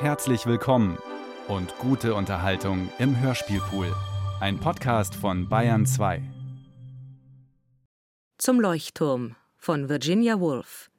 Herzlich 0.00 0.46
willkommen 0.46 0.96
und 1.46 1.76
gute 1.76 2.14
Unterhaltung 2.14 2.88
im 2.98 3.20
Hörspielpool. 3.20 3.94
Ein 4.40 4.58
Podcast 4.58 5.14
von 5.14 5.46
Bayern 5.46 5.84
2. 5.84 6.22
Zum 8.38 8.60
Leuchtturm 8.60 9.36
von 9.58 9.90
Virginia 9.90 10.40
Woolf. 10.40 10.90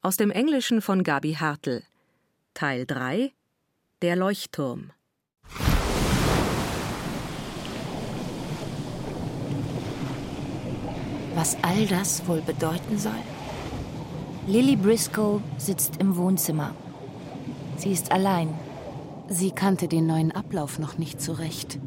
Aus 0.00 0.16
dem 0.16 0.32
Englischen 0.32 0.82
von 0.82 1.04
Gabi 1.04 1.34
Hartl. 1.34 1.84
Teil 2.52 2.84
3 2.84 3.32
Der 4.02 4.16
Leuchtturm. 4.16 4.90
Was 11.36 11.56
all 11.62 11.86
das 11.86 12.26
wohl 12.26 12.40
bedeuten 12.40 12.98
soll? 12.98 13.12
Lily 14.48 14.74
Briscoe 14.74 15.40
sitzt 15.58 15.98
im 16.00 16.16
Wohnzimmer. 16.16 16.74
Sie 17.82 17.90
ist 17.90 18.12
allein. 18.12 18.54
Sie 19.26 19.50
kannte 19.50 19.88
den 19.88 20.06
neuen 20.06 20.30
Ablauf 20.30 20.78
noch 20.78 20.98
nicht 20.98 21.20
zurecht. 21.20 21.80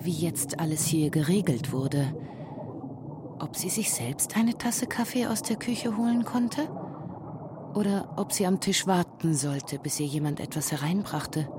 Wie 0.00 0.12
jetzt 0.12 0.60
alles 0.60 0.86
hier 0.86 1.10
geregelt 1.10 1.74
wurde. 1.74 2.14
Ob 3.38 3.54
sie 3.54 3.68
sich 3.68 3.92
selbst 3.92 4.34
eine 4.38 4.56
Tasse 4.56 4.86
Kaffee 4.86 5.26
aus 5.26 5.42
der 5.42 5.56
Küche 5.56 5.98
holen 5.98 6.24
konnte? 6.24 6.70
Oder 7.74 8.14
ob 8.16 8.32
sie 8.32 8.46
am 8.46 8.60
Tisch 8.60 8.86
warten 8.86 9.34
sollte, 9.34 9.78
bis 9.78 10.00
ihr 10.00 10.06
jemand 10.06 10.40
etwas 10.40 10.72
hereinbrachte? 10.72 11.50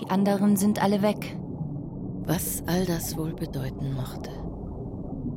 Die 0.00 0.10
anderen 0.10 0.56
sind 0.56 0.82
alle 0.82 1.00
weg. 1.00 1.36
Was 2.24 2.64
all 2.66 2.84
das 2.84 3.16
wohl 3.16 3.32
bedeuten 3.32 3.94
mochte. 3.94 4.30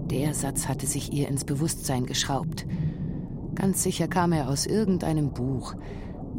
Der 0.09 0.34
Satz 0.34 0.67
hatte 0.67 0.87
sich 0.87 1.13
ihr 1.13 1.27
ins 1.27 1.45
Bewusstsein 1.45 2.07
geschraubt. 2.07 2.65
Ganz 3.53 3.84
sicher 3.84 4.07
kam 4.07 4.31
er 4.31 4.49
aus 4.49 4.65
irgendeinem 4.65 5.31
Buch 5.31 5.75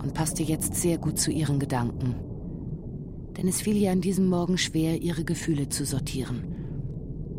und 0.00 0.14
passte 0.14 0.42
jetzt 0.42 0.74
sehr 0.74 0.98
gut 0.98 1.18
zu 1.18 1.30
ihren 1.30 1.58
Gedanken. 1.58 2.14
Denn 3.36 3.48
es 3.48 3.60
fiel 3.60 3.76
ihr 3.76 3.90
an 3.90 4.00
diesem 4.00 4.28
Morgen 4.28 4.58
schwer, 4.58 5.00
ihre 5.00 5.24
Gefühle 5.24 5.68
zu 5.68 5.84
sortieren. 5.84 6.62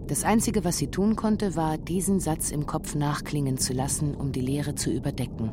Das 0.08 0.24
Einzige, 0.24 0.64
was 0.64 0.78
sie 0.78 0.88
tun 0.88 1.16
konnte, 1.16 1.56
war, 1.56 1.78
diesen 1.78 2.20
Satz 2.20 2.52
im 2.52 2.66
Kopf 2.66 2.96
nachklingen 2.96 3.58
zu 3.58 3.74
lassen, 3.74 4.16
um 4.16 4.32
die 4.32 4.42
Leere 4.42 4.76
zu 4.76 4.92
überdecken 4.92 5.52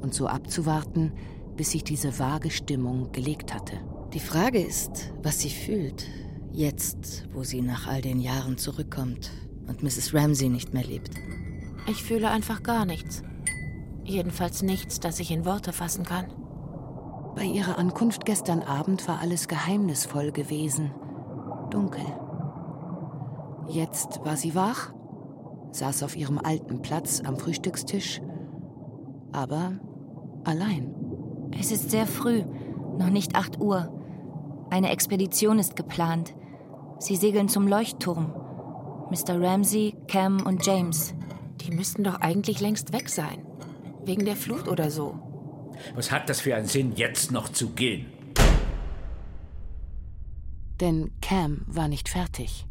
und 0.00 0.14
so 0.14 0.26
abzuwarten, 0.26 1.12
bis 1.56 1.72
sich 1.72 1.84
diese 1.84 2.18
vage 2.18 2.50
Stimmung 2.50 3.12
gelegt 3.12 3.54
hatte. 3.54 3.78
Die 4.12 4.20
Frage 4.20 4.60
ist, 4.60 5.12
was 5.22 5.40
sie 5.40 5.50
fühlt, 5.50 6.06
jetzt, 6.52 7.28
wo 7.32 7.42
sie 7.42 7.60
nach 7.60 7.86
all 7.86 8.00
den 8.00 8.20
Jahren 8.20 8.56
zurückkommt 8.56 9.30
und 9.66 9.82
Mrs. 9.82 10.14
Ramsey 10.14 10.48
nicht 10.48 10.72
mehr 10.72 10.84
lebt. 10.84 11.10
Ich 11.88 12.02
fühle 12.02 12.30
einfach 12.30 12.62
gar 12.62 12.86
nichts. 12.86 13.22
Jedenfalls 14.06 14.62
nichts, 14.62 15.00
das 15.00 15.18
ich 15.18 15.32
in 15.32 15.44
Worte 15.44 15.72
fassen 15.72 16.04
kann. 16.04 16.26
Bei 17.34 17.42
ihrer 17.42 17.76
Ankunft 17.76 18.24
gestern 18.24 18.62
Abend 18.62 19.06
war 19.08 19.20
alles 19.20 19.48
geheimnisvoll 19.48 20.30
gewesen, 20.30 20.92
dunkel. 21.70 22.04
Jetzt 23.68 24.24
war 24.24 24.36
sie 24.36 24.54
wach, 24.54 24.92
saß 25.72 26.04
auf 26.04 26.16
ihrem 26.16 26.38
alten 26.38 26.82
Platz 26.82 27.20
am 27.26 27.36
Frühstückstisch, 27.36 28.22
aber 29.32 29.72
allein. 30.44 30.94
Es 31.58 31.72
ist 31.72 31.90
sehr 31.90 32.06
früh, 32.06 32.44
noch 32.98 33.10
nicht 33.10 33.34
8 33.34 33.60
Uhr. 33.60 33.92
Eine 34.70 34.90
Expedition 34.90 35.58
ist 35.58 35.74
geplant. 35.74 36.34
Sie 37.00 37.16
segeln 37.16 37.48
zum 37.48 37.66
Leuchtturm. 37.66 38.32
Mr. 39.10 39.40
Ramsey, 39.40 39.96
Cam 40.06 40.46
und 40.46 40.64
James. 40.64 41.12
Die 41.60 41.72
müssten 41.72 42.04
doch 42.04 42.20
eigentlich 42.20 42.60
längst 42.60 42.92
weg 42.92 43.08
sein. 43.08 43.45
Wegen 44.06 44.24
der 44.24 44.36
Flut 44.36 44.68
oder 44.68 44.90
so. 44.90 45.18
Was 45.94 46.12
hat 46.12 46.28
das 46.28 46.40
für 46.40 46.54
einen 46.54 46.68
Sinn, 46.68 46.92
jetzt 46.94 47.32
noch 47.32 47.48
zu 47.48 47.70
gehen? 47.70 48.06
Denn 50.80 51.10
Cam 51.20 51.62
war 51.66 51.88
nicht 51.88 52.08
fertig. 52.08 52.66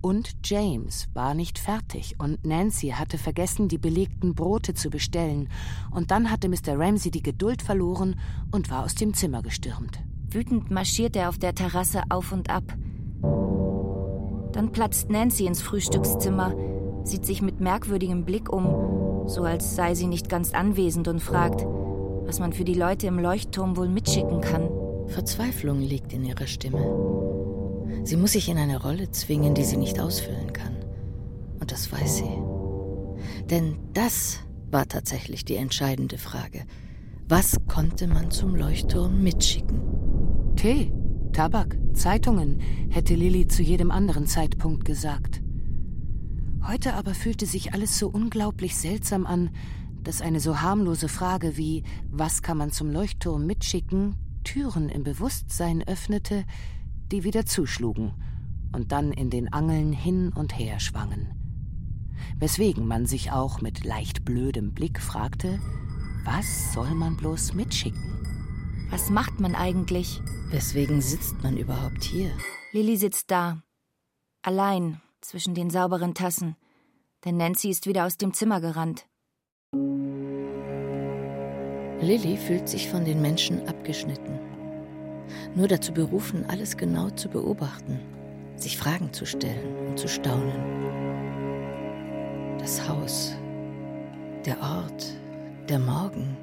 Und 0.00 0.34
James 0.44 1.08
war 1.12 1.34
nicht 1.34 1.58
fertig 1.58 2.16
und 2.18 2.44
Nancy 2.44 2.88
hatte 2.88 3.16
vergessen, 3.16 3.68
die 3.68 3.78
belegten 3.78 4.34
Brote 4.34 4.74
zu 4.74 4.90
bestellen. 4.90 5.50
Und 5.90 6.10
dann 6.10 6.30
hatte 6.30 6.48
Mr. 6.48 6.78
Ramsey 6.78 7.10
die 7.10 7.22
Geduld 7.22 7.62
verloren 7.62 8.18
und 8.50 8.70
war 8.70 8.84
aus 8.84 8.94
dem 8.94 9.14
Zimmer 9.14 9.42
gestürmt. 9.42 10.00
Wütend 10.30 10.70
marschiert 10.70 11.14
er 11.14 11.28
auf 11.28 11.38
der 11.38 11.54
Terrasse 11.54 12.02
auf 12.08 12.32
und 12.32 12.50
ab. 12.50 12.64
Dann 14.52 14.72
platzt 14.72 15.10
Nancy 15.10 15.46
ins 15.46 15.60
Frühstückszimmer, 15.60 16.54
sieht 17.04 17.24
sich 17.24 17.40
mit 17.40 17.60
merkwürdigem 17.60 18.24
Blick 18.24 18.50
um, 18.50 18.99
so 19.30 19.44
als 19.44 19.76
sei 19.76 19.94
sie 19.94 20.08
nicht 20.08 20.28
ganz 20.28 20.52
anwesend 20.52 21.06
und 21.06 21.20
fragt, 21.20 21.64
was 22.26 22.40
man 22.40 22.52
für 22.52 22.64
die 22.64 22.74
Leute 22.74 23.06
im 23.06 23.18
Leuchtturm 23.18 23.76
wohl 23.76 23.88
mitschicken 23.88 24.40
kann. 24.40 24.68
Verzweiflung 25.06 25.80
liegt 25.80 26.12
in 26.12 26.24
ihrer 26.24 26.46
Stimme. 26.46 26.84
Sie 28.04 28.16
muss 28.16 28.32
sich 28.32 28.48
in 28.48 28.58
eine 28.58 28.82
Rolle 28.82 29.10
zwingen, 29.10 29.54
die 29.54 29.64
sie 29.64 29.76
nicht 29.76 30.00
ausfüllen 30.00 30.52
kann. 30.52 30.76
Und 31.60 31.70
das 31.70 31.92
weiß 31.92 32.18
sie. 32.18 33.44
Denn 33.50 33.76
das 33.94 34.40
war 34.70 34.86
tatsächlich 34.86 35.44
die 35.44 35.56
entscheidende 35.56 36.18
Frage. 36.18 36.62
Was 37.28 37.56
konnte 37.68 38.08
man 38.08 38.30
zum 38.30 38.56
Leuchtturm 38.56 39.22
mitschicken? 39.22 39.80
Tee, 40.56 40.92
Tabak, 41.32 41.76
Zeitungen, 41.94 42.60
hätte 42.90 43.14
Lilly 43.14 43.46
zu 43.46 43.62
jedem 43.62 43.90
anderen 43.90 44.26
Zeitpunkt 44.26 44.84
gesagt. 44.84 45.40
Heute 46.66 46.94
aber 46.94 47.14
fühlte 47.14 47.46
sich 47.46 47.72
alles 47.72 47.98
so 47.98 48.08
unglaublich 48.08 48.76
seltsam 48.76 49.26
an, 49.26 49.50
dass 50.02 50.20
eine 50.20 50.40
so 50.40 50.60
harmlose 50.60 51.08
Frage 51.08 51.56
wie 51.56 51.84
Was 52.10 52.42
kann 52.42 52.58
man 52.58 52.70
zum 52.70 52.90
Leuchtturm 52.90 53.46
mitschicken 53.46 54.16
Türen 54.44 54.88
im 54.88 55.04
Bewusstsein 55.04 55.86
öffnete, 55.86 56.44
die 57.10 57.24
wieder 57.24 57.46
zuschlugen 57.46 58.12
und 58.72 58.92
dann 58.92 59.12
in 59.12 59.30
den 59.30 59.52
Angeln 59.52 59.92
hin 59.92 60.32
und 60.34 60.58
her 60.58 60.80
schwangen. 60.80 61.34
Weswegen 62.38 62.86
man 62.86 63.06
sich 63.06 63.32
auch 63.32 63.60
mit 63.60 63.84
leicht 63.84 64.24
blödem 64.24 64.72
Blick 64.72 65.00
fragte, 65.00 65.58
was 66.24 66.72
soll 66.72 66.94
man 66.94 67.16
bloß 67.16 67.54
mitschicken? 67.54 68.02
Was 68.90 69.10
macht 69.10 69.40
man 69.40 69.54
eigentlich? 69.54 70.20
Weswegen 70.50 71.00
sitzt 71.00 71.42
man 71.42 71.56
überhaupt 71.56 72.02
hier? 72.04 72.30
Lilly 72.72 72.96
sitzt 72.96 73.30
da, 73.30 73.62
allein 74.42 75.00
zwischen 75.20 75.54
den 75.54 75.70
sauberen 75.70 76.14
Tassen, 76.14 76.56
denn 77.24 77.36
Nancy 77.36 77.70
ist 77.70 77.86
wieder 77.86 78.06
aus 78.06 78.16
dem 78.16 78.32
Zimmer 78.32 78.60
gerannt. 78.60 79.06
Lilly 82.02 82.36
fühlt 82.36 82.68
sich 82.68 82.88
von 82.88 83.04
den 83.04 83.20
Menschen 83.20 83.66
abgeschnitten 83.68 84.50
nur 85.54 85.68
dazu 85.68 85.92
berufen, 85.92 86.44
alles 86.48 86.76
genau 86.76 87.10
zu 87.10 87.28
beobachten, 87.28 88.00
sich 88.56 88.76
Fragen 88.76 89.12
zu 89.12 89.26
stellen 89.26 89.88
und 89.88 89.98
zu 89.98 90.08
staunen. 90.08 90.52
Das 92.58 92.88
Haus, 92.88 93.34
der 94.44 94.60
Ort, 94.60 95.06
der 95.68 95.78
Morgen, 95.78 96.36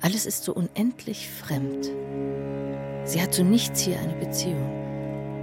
alles 0.00 0.26
ist 0.26 0.44
so 0.44 0.54
unendlich 0.54 1.28
fremd. 1.28 1.90
Sie 3.04 3.20
hat 3.20 3.34
zu 3.34 3.44
nichts 3.44 3.80
hier 3.80 3.98
eine 3.98 4.14
Beziehung. 4.14 4.79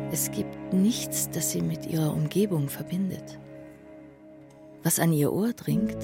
Es 0.09 0.31
gibt 0.31 0.73
nichts, 0.73 1.29
das 1.29 1.51
sie 1.51 1.61
mit 1.61 1.85
ihrer 1.85 2.13
Umgebung 2.13 2.69
verbindet. 2.69 3.37
Was 4.83 4.99
an 4.99 5.11
ihr 5.11 5.33
Ohr 5.33 5.51
dringt, 5.51 5.97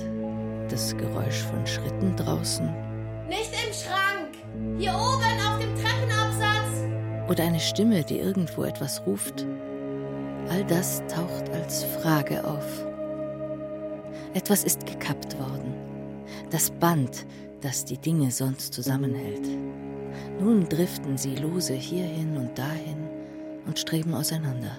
das 0.70 0.96
Geräusch 0.98 1.42
von 1.44 1.66
Schritten 1.66 2.14
draußen. 2.18 2.66
Nicht 3.30 3.52
im 3.66 3.74
Schrank! 3.74 4.78
Hier 4.78 4.92
oben 4.92 5.40
auf 5.48 5.60
dem 5.60 5.74
Treppenabsatz! 5.76 7.30
Oder 7.30 7.46
eine 7.46 7.62
Stimme, 7.62 8.04
die 8.04 8.20
irgendwo 8.20 8.64
etwas 8.64 9.06
ruft. 9.08 9.46
All 10.50 10.66
das 10.66 11.02
taucht 11.08 11.50
als 11.54 11.86
Frage 11.86 12.46
auf. 12.46 12.86
Etwas 14.34 14.66
ist 14.66 14.86
gekappt 14.86 15.40
worden. 15.40 15.74
Das 16.50 16.72
Band, 16.72 17.26
das 17.62 17.86
die 17.86 17.98
Dinge 17.98 18.32
sonst 18.32 18.74
zusammenhält. 18.74 19.48
Nun 20.42 20.68
driften 20.68 21.18
sie 21.18 21.36
lose 21.36 21.74
hierhin 21.74 22.36
und 22.36 22.58
dahin 22.58 23.03
und 23.66 23.80
streben 23.80 24.14
auseinander. 24.14 24.78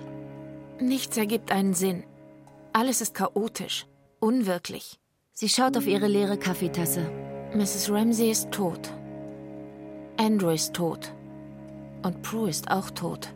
Nichts 0.81 1.17
ergibt 1.17 1.53
einen 1.53 1.75
Sinn. 1.75 2.05
Alles 2.73 3.01
ist 3.01 3.15
chaotisch, 3.15 3.87
unwirklich. 4.21 4.99
Sie 5.33 5.49
schaut 5.49 5.77
auf 5.77 5.87
ihre 5.87 6.09
leere 6.09 6.37
Kaffeetasse. 6.37 7.11
Mrs. 7.55 7.91
Ramsey 7.91 8.31
ist 8.31 8.51
tot. 8.51 8.91
Andrew 10.17 10.51
ist 10.51 10.75
tot. 10.75 11.13
Und 12.03 12.23
Prue 12.23 12.51
ist 12.51 12.71
auch 12.71 12.91
tot. 12.91 13.33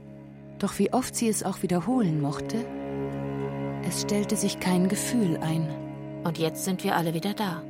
Doch 0.58 0.78
wie 0.78 0.92
oft 0.92 1.14
sie 1.14 1.28
es 1.28 1.44
auch 1.44 1.62
wiederholen 1.62 2.20
mochte, 2.20 2.64
es 3.88 4.02
stellte 4.02 4.36
sich 4.36 4.60
kein 4.60 4.88
Gefühl 4.88 5.38
ein. 5.38 5.66
Und 6.24 6.38
jetzt 6.38 6.64
sind 6.64 6.84
wir 6.84 6.96
alle 6.96 7.14
wieder 7.14 7.32
da. 7.32 7.62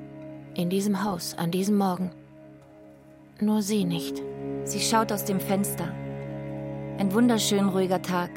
In 0.54 0.68
diesem 0.68 1.04
Haus, 1.04 1.34
an 1.34 1.50
diesem 1.50 1.76
Morgen. 1.76 2.10
Nur 3.40 3.62
sie 3.62 3.84
nicht. 3.84 4.20
Sie 4.64 4.80
schaut 4.80 5.12
aus 5.12 5.24
dem 5.24 5.38
Fenster. 5.38 5.92
Ein 6.98 7.14
wunderschön 7.14 7.68
ruhiger 7.68 8.02
Tag. 8.02 8.30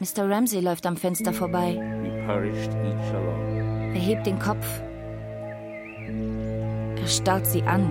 Mr. 0.00 0.28
Ramsey 0.28 0.60
läuft 0.60 0.84
am 0.84 0.98
Fenster 0.98 1.32
vorbei. 1.32 1.76
Er 3.94 4.00
hebt 4.00 4.26
den 4.26 4.38
Kopf. 4.38 4.66
Er 7.00 7.06
starrt 7.06 7.46
sie 7.46 7.62
an. 7.62 7.90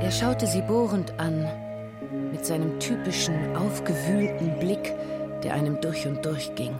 Er 0.00 0.12
schaute 0.12 0.46
sie 0.46 0.62
bohrend 0.62 1.18
an, 1.18 1.48
mit 2.30 2.46
seinem 2.46 2.78
typischen, 2.78 3.56
aufgewühlten 3.56 4.56
Blick, 4.60 4.94
der 5.42 5.54
einem 5.54 5.80
durch 5.80 6.06
und 6.06 6.24
durch 6.24 6.54
ging. 6.54 6.76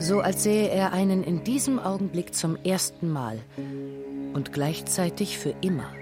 So 0.00 0.18
als 0.18 0.42
sähe 0.42 0.68
er 0.68 0.92
einen 0.92 1.22
in 1.22 1.44
diesem 1.44 1.78
Augenblick 1.78 2.34
zum 2.34 2.56
ersten 2.64 3.08
Mal 3.08 3.38
und 4.32 4.52
gleichzeitig 4.52 5.38
für 5.38 5.54
immer. 5.60 5.92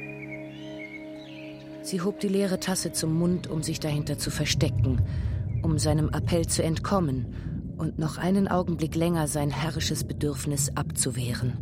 Sie 1.83 2.01
hob 2.01 2.21
die 2.21 2.29
leere 2.29 2.61
Tasse 2.61 2.93
zum 2.93 3.15
Mund, 3.15 3.49
um 3.49 3.63
sich 3.63 3.81
dahinter 3.81 4.17
zu 4.17 4.31
verstecken, 4.31 5.03
um 5.63 5.79
seinem 5.79 6.09
Appell 6.11 6.47
zu 6.47 6.63
entkommen 6.63 7.27
und 7.77 7.99
noch 7.99 8.19
einen 8.19 8.47
Augenblick 8.47 8.95
länger 8.95 9.27
sein 9.27 9.51
herrisches 9.51 10.05
Bedürfnis 10.05 10.71
abzuwehren. 10.77 11.59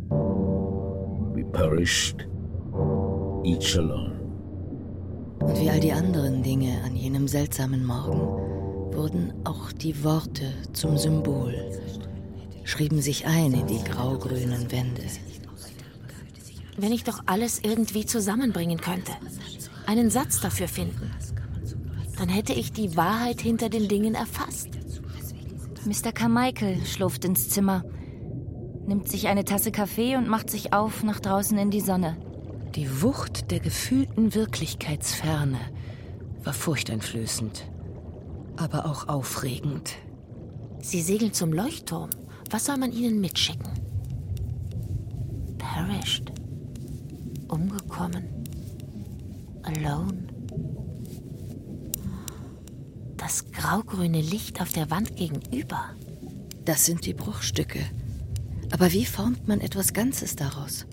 We 1.33 1.43
perished, 1.43 2.27
each 3.43 3.77
alone. 3.77 4.19
Und 5.39 5.59
wie 5.59 5.69
all 5.71 5.79
die 5.79 5.91
anderen 5.91 6.43
Dinge 6.43 6.81
an 6.85 6.95
jenem 6.95 7.27
seltsamen 7.27 7.83
Morgen 7.83 8.19
wurden 8.93 9.33
auch 9.43 9.71
die 9.71 10.03
Worte 10.03 10.53
zum 10.73 10.97
Symbol, 10.97 11.55
schrieben 12.63 13.01
sich 13.01 13.25
ein 13.25 13.53
in 13.53 13.65
die 13.65 13.83
graugrünen 13.83 14.71
Wände. 14.71 15.01
Wenn 16.77 16.91
ich 16.91 17.03
doch 17.03 17.23
alles 17.25 17.59
irgendwie 17.63 18.05
zusammenbringen 18.05 18.79
könnte, 18.79 19.13
einen 19.85 20.09
Satz 20.09 20.39
dafür 20.41 20.67
finden, 20.67 21.11
dann 22.17 22.29
hätte 22.29 22.53
ich 22.53 22.71
die 22.71 22.95
Wahrheit 22.95 23.41
hinter 23.41 23.69
den 23.69 23.87
Dingen 23.87 24.15
erfasst. 24.15 24.69
Mr. 25.85 26.11
Carmichael 26.11 26.85
schlurft 26.85 27.25
ins 27.25 27.49
Zimmer, 27.49 27.83
nimmt 28.85 29.07
sich 29.09 29.27
eine 29.27 29.45
Tasse 29.45 29.71
Kaffee 29.71 30.15
und 30.15 30.27
macht 30.27 30.49
sich 30.49 30.73
auf 30.73 31.03
nach 31.03 31.19
draußen 31.19 31.57
in 31.57 31.71
die 31.71 31.81
Sonne. 31.81 32.17
Die 32.75 33.01
Wucht 33.01 33.51
der 33.51 33.59
gefühlten 33.59 34.33
Wirklichkeitsferne 34.33 35.59
war 36.43 36.53
furchteinflößend, 36.53 37.69
aber 38.57 38.85
auch 38.85 39.07
aufregend. 39.07 39.95
Sie 40.79 41.01
segeln 41.01 41.33
zum 41.33 41.53
Leuchtturm. 41.53 42.09
Was 42.49 42.65
soll 42.65 42.77
man 42.77 42.91
ihnen 42.91 43.21
mitschicken? 43.21 43.69
Perished. 45.57 46.31
Umgekommen. 47.47 48.40
Alone. 49.63 50.27
Das 53.17 53.51
graugrüne 53.51 54.21
Licht 54.21 54.61
auf 54.61 54.71
der 54.71 54.89
Wand 54.89 55.15
gegenüber. 55.15 55.95
Das 56.65 56.85
sind 56.85 57.05
die 57.05 57.13
Bruchstücke. 57.13 57.79
Aber 58.71 58.91
wie 58.91 59.05
formt 59.05 59.47
man 59.47 59.61
etwas 59.61 59.93
Ganzes 59.93 60.35
daraus? 60.35 60.85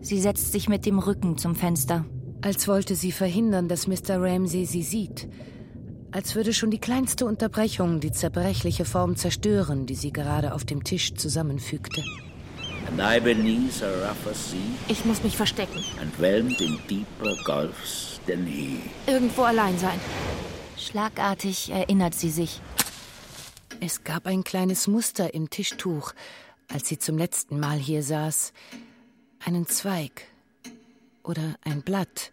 Sie 0.00 0.20
setzt 0.20 0.52
sich 0.52 0.68
mit 0.68 0.86
dem 0.86 0.98
Rücken 0.98 1.38
zum 1.38 1.54
Fenster. 1.54 2.04
Als 2.42 2.68
wollte 2.68 2.94
sie 2.94 3.12
verhindern, 3.12 3.68
dass 3.68 3.86
Mr. 3.86 4.20
Ramsay 4.20 4.66
sie 4.66 4.82
sieht. 4.82 5.28
Als 6.10 6.34
würde 6.34 6.52
schon 6.52 6.70
die 6.70 6.78
kleinste 6.78 7.26
Unterbrechung 7.26 8.00
die 8.00 8.12
zerbrechliche 8.12 8.84
Form 8.84 9.16
zerstören, 9.16 9.86
die 9.86 9.94
sie 9.94 10.12
gerade 10.12 10.54
auf 10.54 10.64
dem 10.64 10.84
Tisch 10.84 11.14
zusammenfügte. 11.14 12.04
Ich 14.88 15.04
muss 15.04 15.22
mich 15.22 15.36
verstecken. 15.36 15.84
and 16.00 16.18
whelmed 16.20 16.60
in 16.60 16.78
deeper 16.88 17.34
gulfs 17.44 18.20
than 18.26 18.46
he. 18.46 18.80
Irgendwo 19.06 19.42
allein 19.42 19.78
sein. 19.78 19.98
Schlagartig 20.76 21.70
erinnert 21.70 22.14
sie 22.14 22.30
sich. 22.30 22.60
Es 23.80 24.04
gab 24.04 24.26
ein 24.26 24.44
kleines 24.44 24.86
Muster 24.86 25.34
im 25.34 25.50
Tischtuch, 25.50 26.12
als 26.72 26.88
sie 26.88 26.98
zum 26.98 27.18
letzten 27.18 27.58
Mal 27.60 27.78
hier 27.78 28.02
saß. 28.02 28.52
Einen 29.44 29.66
Zweig 29.66 30.26
oder 31.22 31.56
ein 31.64 31.82
Blatt, 31.82 32.32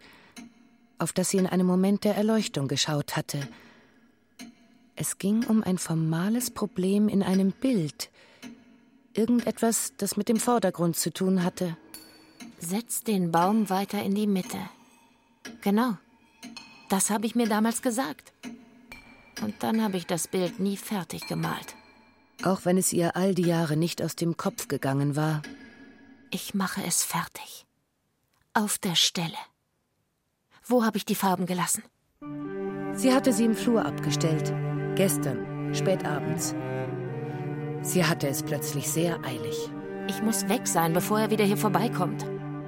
auf 0.97 1.12
das 1.13 1.30
sie 1.30 1.38
in 1.38 1.47
einem 1.47 1.68
Moment 1.68 2.04
der 2.04 2.15
Erleuchtung 2.15 2.68
geschaut 2.68 3.15
hatte. 3.18 3.39
Es 4.95 5.18
ging 5.18 5.44
um 5.45 5.63
ein 5.63 5.77
formales 5.77 6.51
Problem 6.51 7.09
in 7.09 7.24
einem 7.24 7.51
Bild. 7.51 8.09
Irgendetwas, 9.13 9.94
das 9.98 10.18
mit 10.18 10.30
dem 10.30 10.40
Vordergrund 10.40 10.96
zu 10.96 11.12
tun 11.12 11.44
hatte. 11.44 11.75
Setz 12.60 13.04
den 13.04 13.31
Baum 13.31 13.69
weiter 13.69 14.02
in 14.02 14.16
die 14.16 14.28
Mitte. 14.28 14.58
Genau. 15.62 15.98
Das 16.90 17.10
habe 17.10 17.25
ich 17.25 17.36
mir 17.36 17.48
damals 17.48 17.81
gesagt. 17.81 18.34
Und 19.42 19.56
dann 19.63 19.81
habe 19.81 19.98
ich 19.98 20.06
das 20.06 20.28
Bild 20.28 20.60
nie 20.60 20.78
fertig 20.78 21.28
gemalt. 21.28 21.75
Auch 22.44 22.66
wenn 22.66 22.78
es 22.78 22.94
ihr 22.94 23.16
all 23.16 23.36
die 23.36 23.46
Jahre 23.46 23.78
nicht 23.78 24.02
aus 24.02 24.16
dem 24.16 24.38
Kopf 24.38 24.68
gegangen 24.68 25.16
war. 25.16 25.42
Ich 26.31 26.54
mache 26.54 26.84
es 26.86 27.04
fertig. 27.04 27.66
Auf 28.54 28.78
der 28.78 28.96
Stelle. 28.96 29.38
Wo 30.66 30.84
habe 30.84 30.98
ich 30.98 31.06
die 31.06 31.16
Farben 31.16 31.46
gelassen? 31.46 31.84
Sie 32.94 33.14
hatte 33.14 33.34
sie 33.34 33.46
im 33.46 33.56
Flur 33.56 33.86
abgestellt. 33.86 34.54
Gestern, 34.96 35.74
spät 35.74 36.06
abends. 36.06 36.54
Sie 37.81 38.06
hatte 38.06 38.28
es 38.28 38.44
plötzlich 38.44 38.89
sehr 38.89 39.19
eilig. 39.25 39.69
Ich 40.07 40.22
muss 40.22 40.48
weg 40.50 40.68
sein, 40.68 40.94
bevor 40.94 41.19
er 41.19 41.31
wieder 41.31 41.45
hier 41.45 41.57
vorbeikommt. 41.57 42.25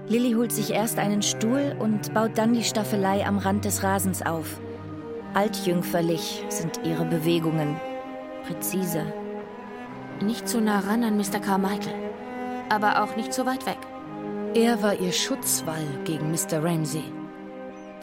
Lilly 0.07 0.33
holt 0.33 0.51
sich 0.51 0.71
erst 0.71 0.99
einen 0.99 1.21
Stuhl 1.21 1.75
und 1.79 2.13
baut 2.13 2.37
dann 2.37 2.53
die 2.53 2.63
Staffelei 2.63 3.25
am 3.25 3.37
Rand 3.37 3.65
des 3.65 3.83
Rasens 3.83 4.21
auf. 4.21 4.59
Altjüngferlich 5.33 6.43
sind 6.49 6.81
ihre 6.83 7.05
Bewegungen. 7.05 7.75
Präzise. 8.45 9.05
Nicht 10.21 10.47
zu 10.47 10.59
nah 10.59 10.79
ran 10.79 11.03
an 11.03 11.17
Mr. 11.17 11.39
Carmichael. 11.39 11.93
Aber 12.69 13.03
auch 13.03 13.15
nicht 13.15 13.33
zu 13.33 13.45
weit 13.45 13.65
weg. 13.65 13.77
Er 14.53 14.81
war 14.83 14.99
ihr 14.99 15.11
Schutzwall 15.11 15.85
gegen 16.05 16.31
Mr. 16.31 16.63
Ramsay. 16.63 17.03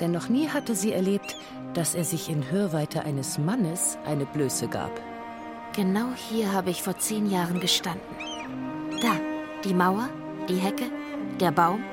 Denn 0.00 0.12
noch 0.12 0.28
nie 0.28 0.48
hatte 0.48 0.74
sie 0.74 0.92
erlebt, 0.92 1.36
dass 1.74 1.94
er 1.94 2.04
sich 2.04 2.30
in 2.30 2.50
Hörweite 2.50 3.04
eines 3.04 3.38
Mannes 3.38 3.98
eine 4.06 4.26
Blöße 4.26 4.68
gab. 4.68 4.90
Genau 5.76 6.08
hier 6.16 6.52
habe 6.52 6.70
ich 6.70 6.82
vor 6.82 6.98
zehn 6.98 7.30
Jahren 7.30 7.60
gestanden. 7.60 8.02
Da, 9.00 9.12
die 9.64 9.72
Mauer, 9.72 10.08
die 10.48 10.56
Hecke, 10.56 10.84
der 11.38 11.52
Baum. 11.52 11.84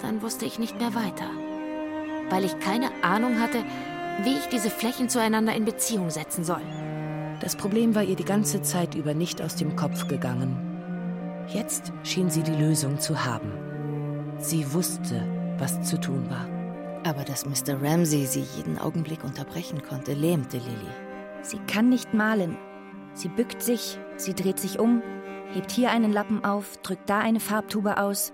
Dann 0.00 0.22
wusste 0.22 0.44
ich 0.44 0.60
nicht 0.60 0.78
mehr 0.78 0.94
weiter, 0.94 1.28
weil 2.30 2.44
ich 2.44 2.60
keine 2.60 2.90
Ahnung 3.02 3.40
hatte, 3.40 3.64
wie 4.22 4.36
ich 4.36 4.46
diese 4.46 4.70
Flächen 4.70 5.08
zueinander 5.08 5.52
in 5.54 5.64
Beziehung 5.64 6.10
setzen 6.10 6.44
soll. 6.44 6.62
Das 7.40 7.56
Problem 7.56 7.96
war 7.96 8.04
ihr 8.04 8.16
die 8.16 8.24
ganze 8.24 8.62
Zeit 8.62 8.94
über 8.94 9.14
nicht 9.14 9.42
aus 9.42 9.56
dem 9.56 9.74
Kopf 9.74 10.06
gegangen. 10.06 10.56
Jetzt 11.48 11.92
schien 12.04 12.30
sie 12.30 12.44
die 12.44 12.54
Lösung 12.54 13.00
zu 13.00 13.24
haben. 13.24 13.52
Sie 14.38 14.72
wusste, 14.72 15.26
was 15.58 15.82
zu 15.82 16.00
tun 16.00 16.30
war. 16.30 16.46
Aber 17.04 17.24
dass 17.24 17.44
Mr. 17.44 17.82
Ramsay 17.82 18.26
sie 18.26 18.46
jeden 18.56 18.78
Augenblick 18.78 19.24
unterbrechen 19.24 19.82
konnte, 19.82 20.14
lähmte 20.14 20.58
Lilly. 20.58 21.03
Sie 21.44 21.58
kann 21.58 21.90
nicht 21.90 22.14
malen. 22.14 22.56
Sie 23.12 23.28
bückt 23.28 23.62
sich, 23.62 23.98
sie 24.16 24.34
dreht 24.34 24.58
sich 24.58 24.78
um, 24.78 25.02
hebt 25.52 25.70
hier 25.70 25.90
einen 25.90 26.10
Lappen 26.10 26.42
auf, 26.42 26.78
drückt 26.78 27.08
da 27.08 27.20
eine 27.20 27.38
Farbtube 27.38 27.98
aus. 27.98 28.32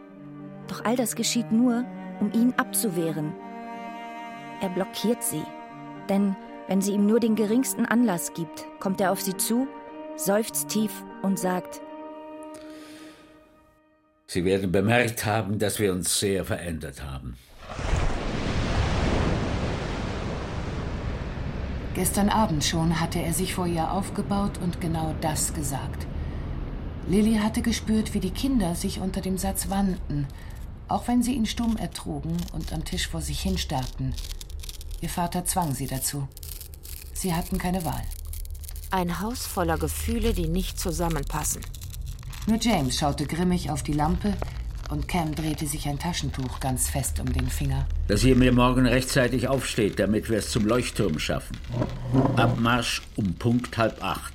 Doch 0.69 0.85
all 0.85 0.95
das 0.95 1.17
geschieht 1.17 1.50
nur, 1.50 1.85
um 2.21 2.33
ihn 2.33 2.55
abzuwehren. 2.57 3.35
Er 4.61 4.69
blockiert 4.69 5.25
sie. 5.25 5.43
Denn 6.09 6.37
wenn 6.69 6.81
sie 6.81 6.93
ihm 6.93 7.07
nur 7.07 7.19
den 7.19 7.35
geringsten 7.35 7.85
Anlass 7.85 8.33
gibt, 8.33 8.64
kommt 8.79 9.00
er 9.00 9.11
auf 9.11 9.21
sie 9.21 9.37
zu, 9.37 9.67
seufzt 10.14 10.69
tief 10.69 10.93
und 11.23 11.38
sagt, 11.38 11.83
Sie 14.29 14.45
werden 14.45 14.71
bemerkt 14.71 15.26
haben, 15.26 15.59
dass 15.59 15.81
wir 15.81 15.93
uns 15.93 16.21
sehr 16.21 16.45
verändert 16.45 17.02
haben. 17.02 17.37
Gestern 22.00 22.30
Abend 22.30 22.64
schon 22.64 22.99
hatte 22.99 23.21
er 23.21 23.35
sich 23.35 23.52
vor 23.52 23.66
ihr 23.66 23.92
aufgebaut 23.92 24.52
und 24.62 24.80
genau 24.80 25.14
das 25.21 25.52
gesagt. 25.52 26.07
Lilly 27.07 27.35
hatte 27.35 27.61
gespürt, 27.61 28.14
wie 28.14 28.21
die 28.21 28.30
Kinder 28.30 28.75
sich 28.75 29.00
unter 29.00 29.21
dem 29.21 29.37
Satz 29.37 29.69
wandten, 29.69 30.26
auch 30.88 31.09
wenn 31.09 31.23
sie 31.23 31.35
ihn 31.35 31.45
stumm 31.45 31.76
ertrugen 31.76 32.38
und 32.54 32.73
am 32.73 32.87
Tisch 32.87 33.07
vor 33.09 33.21
sich 33.21 33.42
hinstarrten. 33.42 34.14
Ihr 35.02 35.11
Vater 35.11 35.45
zwang 35.45 35.75
sie 35.75 35.88
dazu. 35.88 36.26
Sie 37.12 37.35
hatten 37.35 37.59
keine 37.59 37.85
Wahl. 37.85 38.04
Ein 38.90 39.21
Haus 39.21 39.45
voller 39.45 39.76
Gefühle, 39.76 40.33
die 40.33 40.49
nicht 40.49 40.80
zusammenpassen. 40.80 41.61
Nur 42.47 42.59
James 42.59 42.99
schaute 42.99 43.26
grimmig 43.26 43.71
auf 43.71 43.83
die 43.83 43.92
Lampe 43.92 44.38
und 44.90 45.09
Cam 45.09 45.35
drehte 45.35 45.66
sich 45.66 45.88
ein 45.88 45.99
Taschentuch 45.99 46.61
ganz 46.61 46.90
fest 46.90 47.20
um 47.20 47.32
den 47.32 47.49
Finger. 47.49 47.87
Dass 48.09 48.25
ihr 48.25 48.37
mir 48.37 48.52
morgen 48.52 48.87
rechtzeitig 48.87 49.49
aufsteht, 49.49 49.99
damit 49.99 50.28
wir 50.28 50.38
es 50.38 50.50
zum 50.50 50.66
Leuchtturm 50.66 51.18
schaffen. 51.18 51.56
Abmarsch 52.37 53.02
um 53.16 53.35
Punkt 53.35 53.78
halb 53.78 54.02
acht. 54.02 54.35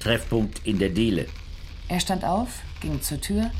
Treffpunkt 0.00 0.66
in 0.66 0.78
der 0.78 0.90
Diele. 0.90 1.26
Er 1.88 2.00
stand 2.00 2.24
auf, 2.24 2.48
ging 2.80 3.02
zur 3.02 3.20
Tür 3.20 3.50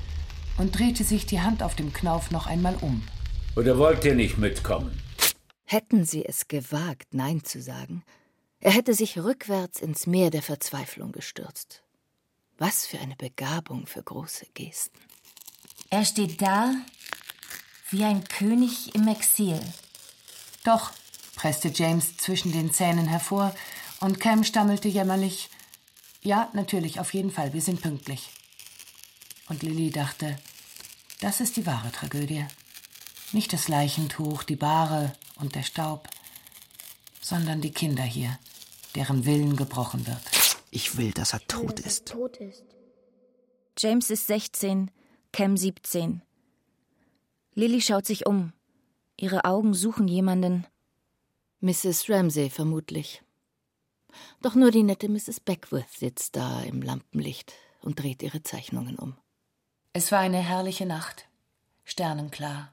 und 0.58 0.78
drehte 0.78 1.04
sich 1.04 1.26
die 1.26 1.40
Hand 1.40 1.62
auf 1.62 1.75
dem 1.75 1.92
Knauf 1.92 2.30
noch 2.30 2.46
einmal 2.46 2.76
um. 2.80 3.02
Oder 3.56 3.78
wollt 3.78 4.04
ihr 4.04 4.14
nicht 4.14 4.38
mitkommen? 4.38 5.00
Hätten 5.64 6.04
sie 6.04 6.25
es 6.25 6.49
gewagt, 6.49 7.08
Nein 7.12 7.42
zu 7.44 7.61
sagen, 7.61 8.02
er 8.61 8.73
hätte 8.73 8.94
sich 8.94 9.18
rückwärts 9.18 9.80
ins 9.80 10.06
Meer 10.06 10.30
der 10.30 10.42
Verzweiflung 10.42 11.12
gestürzt. 11.12 11.82
Was 12.58 12.87
für 12.87 12.99
eine 12.99 13.16
Begabung 13.16 13.87
für 13.87 14.02
große 14.02 14.46
Gesten. 14.54 14.99
Er 15.90 16.05
steht 16.05 16.43
da, 16.43 16.75
Wie 17.90 18.05
ein 18.05 18.25
König 18.25 18.95
im 18.95 19.07
Exil. 19.07 19.61
Doch, 20.64 20.90
presste 21.37 21.69
James 21.69 22.16
zwischen 22.16 22.50
den 22.50 22.73
Zähnen 22.73 23.07
hervor, 23.07 23.55
und 24.00 24.19
Cam 24.19 24.43
stammelte 24.43 24.88
jämmerlich 24.88 25.49
Ja, 26.23 26.50
natürlich, 26.52 26.99
auf 26.99 27.14
jeden 27.14 27.31
Fall, 27.31 27.52
wir 27.52 27.62
sind 27.62 27.81
pünktlich. 27.81 28.31
Und 29.49 29.62
Lilly 29.62 29.90
dachte, 29.90 30.37
das 31.21 31.40
ist 31.40 31.57
die 31.57 31.66
wahre 31.66 31.93
Tragödie. 31.93 32.45
Nicht 33.33 33.52
das 33.52 33.69
Leichentuch, 33.69 34.43
die 34.43 34.57
Bahre 34.57 35.12
und 35.37 35.55
der 35.55 35.62
Staub, 35.62 36.09
sondern 37.21 37.61
die 37.61 37.73
Kinder 37.73 38.02
hier, 38.02 38.38
deren 38.97 39.25
Willen 39.25 39.57
gebrochen 39.57 40.07
wird. 40.07 40.21
Ich 40.71 40.97
will, 40.97 41.12
dass 41.12 41.33
er 41.33 41.47
tot 41.47 41.78
ist. 41.78 42.14
James 43.78 44.11
ist 44.11 44.26
16, 44.26 44.90
Cam 45.37 45.55
17. 45.55 46.23
Lilly 47.52 47.83
schaut 47.83 48.07
sich 48.07 48.25
um. 48.25 48.55
Ihre 49.19 49.45
Augen 49.45 49.75
suchen 49.75 50.09
jemanden. 50.09 50.66
Mrs. 51.61 52.09
Ramsay 52.09 52.49
vermutlich. 52.49 53.23
Doch 54.40 54.55
nur 54.55 54.71
die 54.71 54.83
nette 54.83 55.11
Mrs. 55.11 55.40
Beckworth 55.40 55.93
sitzt 55.93 56.37
da 56.37 56.62
im 56.62 56.81
Lampenlicht 56.81 57.52
und 57.83 58.00
dreht 58.00 58.23
ihre 58.23 58.45
Zeichnungen 58.45 58.97
um. 58.97 59.14
Es 59.93 60.11
war 60.11 60.21
eine 60.21 60.38
herrliche 60.38 60.87
Nacht, 60.87 61.28
sternenklar. 61.85 62.73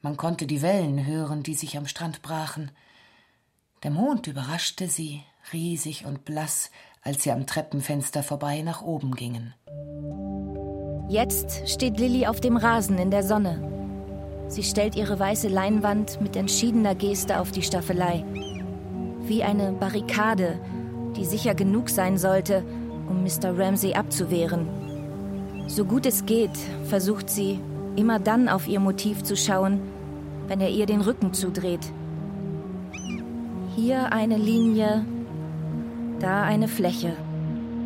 Man 0.00 0.16
konnte 0.16 0.48
die 0.48 0.62
Wellen 0.62 1.06
hören, 1.06 1.44
die 1.44 1.54
sich 1.54 1.76
am 1.76 1.86
Strand 1.86 2.22
brachen. 2.22 2.72
Der 3.84 3.92
Mond 3.92 4.26
überraschte 4.26 4.88
sie, 4.88 5.22
riesig 5.52 6.06
und 6.06 6.24
blass, 6.24 6.72
als 7.02 7.22
sie 7.22 7.30
am 7.30 7.46
Treppenfenster 7.46 8.24
vorbei 8.24 8.62
nach 8.62 8.82
oben 8.82 9.14
gingen. 9.14 9.54
Jetzt 11.08 11.66
steht 11.66 11.98
Lilly 11.98 12.26
auf 12.26 12.38
dem 12.38 12.58
Rasen 12.58 12.98
in 12.98 13.10
der 13.10 13.22
Sonne. 13.22 13.58
Sie 14.48 14.62
stellt 14.62 14.94
ihre 14.94 15.18
weiße 15.18 15.48
Leinwand 15.48 16.20
mit 16.20 16.36
entschiedener 16.36 16.94
Geste 16.94 17.40
auf 17.40 17.50
die 17.50 17.62
Staffelei. 17.62 18.24
Wie 19.22 19.42
eine 19.42 19.72
Barrikade, 19.72 20.58
die 21.16 21.24
sicher 21.24 21.54
genug 21.54 21.88
sein 21.88 22.18
sollte, 22.18 22.62
um 23.08 23.22
Mr. 23.22 23.58
Ramsey 23.58 23.94
abzuwehren. 23.94 24.68
So 25.66 25.86
gut 25.86 26.04
es 26.04 26.26
geht, 26.26 26.56
versucht 26.84 27.30
sie, 27.30 27.58
immer 27.96 28.18
dann 28.18 28.50
auf 28.50 28.68
ihr 28.68 28.80
Motiv 28.80 29.22
zu 29.22 29.34
schauen, 29.34 29.80
wenn 30.46 30.60
er 30.60 30.68
ihr 30.68 30.84
den 30.84 31.00
Rücken 31.00 31.32
zudreht. 31.32 31.90
Hier 33.74 34.12
eine 34.12 34.36
Linie, 34.36 35.06
da 36.20 36.42
eine 36.42 36.68
Fläche. 36.68 37.16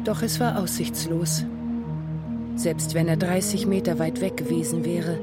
Doch 0.03 0.23
es 0.23 0.41
war 0.41 0.59
aussichtslos. 0.59 1.45
Selbst 2.55 2.95
wenn 2.95 3.09
er 3.09 3.17
30 3.17 3.67
Meter 3.67 3.99
weit 3.99 4.21
weg 4.21 4.37
gewesen 4.37 4.85
wäre 4.85 5.19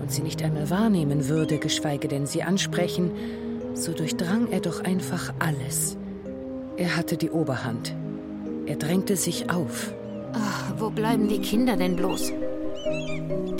und 0.00 0.10
sie 0.10 0.22
nicht 0.22 0.42
einmal 0.42 0.68
wahrnehmen 0.68 1.28
würde, 1.28 1.58
geschweige 1.58 2.08
denn 2.08 2.26
sie 2.26 2.42
ansprechen, 2.42 3.12
so 3.74 3.92
durchdrang 3.92 4.48
er 4.50 4.60
doch 4.60 4.82
einfach 4.84 5.32
alles. 5.38 5.96
Er 6.76 6.96
hatte 6.96 7.16
die 7.16 7.30
Oberhand. 7.30 7.94
Er 8.66 8.76
drängte 8.76 9.16
sich 9.16 9.50
auf. 9.50 9.94
Ach, 10.32 10.74
wo 10.78 10.90
bleiben 10.90 11.28
die 11.28 11.40
Kinder 11.40 11.76
denn 11.76 11.96
bloß? 11.96 12.32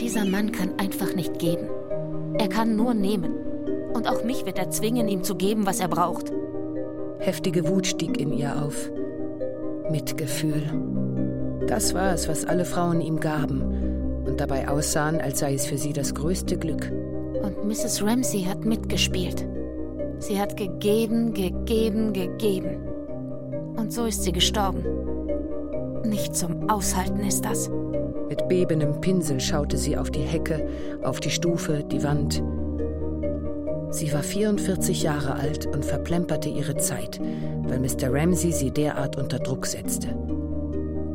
Dieser 0.00 0.24
Mann 0.24 0.52
kann 0.52 0.78
einfach 0.78 1.14
nicht 1.14 1.38
geben. 1.38 1.68
Er 2.38 2.48
kann 2.48 2.76
nur 2.76 2.94
nehmen. 2.94 3.34
Und 3.94 4.08
auch 4.08 4.24
mich 4.24 4.46
wird 4.46 4.58
er 4.58 4.70
zwingen, 4.70 5.08
ihm 5.08 5.22
zu 5.22 5.34
geben, 5.34 5.66
was 5.66 5.80
er 5.80 5.88
braucht. 5.88 6.32
Heftige 7.18 7.68
Wut 7.68 7.86
stieg 7.86 8.18
in 8.18 8.32
ihr 8.32 8.62
auf. 8.62 8.90
Mitgefühl. 9.90 10.62
Das 11.66 11.94
war 11.94 12.12
es, 12.12 12.28
was 12.28 12.44
alle 12.44 12.64
Frauen 12.64 13.00
ihm 13.00 13.20
gaben 13.20 13.62
und 14.26 14.40
dabei 14.40 14.68
aussahen, 14.68 15.20
als 15.20 15.40
sei 15.40 15.54
es 15.54 15.66
für 15.66 15.78
sie 15.78 15.92
das 15.92 16.14
größte 16.14 16.56
Glück. 16.56 16.90
Und 17.42 17.64
Mrs. 17.64 18.02
Ramsey 18.02 18.42
hat 18.44 18.64
mitgespielt. 18.64 19.46
Sie 20.18 20.40
hat 20.40 20.56
gegeben, 20.56 21.34
gegeben, 21.34 22.12
gegeben. 22.12 22.78
Und 23.76 23.92
so 23.92 24.04
ist 24.04 24.22
sie 24.22 24.32
gestorben. 24.32 24.84
Nicht 26.04 26.36
zum 26.36 26.68
Aushalten 26.70 27.20
ist 27.20 27.44
das. 27.44 27.70
Mit 28.28 28.48
bebendem 28.48 29.00
Pinsel 29.00 29.40
schaute 29.40 29.76
sie 29.76 29.96
auf 29.96 30.10
die 30.10 30.20
Hecke, 30.20 30.68
auf 31.02 31.20
die 31.20 31.30
Stufe, 31.30 31.84
die 31.84 32.02
Wand. 32.02 32.42
Sie 33.90 34.12
war 34.12 34.22
44 34.22 35.02
Jahre 35.02 35.34
alt 35.34 35.66
und 35.66 35.84
verplemperte 35.84 36.48
ihre 36.48 36.76
Zeit, 36.76 37.20
weil 37.64 37.78
Mr. 37.78 38.10
Ramsey 38.12 38.52
sie 38.52 38.70
derart 38.70 39.18
unter 39.18 39.38
Druck 39.38 39.66
setzte. 39.66 40.16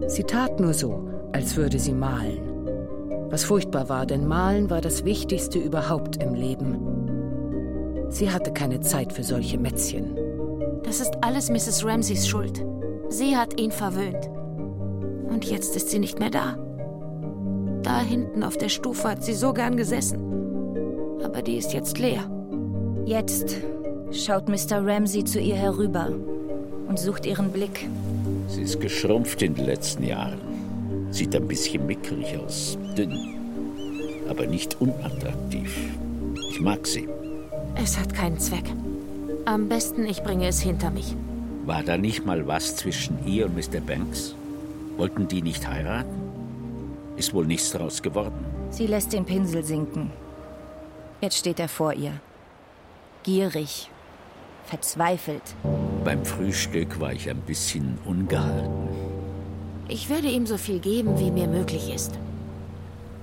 Sie 0.07 0.23
tat 0.23 0.59
nur 0.59 0.73
so, 0.73 1.07
als 1.33 1.57
würde 1.57 1.79
sie 1.79 1.93
malen. 1.93 2.39
Was 3.29 3.43
furchtbar 3.43 3.89
war, 3.89 4.05
denn 4.05 4.25
malen 4.25 4.69
war 4.69 4.79
das 4.79 5.03
Wichtigste 5.03 5.59
überhaupt 5.59 6.23
im 6.23 6.33
Leben. 6.33 8.07
Sie 8.09 8.31
hatte 8.31 8.53
keine 8.53 8.79
Zeit 8.79 9.11
für 9.11 9.23
solche 9.23 9.57
Mätzchen. 9.57 10.17
Das 10.83 11.01
ist 11.01 11.17
alles 11.21 11.49
Mrs. 11.49 11.85
Ramseys 11.85 12.25
Schuld. 12.25 12.65
Sie 13.09 13.35
hat 13.35 13.59
ihn 13.59 13.71
verwöhnt. 13.71 14.29
Und 15.29 15.43
jetzt 15.45 15.75
ist 15.75 15.89
sie 15.89 15.99
nicht 15.99 16.19
mehr 16.19 16.29
da. 16.29 16.57
Da 17.83 17.99
hinten 17.99 18.43
auf 18.43 18.57
der 18.57 18.69
Stufe 18.69 19.09
hat 19.09 19.23
sie 19.23 19.33
so 19.33 19.51
gern 19.53 19.75
gesessen. 19.75 20.19
Aber 21.21 21.41
die 21.41 21.57
ist 21.57 21.73
jetzt 21.73 21.99
leer. 21.99 22.31
Jetzt 23.05 23.57
schaut 24.11 24.47
Mr. 24.47 24.85
Ramsey 24.85 25.25
zu 25.25 25.39
ihr 25.39 25.55
herüber 25.55 26.09
und 26.87 26.97
sucht 26.97 27.25
ihren 27.25 27.51
Blick. 27.51 27.89
Sie 28.47 28.61
ist 28.61 28.79
geschrumpft 28.79 29.41
in 29.41 29.55
den 29.55 29.65
letzten 29.65 30.03
Jahren. 30.03 30.39
Sieht 31.11 31.35
ein 31.35 31.47
bisschen 31.47 31.85
mickrig 31.85 32.37
aus, 32.37 32.77
dünn, 32.97 34.25
aber 34.29 34.45
nicht 34.45 34.79
unattraktiv. 34.79 35.73
Ich 36.49 36.59
mag 36.61 36.85
sie. 36.87 37.07
Es 37.75 37.97
hat 37.97 38.13
keinen 38.13 38.39
Zweck. 38.39 38.65
Am 39.45 39.69
besten, 39.69 40.05
ich 40.05 40.23
bringe 40.23 40.47
es 40.47 40.61
hinter 40.61 40.91
mich. 40.91 41.15
War 41.65 41.83
da 41.83 41.97
nicht 41.97 42.25
mal 42.25 42.47
was 42.47 42.75
zwischen 42.77 43.25
ihr 43.25 43.45
und 43.45 43.55
Mr. 43.55 43.79
Banks? 43.79 44.35
Wollten 44.97 45.27
die 45.27 45.41
nicht 45.41 45.67
heiraten? 45.67 46.21
Ist 47.17 47.33
wohl 47.33 47.45
nichts 47.45 47.71
daraus 47.71 48.01
geworden. 48.01 48.45
Sie 48.69 48.87
lässt 48.87 49.13
den 49.13 49.25
Pinsel 49.25 49.63
sinken. 49.63 50.11
Jetzt 51.21 51.37
steht 51.37 51.59
er 51.59 51.67
vor 51.69 51.93
ihr. 51.93 52.13
Gierig, 53.23 53.89
verzweifelt. 54.67 55.41
Beim 56.03 56.23
Frühstück 56.25 56.99
war 56.99 57.13
ich 57.13 57.29
ein 57.29 57.41
bisschen 57.41 57.97
ungehalten. 58.05 58.87
Ich 59.87 60.09
würde 60.09 60.27
ihm 60.27 60.45
so 60.45 60.57
viel 60.57 60.79
geben, 60.79 61.17
wie 61.19 61.31
mir 61.31 61.47
möglich 61.47 61.93
ist. 61.93 62.11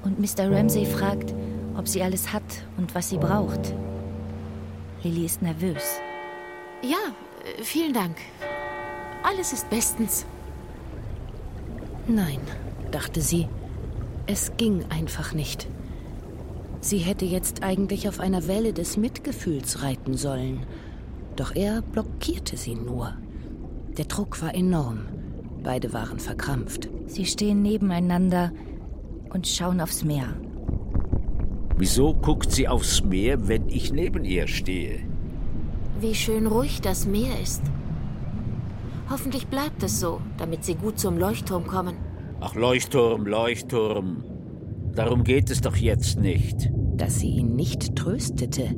Und 0.02 0.18
Mr. 0.18 0.50
Ramsey 0.50 0.86
fragt, 0.86 1.34
ob 1.76 1.86
sie 1.88 2.02
alles 2.02 2.32
hat 2.32 2.42
und 2.76 2.94
was 2.94 3.10
sie 3.10 3.18
braucht. 3.18 3.74
Lilly 5.02 5.26
ist 5.26 5.42
nervös. 5.42 6.00
Ja, 6.82 7.12
äh, 7.58 7.62
vielen 7.62 7.92
Dank. 7.92 8.16
Alles 9.22 9.52
ist 9.52 9.68
bestens. 9.70 10.24
Nein, 12.06 12.40
dachte 12.90 13.20
sie. 13.20 13.48
Es 14.26 14.52
ging 14.56 14.84
einfach 14.88 15.32
nicht. 15.34 15.66
Sie 16.80 16.98
hätte 16.98 17.24
jetzt 17.24 17.62
eigentlich 17.62 18.08
auf 18.08 18.20
einer 18.20 18.46
Welle 18.46 18.74
des 18.74 18.96
Mitgefühls 18.98 19.82
reiten 19.82 20.16
sollen. 20.16 20.66
Doch 21.36 21.54
er 21.54 21.82
blockierte 21.82 22.56
sie 22.56 22.74
nur. 22.74 23.14
Der 23.96 24.04
Druck 24.04 24.40
war 24.42 24.54
enorm. 24.54 25.00
Beide 25.62 25.92
waren 25.92 26.18
verkrampft. 26.18 26.88
Sie 27.06 27.24
stehen 27.24 27.62
nebeneinander 27.62 28.52
und 29.32 29.46
schauen 29.46 29.80
aufs 29.80 30.04
Meer. 30.04 30.34
Wieso 31.76 32.14
guckt 32.14 32.52
sie 32.52 32.68
aufs 32.68 33.02
Meer, 33.02 33.48
wenn 33.48 33.68
ich 33.68 33.92
neben 33.92 34.24
ihr 34.24 34.46
stehe? 34.46 35.00
Wie 36.00 36.14
schön 36.14 36.46
ruhig 36.46 36.80
das 36.80 37.06
Meer 37.06 37.40
ist. 37.42 37.62
Hoffentlich 39.10 39.48
bleibt 39.48 39.82
es 39.82 40.00
so, 40.00 40.20
damit 40.38 40.64
sie 40.64 40.76
gut 40.76 40.98
zum 40.98 41.18
Leuchtturm 41.18 41.66
kommen. 41.66 41.96
Ach, 42.40 42.54
Leuchtturm, 42.54 43.26
Leuchtturm. 43.26 44.24
Darum 44.94 45.24
geht 45.24 45.50
es 45.50 45.60
doch 45.60 45.76
jetzt 45.76 46.20
nicht. 46.20 46.70
Dass 46.96 47.18
sie 47.18 47.28
ihn 47.28 47.56
nicht 47.56 47.96
tröstete, 47.96 48.74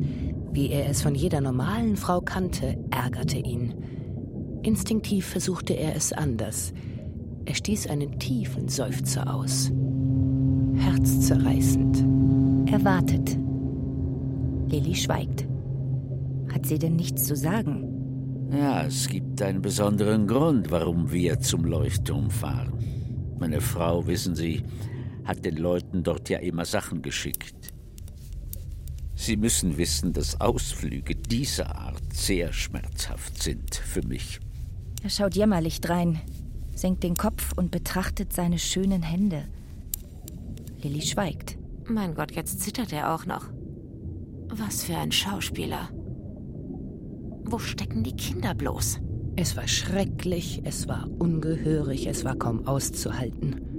wie 0.57 0.71
er 0.71 0.89
es 0.89 1.03
von 1.03 1.15
jeder 1.15 1.43
normalen 1.43 1.97
Frau 1.97 2.23
kannte, 2.23 2.79
ärgerte 2.91 3.37
ihn. 3.37 3.75
Instinktiv 4.63 5.27
versuchte 5.27 5.75
er 5.75 5.95
es 5.95 6.15
anders. 6.15 6.73
Er 7.45 7.55
stieß 7.55 7.89
einen 7.89 8.19
tiefen 8.19 8.67
Seufzer 8.67 9.33
aus. 9.33 9.71
Herzzerreißend. 10.77 12.03
Er 12.73 12.83
wartet. 12.83 13.39
Lilly 14.69 14.95
schweigt. 14.95 15.47
Hat 16.51 16.65
sie 16.65 16.79
denn 16.79 16.97
nichts 16.97 17.25
zu 17.25 17.37
sagen? 17.37 18.49
Ja, 18.51 18.87
es 18.87 19.09
gibt 19.09 19.43
einen 19.43 19.61
besonderen 19.61 20.27
Grund, 20.27 20.71
warum 20.71 21.13
wir 21.13 21.39
zum 21.39 21.67
Leuchtturm 21.67 22.31
fahren. 22.31 22.73
Meine 23.39 23.61
Frau, 23.61 24.07
wissen 24.07 24.35
Sie, 24.35 24.63
hat 25.25 25.45
den 25.45 25.57
Leuten 25.57 26.03
dort 26.03 26.31
ja 26.31 26.39
immer 26.39 26.65
Sachen 26.65 27.03
geschickt. 27.03 27.76
Sie 29.17 29.37
müssen 29.37 29.79
wissen, 29.79 30.13
dass 30.13 30.41
Ausflüge 30.41 31.17
dieser 31.17 31.75
Art 31.75 32.03
sehr 32.13 32.53
schmerzhaft 32.53 33.43
sind 33.43 33.75
für 33.75 34.07
mich. 34.07 34.41
Er 35.03 35.11
schaut 35.11 35.35
jämmerlich 35.35 35.81
drein, 35.81 36.21
senkt 36.75 37.03
den 37.03 37.17
Kopf 37.17 37.53
und 37.57 37.71
betrachtet 37.71 38.33
seine 38.33 38.59
schönen 38.59 39.03
Hände. 39.03 39.45
Lilly 40.83 41.01
schweigt. 41.01 41.57
Mein 41.89 42.15
Gott, 42.15 42.33
jetzt 42.33 42.61
zittert 42.61 42.93
er 42.93 43.15
auch 43.15 43.25
noch. 43.25 43.49
Was 44.49 44.85
für 44.85 44.97
ein 44.97 45.13
Schauspieler. 45.13 45.89
Wo 47.45 47.59
stecken 47.59 48.05
die 48.05 48.17
Kinder 48.17 48.55
bloß? 48.55 49.01
Es 49.37 49.57
war 49.57 49.67
schrecklich, 49.67 50.63
es 50.65 50.89
war 50.89 51.09
ungehörig, 51.19 52.07
es 52.07 52.25
war 52.25 52.37
kaum 52.37 52.67
auszuhalten. 52.67 53.76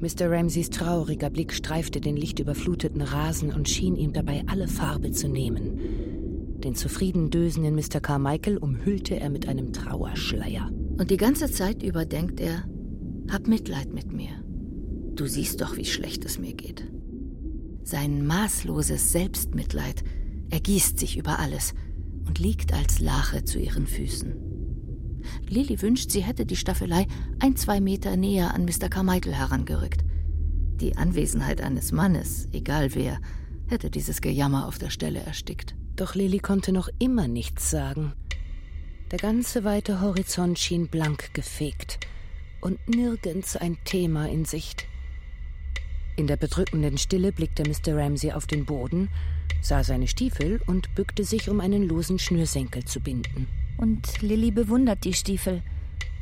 Mr. 0.00 0.30
Ramseys 0.30 0.70
trauriger 0.70 1.28
Blick 1.28 1.52
streifte 1.52 2.00
den 2.00 2.16
lichtüberfluteten 2.16 3.02
Rasen 3.02 3.52
und 3.52 3.68
schien 3.68 3.96
ihm 3.96 4.12
dabei 4.12 4.44
alle 4.46 4.68
Farbe 4.68 5.10
zu 5.10 5.28
nehmen. 5.28 6.58
Den 6.62 6.74
zufrieden 6.76 7.30
dösenden 7.30 7.74
Mr. 7.74 8.00
Carmichael 8.00 8.58
umhüllte 8.58 9.18
er 9.18 9.28
mit 9.28 9.48
einem 9.48 9.72
Trauerschleier. 9.72 10.70
Und 10.98 11.10
die 11.10 11.16
ganze 11.16 11.50
Zeit 11.50 11.82
über 11.82 12.04
denkt 12.04 12.40
er, 12.40 12.64
hab 13.30 13.48
Mitleid 13.48 13.92
mit 13.92 14.12
mir. 14.12 14.30
Du 15.14 15.26
siehst 15.26 15.60
doch, 15.60 15.76
wie 15.76 15.84
schlecht 15.84 16.24
es 16.24 16.38
mir 16.38 16.54
geht. 16.54 16.84
Sein 17.82 18.24
maßloses 18.26 19.12
Selbstmitleid 19.12 20.04
ergießt 20.50 20.98
sich 20.98 21.16
über 21.16 21.38
alles 21.38 21.74
und 22.26 22.38
liegt 22.38 22.72
als 22.72 23.00
Lache 23.00 23.44
zu 23.44 23.58
ihren 23.58 23.86
Füßen. 23.86 24.47
Lily 25.48 25.80
wünscht, 25.82 26.10
sie 26.10 26.22
hätte 26.22 26.46
die 26.46 26.56
Staffelei 26.56 27.06
ein, 27.40 27.56
zwei 27.56 27.80
Meter 27.80 28.16
näher 28.16 28.54
an 28.54 28.64
Mr. 28.64 28.88
Carmichael 28.88 29.34
herangerückt. 29.34 30.04
Die 30.80 30.96
Anwesenheit 30.96 31.60
eines 31.60 31.92
Mannes, 31.92 32.48
egal 32.52 32.94
wer, 32.94 33.20
hätte 33.66 33.90
dieses 33.90 34.20
Gejammer 34.20 34.66
auf 34.66 34.78
der 34.78 34.90
Stelle 34.90 35.20
erstickt. 35.20 35.74
Doch 35.96 36.14
Lily 36.14 36.38
konnte 36.38 36.72
noch 36.72 36.88
immer 36.98 37.26
nichts 37.26 37.70
sagen. 37.70 38.12
Der 39.10 39.18
ganze 39.18 39.64
weite 39.64 40.00
Horizont 40.00 40.58
schien 40.58 40.88
blank 40.88 41.34
gefegt 41.34 41.98
und 42.60 42.78
nirgends 42.88 43.56
ein 43.56 43.78
Thema 43.84 44.28
in 44.28 44.44
Sicht. 44.44 44.86
In 46.16 46.26
der 46.26 46.36
bedrückenden 46.36 46.98
Stille 46.98 47.32
blickte 47.32 47.62
Mr. 47.62 47.96
Ramsey 47.96 48.32
auf 48.32 48.46
den 48.46 48.66
Boden, 48.66 49.08
sah 49.60 49.82
seine 49.82 50.08
Stiefel 50.08 50.60
und 50.66 50.94
bückte 50.94 51.24
sich, 51.24 51.48
um 51.48 51.60
einen 51.60 51.88
losen 51.88 52.18
Schnürsenkel 52.18 52.84
zu 52.84 53.00
binden. 53.00 53.46
Und 53.78 54.20
Lilly 54.22 54.50
bewundert 54.50 55.04
die 55.04 55.14
Stiefel. 55.14 55.62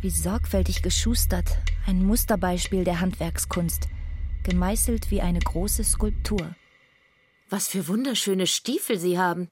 Wie 0.03 0.11
sorgfältig 0.11 0.83
geschustert, 0.83 1.57
ein 1.87 2.05
Musterbeispiel 2.05 2.85
der 2.85 3.01
Handwerkskunst, 3.01 3.89
gemeißelt 4.45 5.11
wie 5.11 5.23
eine 5.23 5.39
große 5.39 5.83
Skulptur. 5.83 6.55
Was 7.49 7.69
für 7.69 7.89
wunderschöne 7.89 8.47
Stiefel 8.47 8.99
Sie 8.99 9.19
haben. 9.19 9.49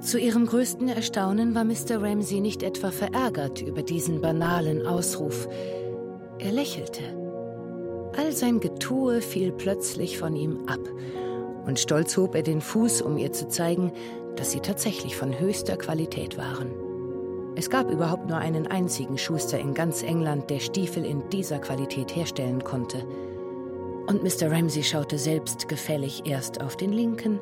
Zu 0.00 0.18
ihrem 0.18 0.46
größten 0.46 0.88
Erstaunen 0.88 1.54
war 1.54 1.64
Mr. 1.64 2.02
Ramsey 2.02 2.40
nicht 2.40 2.62
etwa 2.62 2.90
verärgert 2.90 3.60
über 3.60 3.82
diesen 3.82 4.20
banalen 4.20 4.86
Ausruf. 4.86 5.48
Er 6.38 6.52
lächelte. 6.52 7.02
All 8.16 8.32
sein 8.32 8.60
Getue 8.60 9.20
fiel 9.20 9.52
plötzlich 9.52 10.18
von 10.18 10.36
ihm 10.36 10.66
ab, 10.66 10.80
und 11.66 11.78
stolz 11.78 12.16
hob 12.16 12.34
er 12.34 12.42
den 12.42 12.60
Fuß, 12.60 13.00
um 13.02 13.16
ihr 13.16 13.32
zu 13.32 13.48
zeigen, 13.48 13.92
dass 14.36 14.50
sie 14.50 14.60
tatsächlich 14.60 15.16
von 15.16 15.38
höchster 15.38 15.76
Qualität 15.76 16.38
waren. 16.38 16.70
Es 17.54 17.68
gab 17.68 17.90
überhaupt 17.90 18.28
nur 18.28 18.38
einen 18.38 18.66
einzigen 18.66 19.18
Schuster 19.18 19.58
in 19.58 19.74
ganz 19.74 20.02
England, 20.02 20.48
der 20.50 20.60
Stiefel 20.60 21.04
in 21.04 21.28
dieser 21.30 21.58
Qualität 21.58 22.14
herstellen 22.16 22.64
konnte. 22.64 23.04
Und 24.06 24.22
Mr. 24.22 24.50
Ramsey 24.50 24.82
schaute 24.82 25.18
selbst 25.18 25.68
gefällig 25.68 26.22
erst 26.24 26.62
auf 26.62 26.76
den 26.76 26.92
linken, 26.92 27.40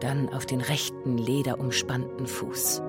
dann 0.00 0.28
auf 0.32 0.46
den 0.46 0.60
rechten 0.60 1.18
lederumspannten 1.18 2.26
Fuß. 2.26 2.82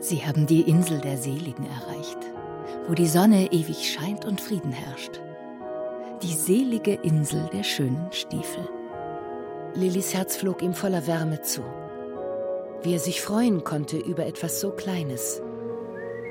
Sie 0.00 0.26
haben 0.26 0.46
die 0.46 0.62
Insel 0.62 1.00
der 1.00 1.18
Seligen 1.18 1.66
erreicht, 1.66 2.18
wo 2.88 2.94
die 2.94 3.06
Sonne 3.08 3.52
ewig 3.52 3.92
scheint 3.92 4.24
und 4.24 4.40
Frieden 4.40 4.72
herrscht 4.72 5.20
die 6.24 6.32
selige 6.32 6.94
Insel 6.94 7.50
der 7.52 7.62
schönen 7.62 8.10
Stiefel. 8.10 8.66
Lillys 9.74 10.14
Herz 10.14 10.36
flog 10.36 10.62
ihm 10.62 10.72
voller 10.72 11.06
Wärme 11.06 11.42
zu. 11.42 11.62
Wie 12.84 12.92
er 12.92 12.98
sich 12.98 13.22
freuen 13.22 13.64
konnte 13.64 13.96
über 13.96 14.26
etwas 14.26 14.60
so 14.60 14.70
Kleines. 14.70 15.40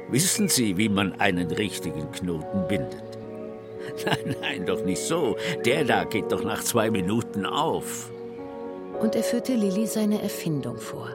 Wissen 0.09 0.47
Sie, 0.47 0.77
wie 0.77 0.87
man 0.87 1.19
einen 1.19 1.49
richtigen 1.49 2.11
Knoten 2.11 2.67
bindet? 2.67 3.01
Nein, 4.05 4.35
nein, 4.39 4.65
doch 4.65 4.85
nicht 4.85 5.01
so. 5.01 5.35
Der 5.65 5.83
da 5.83 6.05
geht 6.05 6.31
doch 6.31 6.43
nach 6.43 6.63
zwei 6.63 6.89
Minuten 6.89 7.45
auf. 7.45 8.11
Und 9.01 9.13
er 9.15 9.23
führte 9.23 9.55
Lilly 9.55 9.87
seine 9.87 10.21
Erfindung 10.21 10.77
vor. 10.77 11.09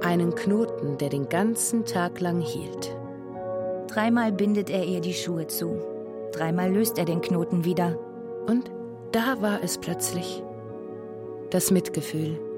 Einen 0.00 0.34
Knoten, 0.34 0.98
der 0.98 1.10
den 1.10 1.28
ganzen 1.28 1.84
Tag 1.84 2.18
lang 2.18 2.40
hielt. 2.40 2.96
Dreimal 3.86 4.32
bindet 4.32 4.68
er 4.68 4.84
ihr 4.84 5.00
die 5.00 5.14
Schuhe 5.14 5.46
zu. 5.46 5.80
Dreimal 6.32 6.72
löst 6.72 6.98
er 6.98 7.04
den 7.04 7.20
Knoten 7.20 7.64
wieder. 7.64 7.98
Und 8.48 8.70
da 9.12 9.40
war 9.40 9.62
es 9.62 9.78
plötzlich. 9.78 10.42
Das 11.50 11.70
Mitgefühl. 11.70 12.49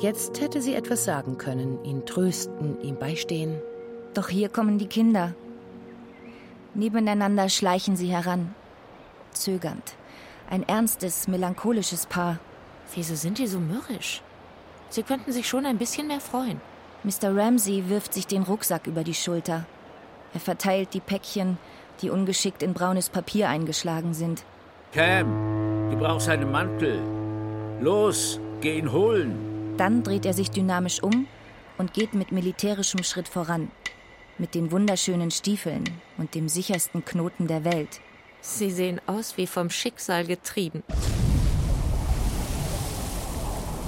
Jetzt 0.00 0.40
hätte 0.40 0.62
sie 0.62 0.74
etwas 0.74 1.04
sagen 1.04 1.38
können, 1.38 1.84
ihn 1.84 2.06
trösten, 2.06 2.80
ihm 2.82 2.96
beistehen. 2.96 3.60
Doch 4.14 4.28
hier 4.28 4.48
kommen 4.48 4.78
die 4.78 4.86
Kinder. 4.86 5.34
Nebeneinander 6.74 7.48
schleichen 7.48 7.96
sie 7.96 8.06
heran. 8.06 8.54
Zögernd. 9.32 9.96
Ein 10.48 10.62
ernstes, 10.68 11.26
melancholisches 11.26 12.06
Paar. 12.06 12.38
Wieso 12.94 13.16
sind 13.16 13.38
die 13.38 13.48
so 13.48 13.58
mürrisch? 13.58 14.22
Sie 14.88 15.02
könnten 15.02 15.32
sich 15.32 15.48
schon 15.48 15.66
ein 15.66 15.78
bisschen 15.78 16.06
mehr 16.06 16.20
freuen. 16.20 16.60
Mr. 17.02 17.36
Ramsey 17.36 17.88
wirft 17.88 18.14
sich 18.14 18.26
den 18.28 18.44
Rucksack 18.44 18.86
über 18.86 19.02
die 19.02 19.14
Schulter. 19.14 19.66
Er 20.32 20.40
verteilt 20.40 20.94
die 20.94 21.00
Päckchen, 21.00 21.58
die 22.02 22.10
ungeschickt 22.10 22.62
in 22.62 22.72
braunes 22.72 23.08
Papier 23.10 23.48
eingeschlagen 23.48 24.14
sind. 24.14 24.44
Cam, 24.92 25.90
du 25.90 25.96
brauchst 25.96 26.28
einen 26.28 26.52
Mantel. 26.52 27.00
Los, 27.80 28.38
geh 28.60 28.78
ihn 28.78 28.92
holen. 28.92 29.57
Dann 29.78 30.02
dreht 30.02 30.26
er 30.26 30.34
sich 30.34 30.50
dynamisch 30.50 31.00
um 31.02 31.28
und 31.78 31.94
geht 31.94 32.12
mit 32.12 32.32
militärischem 32.32 33.04
Schritt 33.04 33.28
voran. 33.28 33.70
Mit 34.36 34.56
den 34.56 34.72
wunderschönen 34.72 35.30
Stiefeln 35.30 35.84
und 36.18 36.34
dem 36.34 36.48
sichersten 36.48 37.04
Knoten 37.04 37.46
der 37.46 37.64
Welt. 37.64 38.00
Sie 38.40 38.72
sehen 38.72 39.00
aus 39.06 39.36
wie 39.36 39.46
vom 39.46 39.70
Schicksal 39.70 40.26
getrieben. 40.26 40.82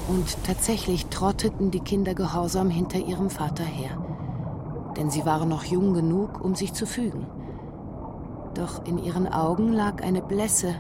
Und 0.07 0.45
tatsächlich 0.45 1.07
trotteten 1.07 1.73
die 1.73 1.81
Kinder 1.81 2.15
gehorsam 2.15 2.71
hinter 2.71 2.99
ihrem 2.99 3.29
Vater 3.29 3.65
her. 3.65 3.99
Denn 4.97 5.11
sie 5.11 5.25
waren 5.25 5.49
noch 5.49 5.65
jung 5.65 5.93
genug, 5.93 6.41
um 6.41 6.55
sich 6.55 6.73
zu 6.73 6.87
fügen. 6.87 7.27
Doch 8.55 8.85
in 8.87 8.99
ihren 8.99 9.27
Augen 9.27 9.73
lag 9.73 10.03
eine 10.03 10.23
Blässe, 10.23 10.77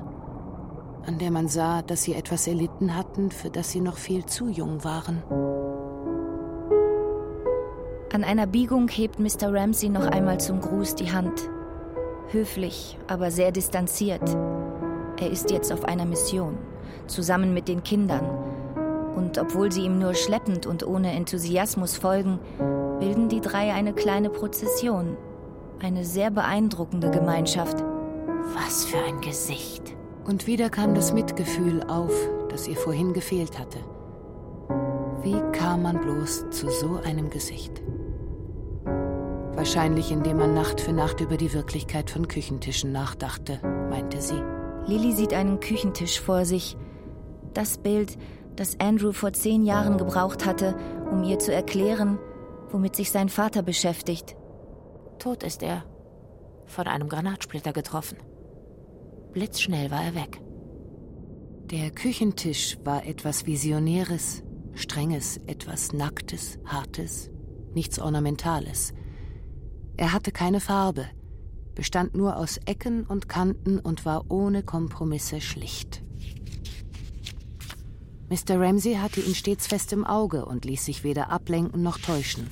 an 1.06 1.18
der 1.18 1.30
man 1.30 1.48
sah, 1.48 1.82
dass 1.82 2.02
sie 2.02 2.14
etwas 2.14 2.46
erlitten 2.46 2.96
hatten, 2.96 3.30
für 3.30 3.50
das 3.50 3.70
sie 3.70 3.80
noch 3.80 3.96
viel 3.96 4.24
zu 4.26 4.48
jung 4.48 4.84
waren. 4.84 5.22
An 8.12 8.24
einer 8.24 8.46
Biegung 8.46 8.88
hebt 8.88 9.18
Mr. 9.20 9.52
Ramsey 9.52 9.88
noch 9.88 10.06
einmal 10.06 10.40
zum 10.40 10.60
Gruß 10.60 10.96
die 10.96 11.12
Hand. 11.12 11.48
Höflich, 12.32 12.98
aber 13.06 13.30
sehr 13.30 13.52
distanziert. 13.52 14.36
Er 15.20 15.30
ist 15.30 15.50
jetzt 15.50 15.72
auf 15.72 15.84
einer 15.84 16.06
Mission, 16.06 16.58
zusammen 17.06 17.54
mit 17.54 17.68
den 17.68 17.82
Kindern. 17.82 18.26
Und 19.14 19.38
obwohl 19.38 19.70
sie 19.70 19.84
ihm 19.84 19.98
nur 19.98 20.14
schleppend 20.14 20.66
und 20.66 20.86
ohne 20.86 21.12
Enthusiasmus 21.12 21.96
folgen, 21.96 22.38
bilden 22.98 23.28
die 23.28 23.40
drei 23.40 23.72
eine 23.72 23.92
kleine 23.92 24.30
Prozession, 24.30 25.16
eine 25.80 26.04
sehr 26.04 26.30
beeindruckende 26.30 27.10
Gemeinschaft. 27.10 27.82
Was 28.54 28.84
für 28.84 28.98
ein 28.98 29.20
Gesicht. 29.20 29.94
Und 30.24 30.46
wieder 30.46 30.70
kam 30.70 30.94
das 30.94 31.12
Mitgefühl 31.12 31.82
auf, 31.84 32.12
das 32.48 32.68
ihr 32.68 32.76
vorhin 32.76 33.12
gefehlt 33.12 33.58
hatte. 33.58 33.78
Wie 35.22 35.40
kam 35.52 35.82
man 35.82 36.00
bloß 36.00 36.50
zu 36.50 36.70
so 36.70 37.00
einem 37.04 37.30
Gesicht? 37.30 37.82
Wahrscheinlich, 39.54 40.10
indem 40.10 40.38
man 40.38 40.54
Nacht 40.54 40.80
für 40.80 40.92
Nacht 40.92 41.20
über 41.20 41.36
die 41.36 41.52
Wirklichkeit 41.52 42.10
von 42.10 42.28
Küchentischen 42.28 42.92
nachdachte, 42.92 43.60
meinte 43.90 44.20
sie. 44.20 44.42
Lilly 44.86 45.12
sieht 45.12 45.34
einen 45.34 45.60
Küchentisch 45.60 46.20
vor 46.20 46.44
sich. 46.46 46.76
Das 47.52 47.76
Bild, 47.76 48.16
das 48.56 48.80
Andrew 48.80 49.12
vor 49.12 49.32
zehn 49.32 49.64
Jahren 49.64 49.98
gebraucht 49.98 50.46
hatte, 50.46 50.76
um 51.10 51.24
ihr 51.24 51.38
zu 51.38 51.52
erklären, 51.52 52.18
womit 52.70 52.96
sich 52.96 53.10
sein 53.10 53.28
Vater 53.28 53.62
beschäftigt. 53.62 54.36
Tot 55.18 55.42
ist 55.42 55.62
er. 55.62 55.84
Von 56.64 56.86
einem 56.86 57.08
Granatsplitter 57.08 57.72
getroffen. 57.72 58.16
Blitzschnell 59.32 59.90
war 59.90 60.02
er 60.04 60.14
weg. 60.14 60.40
Der 61.70 61.92
Küchentisch 61.92 62.78
war 62.82 63.06
etwas 63.06 63.46
Visionäres, 63.46 64.42
Strenges, 64.74 65.38
etwas 65.46 65.92
Nacktes, 65.92 66.58
Hartes, 66.64 67.30
nichts 67.72 68.00
Ornamentales. 68.00 68.92
Er 69.96 70.12
hatte 70.12 70.32
keine 70.32 70.60
Farbe, 70.60 71.06
bestand 71.76 72.16
nur 72.16 72.36
aus 72.36 72.58
Ecken 72.64 73.04
und 73.04 73.28
Kanten 73.28 73.78
und 73.78 74.04
war 74.04 74.30
ohne 74.30 74.64
Kompromisse 74.64 75.40
schlicht. 75.40 76.02
Mr. 78.28 78.60
Ramsey 78.60 78.94
hatte 78.94 79.20
ihn 79.20 79.34
stets 79.34 79.66
fest 79.66 79.92
im 79.92 80.04
Auge 80.04 80.44
und 80.44 80.64
ließ 80.64 80.84
sich 80.84 81.04
weder 81.04 81.30
ablenken 81.30 81.82
noch 81.82 81.98
täuschen. 81.98 82.48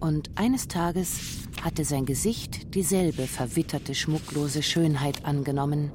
Und 0.00 0.30
eines 0.34 0.68
Tages 0.68 1.41
hatte 1.62 1.84
sein 1.84 2.06
Gesicht 2.06 2.74
dieselbe 2.74 3.22
verwitterte, 3.22 3.94
schmucklose 3.94 4.62
Schönheit 4.62 5.24
angenommen, 5.24 5.92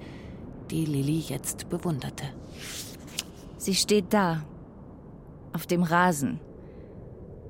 die 0.72 0.86
Lilly 0.86 1.20
jetzt 1.20 1.70
bewunderte. 1.70 2.24
Sie 3.58 3.76
steht 3.76 4.14
da, 4.14 4.46
auf 5.54 5.66
dem 5.66 5.84
Rasen, 5.84 6.40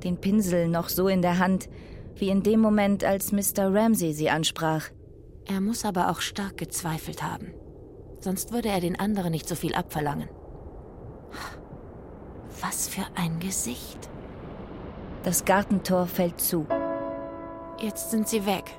den 0.04 0.18
Pinsel 0.18 0.68
noch 0.68 0.90
so 0.90 1.08
in 1.08 1.22
der 1.22 1.38
Hand, 1.38 1.70
wie 2.16 2.30
in 2.30 2.42
dem 2.42 2.60
Moment, 2.60 3.04
als 3.04 3.32
Mr. 3.32 3.74
Ramsey 3.74 4.14
sie 4.14 4.30
ansprach. 4.30 4.90
Er 5.46 5.62
muss 5.62 5.86
aber 5.86 6.10
auch 6.10 6.22
stark 6.22 6.58
gezweifelt 6.58 7.22
haben. 7.22 7.54
Sonst 8.20 8.52
würde 8.52 8.70
er 8.70 8.82
den 8.82 9.00
anderen 9.00 9.32
nicht 9.32 9.48
so 9.48 9.56
viel 9.56 9.76
abverlangen. 9.76 10.30
Was 12.62 12.88
für 12.88 13.06
ein 13.16 13.40
Gesicht. 13.40 14.10
Das 15.24 15.46
Gartentor 15.46 16.08
fällt 16.08 16.42
zu. 16.42 16.66
Jetzt 17.80 18.10
sind 18.10 18.28
sie 18.28 18.46
weg. 18.46 18.76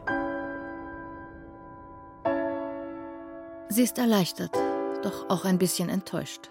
Sie 3.68 3.82
ist 3.82 3.98
erleichtert, 3.98 4.52
doch 5.02 5.30
auch 5.30 5.44
ein 5.44 5.58
bisschen 5.58 5.88
enttäuscht. 5.88 6.50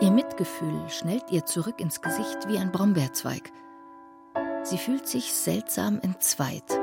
Ihr 0.00 0.10
Mitgefühl 0.10 0.88
schnellt 0.88 1.30
ihr 1.30 1.44
zurück 1.44 1.80
ins 1.80 2.00
Gesicht 2.00 2.48
wie 2.48 2.58
ein 2.58 2.72
Brombeerzweig. 2.72 3.52
Sie 4.64 4.78
fühlt 4.78 5.06
sich 5.06 5.32
seltsam 5.32 6.00
entzweit. 6.00 6.78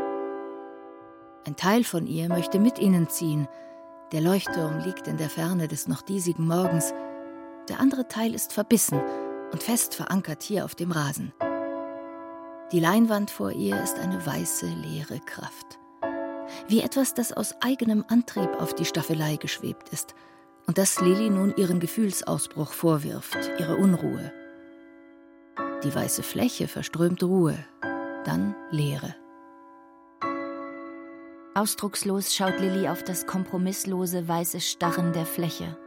Ein 1.46 1.58
Teil 1.58 1.84
von 1.84 2.08
ihr 2.08 2.30
möchte 2.30 2.60
mit 2.60 2.80
ihnen 2.80 3.10
ziehen. 3.10 3.48
Der 4.14 4.22
Leuchtturm 4.22 4.80
liegt 4.80 5.08
in 5.08 5.18
der 5.18 5.30
Ferne 5.30 5.68
des 5.68 5.90
noch 5.90 6.02
diesigen 6.02 6.48
Morgens. 6.48 6.94
Der 7.68 7.82
andere 7.82 8.08
Teil 8.08 8.34
ist 8.34 8.54
verbissen 8.54 9.02
und 9.52 9.64
fest 9.64 9.96
verankert 9.96 10.44
hier 10.44 10.64
auf 10.64 10.76
dem 10.76 10.92
Rasen. 10.92 11.34
Die 12.74 12.82
Leinwand 12.82 13.32
vor 13.32 13.52
ihr 13.52 13.82
ist 13.82 13.98
eine 13.98 14.26
weiße, 14.26 14.66
leere 14.66 15.22
Kraft. 15.22 15.80
Wie 16.68 16.82
etwas, 16.82 17.14
das 17.14 17.32
aus 17.32 17.56
eigenem 17.62 18.04
Antrieb 18.10 18.50
auf 18.60 18.74
die 18.74 18.84
Staffelei 18.84 19.38
geschwebt 19.38 19.88
ist 19.90 20.16
und 20.66 20.78
das 20.78 21.00
Lilly 21.00 21.30
nun 21.30 21.54
ihren 21.56 21.80
Gefühlsausbruch 21.80 22.74
vorwirft, 22.74 23.38
ihre 23.58 23.78
Unruhe. 23.78 24.34
Die 25.86 25.96
weiße 25.96 26.24
Fläche 26.24 26.68
verströmt 26.68 27.24
Ruhe, 27.24 27.58
dann 28.26 28.54
Leere. 28.70 29.16
Ausdruckslos 31.56 32.36
schaut 32.36 32.60
Lilly 32.60 32.90
auf 32.90 33.02
das 33.02 33.26
kompromisslose 33.28 34.28
weiße 34.28 34.60
Starren 34.60 35.14
der 35.14 35.26
Fläche, 35.26 35.78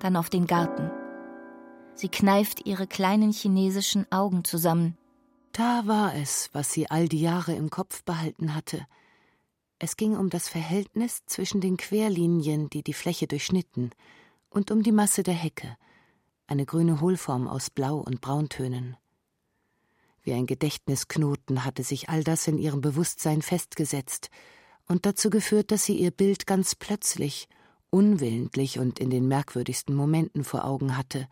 dann 0.00 0.16
auf 0.16 0.30
den 0.30 0.48
Garten. 0.48 0.90
Sie 1.94 2.08
kneift 2.08 2.66
ihre 2.66 2.88
kleinen 2.88 3.30
chinesischen 3.30 4.10
Augen 4.10 4.42
zusammen. 4.42 4.96
Da 5.52 5.86
war 5.86 6.14
es, 6.14 6.48
was 6.54 6.72
sie 6.72 6.90
all 6.90 7.08
die 7.08 7.20
Jahre 7.20 7.54
im 7.54 7.68
Kopf 7.68 8.04
behalten 8.04 8.54
hatte. 8.54 8.86
Es 9.78 9.98
ging 9.98 10.16
um 10.16 10.30
das 10.30 10.48
Verhältnis 10.48 11.26
zwischen 11.26 11.60
den 11.60 11.76
Querlinien, 11.76 12.70
die 12.70 12.82
die 12.82 12.94
Fläche 12.94 13.26
durchschnitten, 13.26 13.90
und 14.48 14.70
um 14.70 14.82
die 14.82 14.92
Masse 14.92 15.22
der 15.22 15.34
Hecke, 15.34 15.76
eine 16.46 16.64
grüne 16.64 17.02
Hohlform 17.02 17.48
aus 17.48 17.68
Blau- 17.68 17.98
und 17.98 18.22
Brauntönen. 18.22 18.96
Wie 20.22 20.32
ein 20.32 20.46
Gedächtnisknoten 20.46 21.64
hatte 21.66 21.82
sich 21.82 22.08
all 22.08 22.24
das 22.24 22.48
in 22.48 22.56
ihrem 22.56 22.80
Bewusstsein 22.80 23.42
festgesetzt 23.42 24.30
und 24.86 25.04
dazu 25.04 25.28
geführt, 25.28 25.70
dass 25.70 25.84
sie 25.84 25.96
ihr 25.98 26.12
Bild 26.12 26.46
ganz 26.46 26.74
plötzlich, 26.74 27.46
unwillentlich 27.90 28.78
und 28.78 29.00
in 29.00 29.10
den 29.10 29.28
merkwürdigsten 29.28 29.94
Momenten 29.94 30.44
vor 30.44 30.64
Augen 30.64 30.96
hatte, 30.96 31.28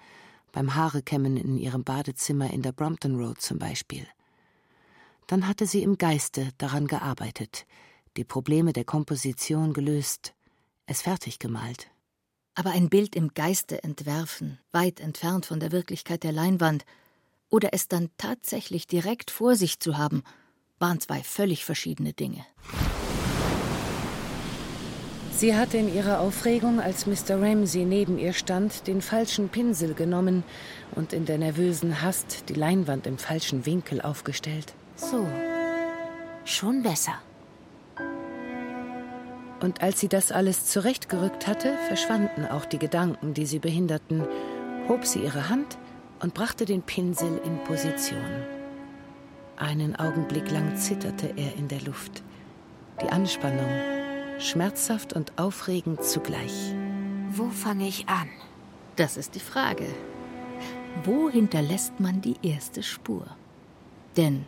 beim 0.52 0.74
Haarekämmen 0.74 1.36
in 1.36 1.56
ihrem 1.56 1.84
Badezimmer 1.84 2.50
in 2.52 2.62
der 2.62 2.72
Brompton 2.72 3.16
Road 3.16 3.40
zum 3.40 3.58
Beispiel. 3.58 4.06
Dann 5.26 5.46
hatte 5.46 5.66
sie 5.66 5.82
im 5.82 5.96
Geiste 5.96 6.50
daran 6.58 6.86
gearbeitet, 6.86 7.66
die 8.16 8.24
Probleme 8.24 8.72
der 8.72 8.84
Komposition 8.84 9.72
gelöst, 9.72 10.34
es 10.86 11.02
fertig 11.02 11.38
gemalt. 11.38 11.88
Aber 12.54 12.70
ein 12.70 12.88
Bild 12.88 13.14
im 13.14 13.32
Geiste 13.32 13.84
entwerfen, 13.84 14.58
weit 14.72 15.00
entfernt 15.00 15.46
von 15.46 15.60
der 15.60 15.72
Wirklichkeit 15.72 16.24
der 16.24 16.32
Leinwand, 16.32 16.84
oder 17.48 17.70
es 17.72 17.88
dann 17.88 18.10
tatsächlich 18.16 18.86
direkt 18.86 19.30
vor 19.30 19.56
sich 19.56 19.80
zu 19.80 19.98
haben, 19.98 20.22
waren 20.78 21.00
zwei 21.00 21.22
völlig 21.22 21.64
verschiedene 21.64 22.12
Dinge. 22.12 22.44
Sie 25.40 25.56
hatte 25.56 25.78
in 25.78 25.94
ihrer 25.94 26.20
Aufregung, 26.20 26.80
als 26.80 27.06
Mr. 27.06 27.40
Ramsey 27.40 27.86
neben 27.86 28.18
ihr 28.18 28.34
stand, 28.34 28.86
den 28.86 29.00
falschen 29.00 29.48
Pinsel 29.48 29.94
genommen 29.94 30.44
und 30.94 31.14
in 31.14 31.24
der 31.24 31.38
nervösen 31.38 32.02
Hast 32.02 32.50
die 32.50 32.52
Leinwand 32.52 33.06
im 33.06 33.16
falschen 33.16 33.64
Winkel 33.64 34.02
aufgestellt. 34.02 34.74
So, 34.96 35.26
schon 36.44 36.82
besser. 36.82 37.14
Und 39.60 39.80
als 39.80 40.00
sie 40.00 40.08
das 40.08 40.30
alles 40.30 40.66
zurechtgerückt 40.66 41.46
hatte, 41.46 41.74
verschwanden 41.88 42.44
auch 42.44 42.66
die 42.66 42.78
Gedanken, 42.78 43.32
die 43.32 43.46
sie 43.46 43.60
behinderten, 43.60 44.26
hob 44.88 45.06
sie 45.06 45.20
ihre 45.20 45.48
Hand 45.48 45.78
und 46.20 46.34
brachte 46.34 46.66
den 46.66 46.82
Pinsel 46.82 47.40
in 47.46 47.64
Position. 47.64 48.44
Einen 49.56 49.96
Augenblick 49.96 50.50
lang 50.50 50.76
zitterte 50.76 51.32
er 51.34 51.56
in 51.56 51.68
der 51.68 51.80
Luft. 51.80 52.22
Die 53.02 53.08
Anspannung, 53.08 53.99
schmerzhaft 54.40 55.12
und 55.12 55.38
aufregend 55.38 56.02
zugleich. 56.02 56.74
Wo 57.30 57.48
fange 57.50 57.86
ich 57.86 58.08
an? 58.08 58.28
Das 58.96 59.16
ist 59.16 59.34
die 59.34 59.40
Frage. 59.40 59.86
Wo 61.04 61.30
hinterlässt 61.30 62.00
man 62.00 62.20
die 62.20 62.36
erste 62.42 62.82
Spur? 62.82 63.26
Denn 64.16 64.44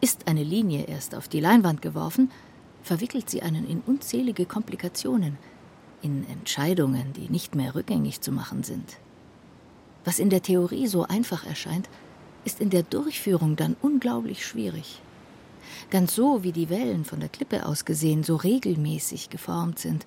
ist 0.00 0.28
eine 0.28 0.44
Linie 0.44 0.84
erst 0.84 1.14
auf 1.14 1.28
die 1.28 1.40
Leinwand 1.40 1.82
geworfen, 1.82 2.30
verwickelt 2.82 3.28
sie 3.30 3.42
einen 3.42 3.66
in 3.68 3.80
unzählige 3.80 4.46
Komplikationen, 4.46 5.38
in 6.02 6.28
Entscheidungen, 6.28 7.12
die 7.14 7.28
nicht 7.28 7.54
mehr 7.54 7.74
rückgängig 7.74 8.20
zu 8.20 8.30
machen 8.30 8.62
sind. 8.62 8.98
Was 10.04 10.18
in 10.18 10.30
der 10.30 10.42
Theorie 10.42 10.86
so 10.86 11.04
einfach 11.04 11.46
erscheint, 11.46 11.88
ist 12.44 12.60
in 12.60 12.70
der 12.70 12.82
Durchführung 12.82 13.56
dann 13.56 13.76
unglaublich 13.82 14.46
schwierig. 14.46 15.00
Ganz 15.90 16.14
so, 16.14 16.42
wie 16.42 16.52
die 16.52 16.68
Wellen 16.68 17.04
von 17.04 17.20
der 17.20 17.28
Klippe 17.28 17.66
aus 17.66 17.84
gesehen 17.84 18.22
so 18.22 18.36
regelmäßig 18.36 19.30
geformt 19.30 19.78
sind, 19.78 20.06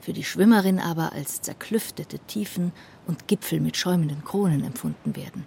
für 0.00 0.12
die 0.12 0.24
Schwimmerin 0.24 0.80
aber 0.80 1.12
als 1.12 1.42
zerklüftete 1.42 2.18
Tiefen 2.20 2.72
und 3.06 3.28
Gipfel 3.28 3.60
mit 3.60 3.76
schäumenden 3.76 4.24
Kronen 4.24 4.64
empfunden 4.64 5.14
werden. 5.14 5.46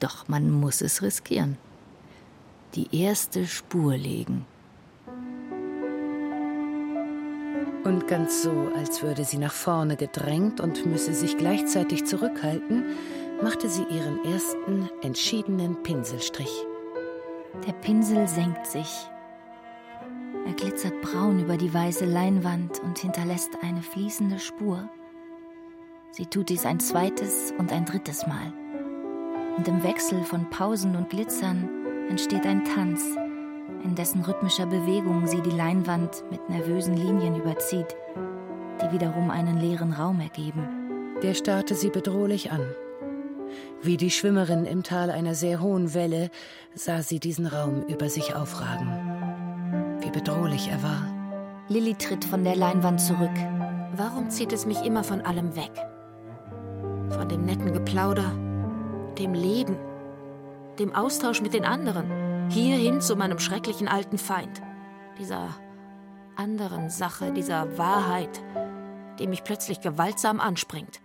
Doch 0.00 0.28
man 0.28 0.50
muss 0.50 0.80
es 0.80 1.02
riskieren. 1.02 1.56
Die 2.74 2.96
erste 2.96 3.46
Spur 3.46 3.96
legen. 3.96 4.46
Und 7.84 8.06
ganz 8.06 8.42
so, 8.42 8.70
als 8.76 9.02
würde 9.02 9.24
sie 9.24 9.38
nach 9.38 9.52
vorne 9.52 9.96
gedrängt 9.96 10.60
und 10.60 10.84
müsse 10.86 11.14
sich 11.14 11.38
gleichzeitig 11.38 12.04
zurückhalten, 12.04 12.84
machte 13.42 13.68
sie 13.68 13.84
ihren 13.84 14.24
ersten 14.24 14.90
entschiedenen 15.02 15.82
Pinselstrich. 15.82 16.67
Der 17.66 17.72
Pinsel 17.72 18.28
senkt 18.28 18.66
sich. 18.66 19.08
Er 20.46 20.52
glitzert 20.54 21.00
braun 21.02 21.40
über 21.40 21.56
die 21.56 21.72
weiße 21.72 22.04
Leinwand 22.04 22.80
und 22.80 22.98
hinterlässt 22.98 23.50
eine 23.62 23.82
fließende 23.82 24.38
Spur. 24.38 24.88
Sie 26.10 26.26
tut 26.26 26.48
dies 26.48 26.64
ein 26.64 26.80
zweites 26.80 27.52
und 27.58 27.72
ein 27.72 27.84
drittes 27.84 28.26
Mal. 28.26 28.52
Und 29.56 29.68
im 29.68 29.82
Wechsel 29.82 30.22
von 30.24 30.48
Pausen 30.50 30.96
und 30.96 31.10
Glitzern 31.10 31.68
entsteht 32.08 32.46
ein 32.46 32.64
Tanz, 32.64 33.04
in 33.84 33.94
dessen 33.94 34.22
rhythmischer 34.22 34.66
Bewegung 34.66 35.26
sie 35.26 35.40
die 35.42 35.50
Leinwand 35.50 36.24
mit 36.30 36.48
nervösen 36.48 36.96
Linien 36.96 37.36
überzieht, 37.36 37.96
die 38.80 38.92
wiederum 38.92 39.30
einen 39.30 39.58
leeren 39.58 39.92
Raum 39.92 40.20
ergeben. 40.20 41.16
Der 41.22 41.34
starrte 41.34 41.74
sie 41.74 41.90
bedrohlich 41.90 42.52
an. 42.52 42.62
Wie 43.82 43.96
die 43.96 44.10
Schwimmerin 44.10 44.64
im 44.64 44.82
Tal 44.82 45.10
einer 45.10 45.34
sehr 45.34 45.60
hohen 45.60 45.94
Welle 45.94 46.30
sah 46.74 47.02
sie 47.02 47.20
diesen 47.20 47.46
Raum 47.46 47.84
über 47.86 48.08
sich 48.08 48.34
aufragen. 48.34 49.98
Wie 50.00 50.10
bedrohlich 50.10 50.68
er 50.68 50.82
war. 50.82 51.18
Lilly 51.68 51.94
tritt 51.94 52.24
von 52.24 52.44
der 52.44 52.56
Leinwand 52.56 53.00
zurück. 53.00 53.36
Warum 53.94 54.30
zieht 54.30 54.52
es 54.52 54.66
mich 54.66 54.82
immer 54.84 55.04
von 55.04 55.20
allem 55.20 55.54
weg? 55.56 55.72
Von 57.10 57.28
dem 57.28 57.44
netten 57.44 57.72
Geplauder, 57.72 58.32
dem 59.18 59.34
Leben, 59.34 59.76
dem 60.78 60.94
Austausch 60.94 61.42
mit 61.42 61.54
den 61.54 61.64
anderen, 61.64 62.48
hierhin 62.50 63.00
zu 63.00 63.16
meinem 63.16 63.38
schrecklichen 63.38 63.88
alten 63.88 64.18
Feind, 64.18 64.62
dieser 65.18 65.48
anderen 66.36 66.88
Sache, 66.88 67.32
dieser 67.32 67.76
Wahrheit, 67.76 68.42
die 69.18 69.26
mich 69.26 69.44
plötzlich 69.44 69.80
gewaltsam 69.80 70.40
anspringt. 70.40 71.00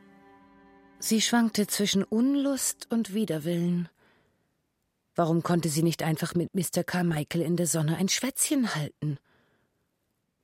Sie 1.06 1.20
schwankte 1.20 1.68
zwischen 1.68 2.06
Unlust 2.06 2.88
und 2.90 3.14
Widerwillen. 3.14 3.90
Warum 5.16 5.44
konnte 5.44 5.68
sie 5.68 5.84
nicht 5.84 6.02
einfach 6.02 6.34
mit 6.34 6.56
Mr. 6.56 6.86
Carmichael 6.86 7.42
in 7.42 7.58
der 7.58 7.68
Sonne 7.68 7.98
ein 7.98 8.08
Schwätzchen 8.08 8.74
halten? 8.74 9.18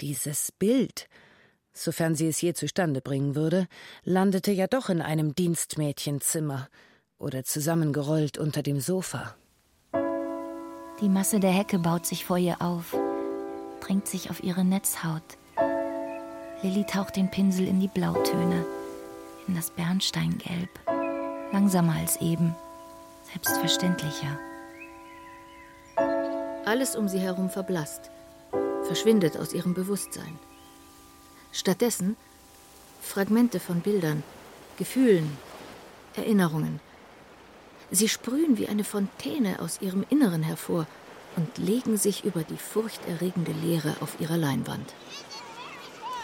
Dieses 0.01 0.51
Bild, 0.51 1.07
sofern 1.71 2.13
sie 2.13 2.27
es 2.27 2.41
je 2.41 2.51
zustande 2.51 2.99
bringen 2.99 3.35
würde, 3.35 3.69
landete 4.03 4.51
ja 4.51 4.67
doch 4.67 4.89
in 4.89 5.01
einem 5.01 5.33
Dienstmädchenzimmer 5.33 6.67
oder 7.17 7.45
zusammengerollt 7.45 8.37
unter 8.37 8.61
dem 8.61 8.81
Sofa. 8.81 9.37
Die 10.99 11.07
Masse 11.07 11.39
der 11.39 11.51
Hecke 11.51 11.79
baut 11.79 12.05
sich 12.05 12.25
vor 12.25 12.37
ihr 12.37 12.61
auf, 12.61 12.97
drängt 13.79 14.09
sich 14.09 14.29
auf 14.29 14.43
ihre 14.43 14.65
Netzhaut. 14.65 15.37
Lilly 16.63 16.83
taucht 16.83 17.15
den 17.15 17.31
Pinsel 17.31 17.65
in 17.65 17.79
die 17.79 17.87
Blautöne 17.87 18.65
in 19.49 19.55
das 19.55 19.71
Bernsteingelb, 19.71 20.69
Langsamer 21.51 21.95
als 21.95 22.21
eben, 22.21 22.55
selbstverständlicher. 23.33 24.37
Alles 26.65 26.95
um 26.95 27.09
sie 27.09 27.17
herum 27.17 27.49
verblasst, 27.49 28.11
verschwindet 28.83 29.37
aus 29.37 29.53
ihrem 29.53 29.73
Bewusstsein. 29.73 30.37
Stattdessen 31.51 32.15
Fragmente 33.01 33.59
von 33.59 33.79
Bildern, 33.81 34.21
Gefühlen, 34.77 35.35
Erinnerungen. 36.15 36.79
Sie 37.89 38.07
sprühen 38.07 38.55
wie 38.59 38.67
eine 38.67 38.83
Fontäne 38.83 39.61
aus 39.61 39.81
ihrem 39.81 40.05
Inneren 40.11 40.43
hervor 40.43 40.85
und 41.37 41.57
legen 41.57 41.97
sich 41.97 42.23
über 42.23 42.43
die 42.43 42.57
furchterregende 42.57 43.53
Leere 43.53 43.95
auf 44.01 44.19
ihrer 44.19 44.37
Leinwand. 44.37 44.93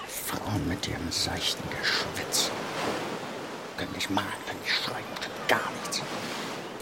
Frauen 0.07 0.67
mit 0.67 0.87
ihrem 0.87 1.11
seichten 1.11 1.67
Geschwätz. 1.71 2.51
Können 3.77 3.91
nicht 3.93 4.09
malen, 4.09 4.27
nicht 4.61 4.73
schreiben, 4.73 5.05
gar 5.49 5.69
nichts. 5.81 6.01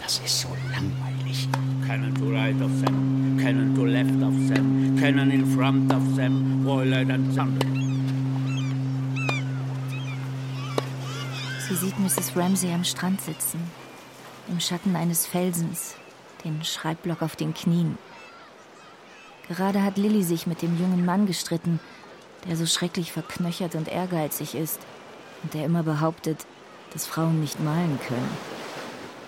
Das 0.00 0.20
ist 0.20 0.40
so 0.42 0.48
langweilig. 0.70 1.48
Cannon 1.86 2.14
to 2.14 2.30
right 2.30 2.60
of 2.62 2.70
them, 2.84 3.36
cannon 3.40 3.74
to 3.74 3.84
left 3.84 4.22
of 4.22 4.34
them, 4.48 4.96
cannon 5.00 5.30
in 5.30 5.44
front 5.44 5.92
of 5.92 6.02
them, 6.14 6.64
Roylight 6.64 7.10
and 7.10 7.34
Thunder. 7.34 7.66
Sie 11.68 11.74
sieht 11.74 11.98
Mrs. 11.98 12.36
Ramsey 12.36 12.72
am 12.72 12.84
Strand 12.84 13.20
sitzen, 13.22 13.58
im 14.48 14.60
Schatten 14.60 14.94
eines 14.94 15.26
Felsens, 15.26 15.96
den 16.44 16.62
Schreibblock 16.62 17.22
auf 17.22 17.34
den 17.34 17.54
Knien. 17.54 17.98
Gerade 19.48 19.82
hat 19.82 19.96
Lilly 19.96 20.22
sich 20.22 20.46
mit 20.46 20.62
dem 20.62 20.78
jungen 20.78 21.04
Mann 21.04 21.26
gestritten, 21.26 21.80
der 22.46 22.56
so 22.56 22.66
schrecklich 22.66 23.12
verknöchert 23.12 23.74
und 23.74 23.88
ehrgeizig 23.88 24.54
ist 24.54 24.78
und 25.42 25.54
der 25.54 25.64
immer 25.64 25.82
behauptet, 25.82 26.46
dass 26.94 27.06
Frauen 27.06 27.40
nicht 27.40 27.60
malen 27.60 27.98
können. 28.08 28.30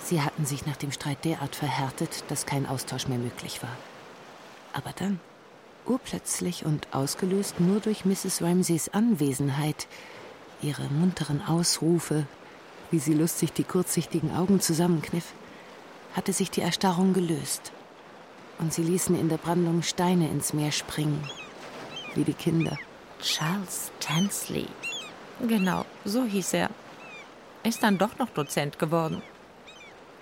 Sie 0.02 0.22
hatten 0.22 0.46
sich 0.46 0.66
nach 0.66 0.76
dem 0.76 0.92
Streit 0.92 1.24
derart 1.24 1.56
verhärtet, 1.56 2.24
dass 2.28 2.46
kein 2.46 2.64
Austausch 2.64 3.08
mehr 3.08 3.18
möglich 3.18 3.62
war. 3.62 3.76
Aber 4.72 4.92
dann, 4.96 5.18
urplötzlich 5.84 6.64
und 6.64 6.86
ausgelöst 6.94 7.60
nur 7.60 7.80
durch 7.80 8.04
Mrs. 8.04 8.40
Ramsays 8.40 8.88
Anwesenheit, 8.90 9.88
ihre 10.62 10.84
munteren 10.88 11.42
Ausrufe, 11.42 12.26
wie 12.90 13.00
sie 13.00 13.14
lustig 13.14 13.52
die 13.52 13.64
kurzsichtigen 13.64 14.34
Augen 14.34 14.60
zusammenkniff, 14.60 15.32
hatte 16.14 16.32
sich 16.32 16.50
die 16.50 16.60
Erstarrung 16.60 17.12
gelöst. 17.12 17.72
Und 18.58 18.72
sie 18.72 18.82
ließen 18.82 19.18
in 19.18 19.28
der 19.28 19.36
Brandung 19.38 19.82
Steine 19.82 20.28
ins 20.30 20.52
Meer 20.54 20.72
springen, 20.72 21.22
wie 22.14 22.24
die 22.24 22.32
Kinder. 22.32 22.78
Charles 23.20 23.90
Tansley. 23.98 24.68
Genau, 25.46 25.84
so 26.04 26.24
hieß 26.24 26.54
er. 26.54 26.70
Ist 27.66 27.82
dann 27.82 27.98
doch 27.98 28.16
noch 28.18 28.30
Dozent 28.30 28.78
geworden. 28.78 29.22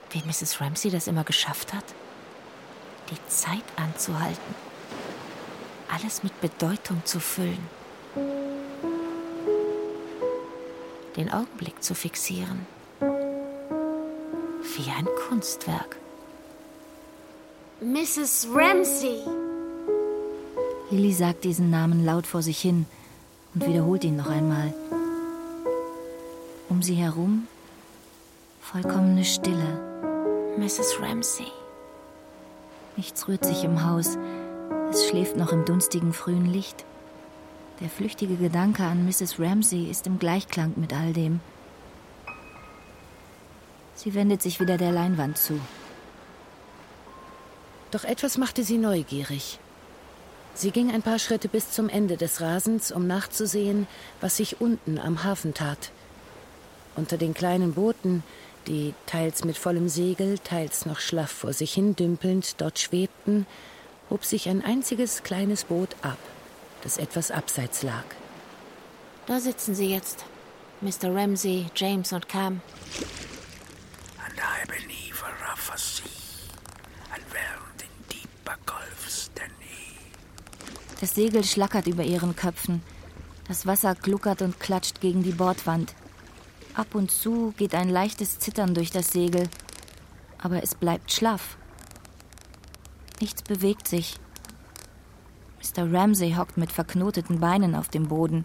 Wie 0.08 0.22
Mrs. 0.24 0.62
Ramsey 0.62 0.90
das 0.90 1.08
immer 1.08 1.24
geschafft 1.24 1.74
hat? 1.74 1.84
Die 3.10 3.18
Zeit 3.28 3.64
anzuhalten. 3.76 4.54
Alles 5.94 6.22
mit 6.22 6.40
Bedeutung 6.40 7.02
zu 7.04 7.20
füllen. 7.20 7.68
Den 11.18 11.30
Augenblick 11.30 11.82
zu 11.82 11.94
fixieren. 11.94 12.66
Wie 13.00 14.90
ein 14.90 15.06
Kunstwerk. 15.28 15.98
Mrs. 17.82 18.48
Ramsey. 18.54 19.18
Lilly 20.90 21.12
sagt 21.12 21.44
diesen 21.44 21.68
Namen 21.68 22.06
laut 22.06 22.26
vor 22.26 22.40
sich 22.40 22.58
hin 22.58 22.86
und 23.52 23.66
wiederholt 23.66 24.02
ihn 24.04 24.16
noch 24.16 24.30
einmal. 24.30 24.72
Um 26.68 26.82
sie 26.82 26.94
herum 26.94 27.46
vollkommene 28.60 29.24
Stille. 29.24 29.94
Mrs. 30.56 31.00
Ramsey. 31.00 31.46
Nichts 32.96 33.28
rührt 33.28 33.44
sich 33.44 33.64
im 33.64 33.84
Haus. 33.84 34.16
Es 34.90 35.08
schläft 35.08 35.36
noch 35.36 35.52
im 35.52 35.64
dunstigen 35.64 36.12
frühen 36.12 36.46
Licht. 36.46 36.84
Der 37.80 37.90
flüchtige 37.90 38.36
Gedanke 38.36 38.84
an 38.84 39.04
Mrs. 39.04 39.38
Ramsey 39.38 39.90
ist 39.90 40.06
im 40.06 40.18
Gleichklang 40.18 40.72
mit 40.76 40.92
all 40.92 41.12
dem. 41.12 41.40
Sie 43.96 44.14
wendet 44.14 44.42
sich 44.42 44.60
wieder 44.60 44.78
der 44.78 44.92
Leinwand 44.92 45.38
zu. 45.38 45.60
Doch 47.90 48.04
etwas 48.04 48.38
machte 48.38 48.64
sie 48.64 48.78
neugierig. 48.78 49.58
Sie 50.54 50.70
ging 50.70 50.90
ein 50.92 51.02
paar 51.02 51.18
Schritte 51.18 51.48
bis 51.48 51.72
zum 51.72 51.88
Ende 51.88 52.16
des 52.16 52.40
Rasens, 52.40 52.92
um 52.92 53.06
nachzusehen, 53.06 53.86
was 54.20 54.36
sich 54.36 54.60
unten 54.60 54.98
am 54.98 55.24
Hafen 55.24 55.52
tat. 55.52 55.90
Unter 56.96 57.16
den 57.16 57.34
kleinen 57.34 57.74
Booten, 57.74 58.22
die 58.66 58.94
teils 59.06 59.44
mit 59.44 59.58
vollem 59.58 59.88
Segel, 59.88 60.38
teils 60.38 60.86
noch 60.86 61.00
schlaff 61.00 61.30
vor 61.30 61.52
sich 61.52 61.74
hin 61.74 61.96
dümpelnd 61.96 62.60
dort 62.60 62.78
schwebten, 62.78 63.46
hob 64.10 64.24
sich 64.24 64.48
ein 64.48 64.64
einziges 64.64 65.22
kleines 65.22 65.64
Boot 65.64 65.96
ab, 66.02 66.18
das 66.82 66.98
etwas 66.98 67.30
abseits 67.30 67.82
lag. 67.82 68.04
Da 69.26 69.40
sitzen 69.40 69.74
sie 69.74 69.90
jetzt. 69.90 70.24
Mr. 70.80 71.14
Ramsey, 71.14 71.66
James 71.74 72.12
und 72.12 72.28
Cam. 72.28 72.60
And 74.24 74.38
I 74.38 74.66
believe 74.66 75.22
a 75.24 75.50
rougher 75.50 75.78
sea, 75.78 76.04
and 77.12 77.24
in 77.80 77.88
deeper 78.10 78.56
gulfs 78.66 79.30
than 79.34 79.50
he. 79.60 79.98
Das 81.00 81.14
Segel 81.14 81.42
schlackert 81.42 81.86
über 81.86 82.04
ihren 82.04 82.36
Köpfen. 82.36 82.82
Das 83.48 83.66
Wasser 83.66 83.94
gluckert 83.94 84.42
und 84.42 84.60
klatscht 84.60 85.00
gegen 85.00 85.22
die 85.22 85.32
Bordwand. 85.32 85.94
Ab 86.74 86.96
und 86.96 87.10
zu 87.10 87.54
geht 87.56 87.74
ein 87.74 87.88
leichtes 87.88 88.40
Zittern 88.40 88.74
durch 88.74 88.90
das 88.90 89.12
Segel, 89.12 89.48
aber 90.38 90.62
es 90.62 90.74
bleibt 90.74 91.12
schlaff. 91.12 91.56
Nichts 93.20 93.42
bewegt 93.42 93.86
sich. 93.86 94.16
Mr. 95.62 95.90
Ramsey 95.92 96.32
hockt 96.32 96.56
mit 96.56 96.72
verknoteten 96.72 97.38
Beinen 97.38 97.76
auf 97.76 97.88
dem 97.88 98.08
Boden. 98.08 98.44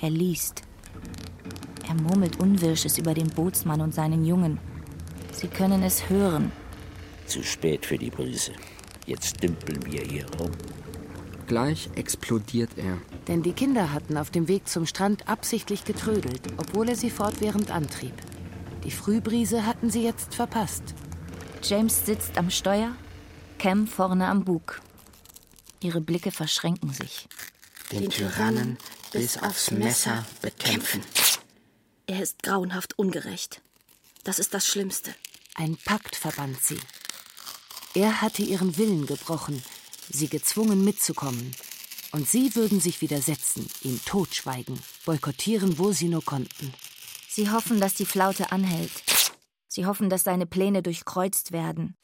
Er 0.00 0.10
liest. 0.10 0.62
Er 1.88 1.94
murmelt 1.94 2.40
Unwirsches 2.40 2.98
über 2.98 3.14
den 3.14 3.28
Bootsmann 3.28 3.80
und 3.80 3.94
seinen 3.94 4.24
Jungen. 4.24 4.58
Sie 5.30 5.48
können 5.48 5.84
es 5.84 6.10
hören. 6.10 6.50
Zu 7.26 7.44
spät 7.44 7.86
für 7.86 7.98
die 7.98 8.10
Brise. 8.10 8.52
Jetzt 9.06 9.42
dümpeln 9.42 9.84
wir 9.86 10.02
hier 10.02 10.26
rum. 10.38 10.50
Gleich 11.46 11.90
explodiert 11.94 12.70
er. 12.76 12.98
Denn 13.28 13.42
die 13.42 13.52
Kinder 13.52 13.92
hatten 13.92 14.16
auf 14.16 14.30
dem 14.30 14.48
Weg 14.48 14.68
zum 14.68 14.86
Strand 14.86 15.28
absichtlich 15.28 15.84
getrödelt, 15.84 16.42
obwohl 16.56 16.88
er 16.88 16.96
sie 16.96 17.10
fortwährend 17.10 17.70
antrieb. 17.70 18.14
Die 18.84 18.90
Frühbrise 18.90 19.64
hatten 19.64 19.90
sie 19.90 20.02
jetzt 20.02 20.34
verpasst. 20.34 20.82
James 21.62 22.04
sitzt 22.04 22.36
am 22.38 22.50
Steuer, 22.50 22.94
Cam 23.58 23.86
vorne 23.86 24.26
am 24.26 24.44
Bug. 24.44 24.80
Ihre 25.80 26.00
Blicke 26.00 26.30
verschränken 26.30 26.92
sich. 26.92 27.28
Den 27.92 28.10
Tyrannen 28.10 28.76
bis 29.12 29.38
aufs 29.38 29.70
Messer 29.70 30.24
bekämpfen. 30.42 31.02
Er 32.06 32.22
ist 32.22 32.42
grauenhaft 32.42 32.98
ungerecht. 32.98 33.62
Das 34.24 34.38
ist 34.38 34.54
das 34.54 34.66
Schlimmste. 34.66 35.14
Ein 35.54 35.76
Pakt 35.76 36.16
verband 36.16 36.62
sie. 36.62 36.80
Er 37.94 38.20
hatte 38.20 38.42
ihren 38.42 38.76
Willen 38.76 39.06
gebrochen, 39.06 39.62
sie 40.10 40.28
gezwungen 40.28 40.84
mitzukommen. 40.84 41.54
Und 42.12 42.28
sie 42.28 42.54
würden 42.54 42.80
sich 42.80 43.00
widersetzen, 43.00 43.68
ihn 43.82 44.00
totschweigen, 44.04 44.78
boykottieren, 45.04 45.78
wo 45.78 45.92
sie 45.92 46.08
nur 46.08 46.24
konnten. 46.24 46.72
Sie 47.28 47.50
hoffen, 47.50 47.80
dass 47.80 47.94
die 47.94 48.06
Flaute 48.06 48.52
anhält. 48.52 48.90
Sie 49.68 49.84
hoffen, 49.84 50.08
dass 50.08 50.24
seine 50.24 50.46
Pläne 50.46 50.82
durchkreuzt 50.82 51.52
werden. 51.52 51.94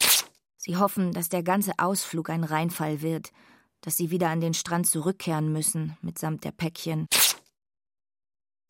Sie 0.59 0.77
hoffen, 0.77 1.13
dass 1.13 1.29
der 1.29 1.43
ganze 1.43 1.73
Ausflug 1.79 2.31
ein 2.31 2.45
Reinfall 2.45 3.03
wird, 3.03 3.33
dass 3.81 3.97
sie 3.97 4.11
wieder 4.11 4.29
an 4.29 4.41
den 4.41 4.55
Strand 4.55 4.87
zurückkehren 4.87 5.53
müssen, 5.53 5.97
mitsamt 6.03 6.45
der 6.45 6.53
Päckchen. 6.53 7.07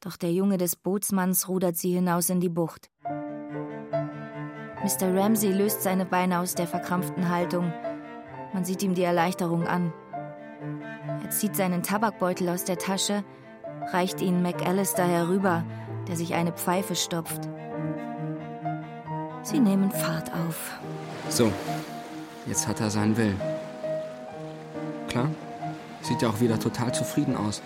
Doch 0.00 0.16
der 0.16 0.32
Junge 0.32 0.56
des 0.56 0.74
Bootsmanns 0.74 1.48
rudert 1.48 1.76
sie 1.76 1.92
hinaus 1.92 2.28
in 2.30 2.40
die 2.40 2.48
Bucht. 2.48 2.90
Mr. 4.82 5.14
Ramsey 5.14 5.52
löst 5.52 5.82
seine 5.82 6.04
Beine 6.04 6.40
aus 6.40 6.54
der 6.54 6.66
verkrampften 6.66 7.28
Haltung. 7.28 7.72
Man 8.52 8.64
sieht 8.64 8.82
ihm 8.82 8.94
die 8.94 9.02
Erleichterung 9.02 9.66
an. 9.66 9.92
Er 11.22 11.30
zieht 11.30 11.56
seinen 11.56 11.82
Tabakbeutel 11.82 12.48
aus 12.48 12.64
der 12.64 12.78
Tasche, 12.78 13.24
reicht 13.92 14.20
ihn 14.20 14.42
McAllister 14.42 15.06
herüber, 15.06 15.64
der 16.08 16.16
sich 16.16 16.34
eine 16.34 16.52
Pfeife 16.52 16.94
stopft. 16.94 17.48
Sie 19.42 19.58
nehmen 19.58 19.90
Fahrt 19.90 20.30
auf. 20.32 20.78
So, 21.28 21.50
jetzt 22.46 22.68
hat 22.68 22.80
er 22.80 22.90
seinen 22.90 23.16
Willen. 23.16 23.40
Klar, 25.08 25.30
sieht 26.02 26.22
ja 26.22 26.28
auch 26.28 26.40
wieder 26.40 26.60
total 26.60 26.94
zufrieden 26.94 27.36
aus. 27.36 27.62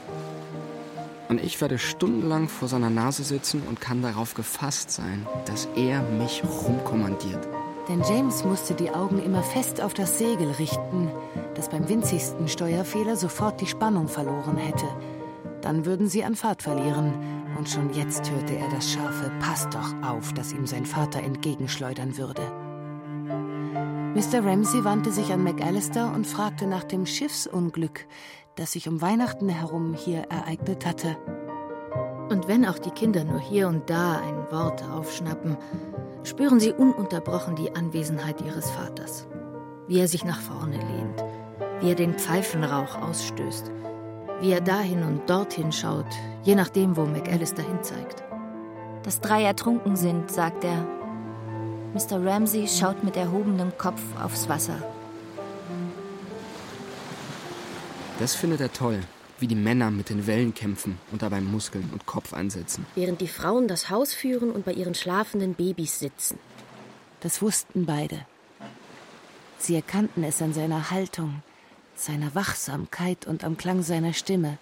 Und 1.28 1.42
ich 1.42 1.60
werde 1.60 1.78
stundenlang 1.78 2.48
vor 2.48 2.68
seiner 2.68 2.90
Nase 2.90 3.24
sitzen 3.24 3.62
und 3.68 3.80
kann 3.80 4.00
darauf 4.00 4.34
gefasst 4.34 4.90
sein, 4.92 5.26
dass 5.44 5.68
er 5.74 6.02
mich 6.02 6.42
rumkommandiert. 6.44 7.55
Denn 7.88 8.02
James 8.02 8.44
musste 8.44 8.74
die 8.74 8.90
Augen 8.90 9.22
immer 9.22 9.42
fest 9.42 9.80
auf 9.80 9.94
das 9.94 10.18
Segel 10.18 10.50
richten, 10.52 11.10
das 11.54 11.68
beim 11.68 11.88
winzigsten 11.88 12.48
Steuerfehler 12.48 13.16
sofort 13.16 13.60
die 13.60 13.66
Spannung 13.66 14.08
verloren 14.08 14.56
hätte. 14.56 14.86
Dann 15.60 15.86
würden 15.86 16.08
sie 16.08 16.24
an 16.24 16.34
Fahrt 16.34 16.62
verlieren 16.62 17.14
Und 17.58 17.68
schon 17.68 17.92
jetzt 17.94 18.30
hörte 18.30 18.56
er 18.56 18.68
das 18.68 18.90
scharfe 18.90 19.30
Pass 19.40 19.68
doch 19.70 19.94
auf, 20.06 20.32
das 20.34 20.52
ihm 20.52 20.66
sein 20.66 20.84
Vater 20.84 21.22
entgegenschleudern 21.22 22.16
würde. 22.18 22.42
Mr. 24.14 24.44
Ramsey 24.44 24.84
wandte 24.84 25.10
sich 25.10 25.32
an 25.32 25.42
McAllister 25.42 26.12
und 26.14 26.26
fragte 26.26 26.66
nach 26.66 26.84
dem 26.84 27.06
Schiffsunglück, 27.06 28.06
das 28.56 28.72
sich 28.72 28.88
um 28.88 29.00
Weihnachten 29.00 29.48
herum 29.48 29.94
hier 29.94 30.24
ereignet 30.30 30.86
hatte. 30.86 31.16
Und 32.30 32.48
wenn 32.48 32.66
auch 32.66 32.78
die 32.78 32.90
Kinder 32.90 33.24
nur 33.24 33.40
hier 33.40 33.68
und 33.68 33.88
da 33.88 34.18
ein 34.18 34.50
Wort 34.50 34.82
aufschnappen, 34.84 35.56
spüren 36.26 36.58
sie 36.58 36.72
ununterbrochen 36.72 37.54
die 37.54 37.74
Anwesenheit 37.74 38.40
ihres 38.40 38.68
Vaters. 38.70 39.26
Wie 39.86 40.00
er 40.00 40.08
sich 40.08 40.24
nach 40.24 40.40
vorne 40.40 40.76
lehnt, 40.76 41.24
wie 41.80 41.90
er 41.90 41.94
den 41.94 42.14
Pfeifenrauch 42.14 43.00
ausstößt, 43.00 43.70
wie 44.40 44.50
er 44.50 44.60
dahin 44.60 45.04
und 45.04 45.30
dorthin 45.30 45.70
schaut, 45.70 46.06
je 46.42 46.56
nachdem, 46.56 46.96
wo 46.96 47.04
McAllister 47.04 47.62
hinzeigt. 47.62 48.24
Dass 49.04 49.20
drei 49.20 49.44
ertrunken 49.44 49.94
sind, 49.94 50.30
sagt 50.30 50.64
er. 50.64 50.84
Mr. 51.94 52.22
Ramsey 52.22 52.66
schaut 52.66 53.04
mit 53.04 53.16
erhobenem 53.16 53.72
Kopf 53.78 54.02
aufs 54.22 54.48
Wasser. 54.48 54.82
Das 58.18 58.34
findet 58.34 58.60
er 58.60 58.72
toll, 58.72 59.00
wie 59.38 59.46
die 59.46 59.54
Männer 59.54 59.90
mit 59.90 60.10
den 60.10 60.26
Wellen 60.26 60.54
kämpfen 60.54 60.98
und 61.12 61.22
dabei 61.22 61.40
Muskeln 61.40 61.88
und 61.92 62.06
Kopf 62.06 62.32
einsetzen. 62.32 62.86
Während 62.94 63.20
die 63.20 63.28
Frauen 63.28 63.68
das 63.68 63.90
Haus 63.90 64.14
führen 64.14 64.50
und 64.50 64.64
bei 64.64 64.72
ihren 64.72 64.94
schlafenden 64.94 65.54
Babys 65.54 65.98
sitzen. 65.98 66.38
Das 67.20 67.42
wussten 67.42 67.86
beide. 67.86 68.20
Sie 69.58 69.74
erkannten 69.74 70.22
es 70.22 70.42
an 70.42 70.52
seiner 70.52 70.90
Haltung, 70.90 71.42
seiner 71.94 72.34
Wachsamkeit 72.34 73.26
und 73.26 73.44
am 73.44 73.56
Klang 73.56 73.82
seiner 73.82 74.12
Stimme. 74.12 74.58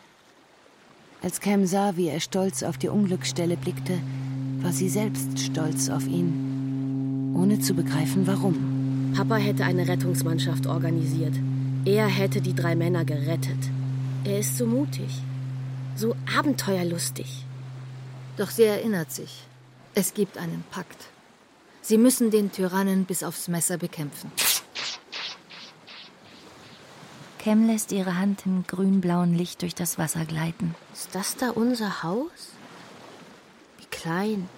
Als 1.23 1.41
Cam 1.41 1.67
sah, 1.67 1.97
wie 1.97 2.09
er 2.09 2.21
stolz 2.21 2.63
auf 2.63 2.79
die 2.79 2.89
Unglücksstelle 2.89 3.57
blickte, 3.57 3.99
war 4.61 4.73
sie 4.73 4.89
selbst 4.89 5.39
stolz 5.39 5.89
auf 5.89 6.07
ihn, 6.07 7.35
ohne 7.37 7.61
zu 7.61 7.75
begreifen, 7.75 8.27
warum. 8.27 9.13
Papa 9.17 9.37
hätte 9.37 9.65
eine 9.65 9.87
Rettungsmannschaft 9.87 10.67
organisiert. 10.67 11.35
Er 11.85 12.07
hätte 12.07 12.41
die 12.41 12.55
drei 12.55 12.75
Männer 12.75 13.05
gerettet. 13.05 13.59
Er 14.25 14.39
ist 14.39 14.57
so 14.57 14.65
mutig, 14.67 15.11
so 15.97 16.17
abenteuerlustig. 16.35 17.45
Doch 18.39 18.49
sie 18.49 18.65
erinnert 18.65 19.13
sich, 19.13 19.43
es 19.95 20.15
gibt 20.15 20.39
einen 20.39 20.65
Pakt. 20.71 21.09
Sie 21.83 21.99
müssen 21.99 22.31
den 22.31 22.51
Tyrannen 22.51 23.05
bis 23.05 23.23
aufs 23.23 23.49
Messer 23.49 23.77
bekämpfen. 23.77 24.33
Cam 27.39 27.67
lässt 27.67 27.93
ihre 27.93 28.17
Hand 28.17 28.47
im 28.47 28.67
grün-blauen 28.67 29.35
Licht 29.35 29.61
durch 29.61 29.75
das 29.75 29.99
Wasser 29.99 30.25
gleiten. 30.25 30.75
Ist 30.95 31.15
das 31.15 31.37
da 31.37 31.51
unser 31.51 32.03
Haus? 32.03 32.53
Wie 33.79 33.87
klein. 33.91 34.49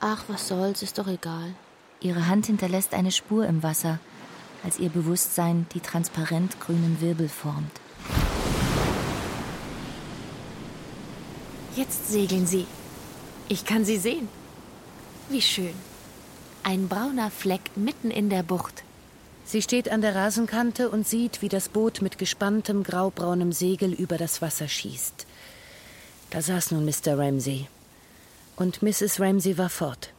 Ach, 0.00 0.24
was 0.26 0.48
soll's, 0.48 0.82
ist 0.82 0.98
doch 0.98 1.06
egal. 1.06 1.54
Ihre 2.00 2.26
Hand 2.26 2.46
hinterlässt 2.46 2.92
eine 2.92 3.12
Spur 3.12 3.46
im 3.46 3.62
Wasser, 3.62 4.00
als 4.64 4.80
ihr 4.80 4.88
Bewusstsein 4.88 5.66
die 5.74 5.80
transparent 5.80 6.58
grünen 6.58 7.00
Wirbel 7.00 7.28
formt. 7.28 7.80
Jetzt 11.76 12.08
segeln 12.08 12.46
sie. 12.46 12.66
Ich 13.48 13.64
kann 13.64 13.84
sie 13.84 13.98
sehen. 13.98 14.28
Wie 15.28 15.42
schön. 15.42 15.74
Ein 16.62 16.88
brauner 16.88 17.30
Fleck 17.30 17.76
mitten 17.76 18.10
in 18.10 18.30
der 18.30 18.42
Bucht. 18.42 18.84
Sie 19.44 19.60
steht 19.60 19.90
an 19.90 20.00
der 20.00 20.14
Rasenkante 20.14 20.88
und 20.88 21.06
sieht, 21.06 21.42
wie 21.42 21.48
das 21.48 21.68
Boot 21.68 22.00
mit 22.00 22.16
gespanntem 22.16 22.82
graubraunem 22.82 23.52
Segel 23.52 23.92
über 23.92 24.16
das 24.16 24.40
Wasser 24.40 24.68
schießt. 24.68 25.26
Da 26.30 26.40
saß 26.40 26.70
nun 26.70 26.84
Mr. 26.84 27.18
Ramsey. 27.18 27.66
Und 28.56 28.82
Mrs. 28.82 29.20
Ramsey 29.20 29.58
war 29.58 29.68
fort. 29.68 30.12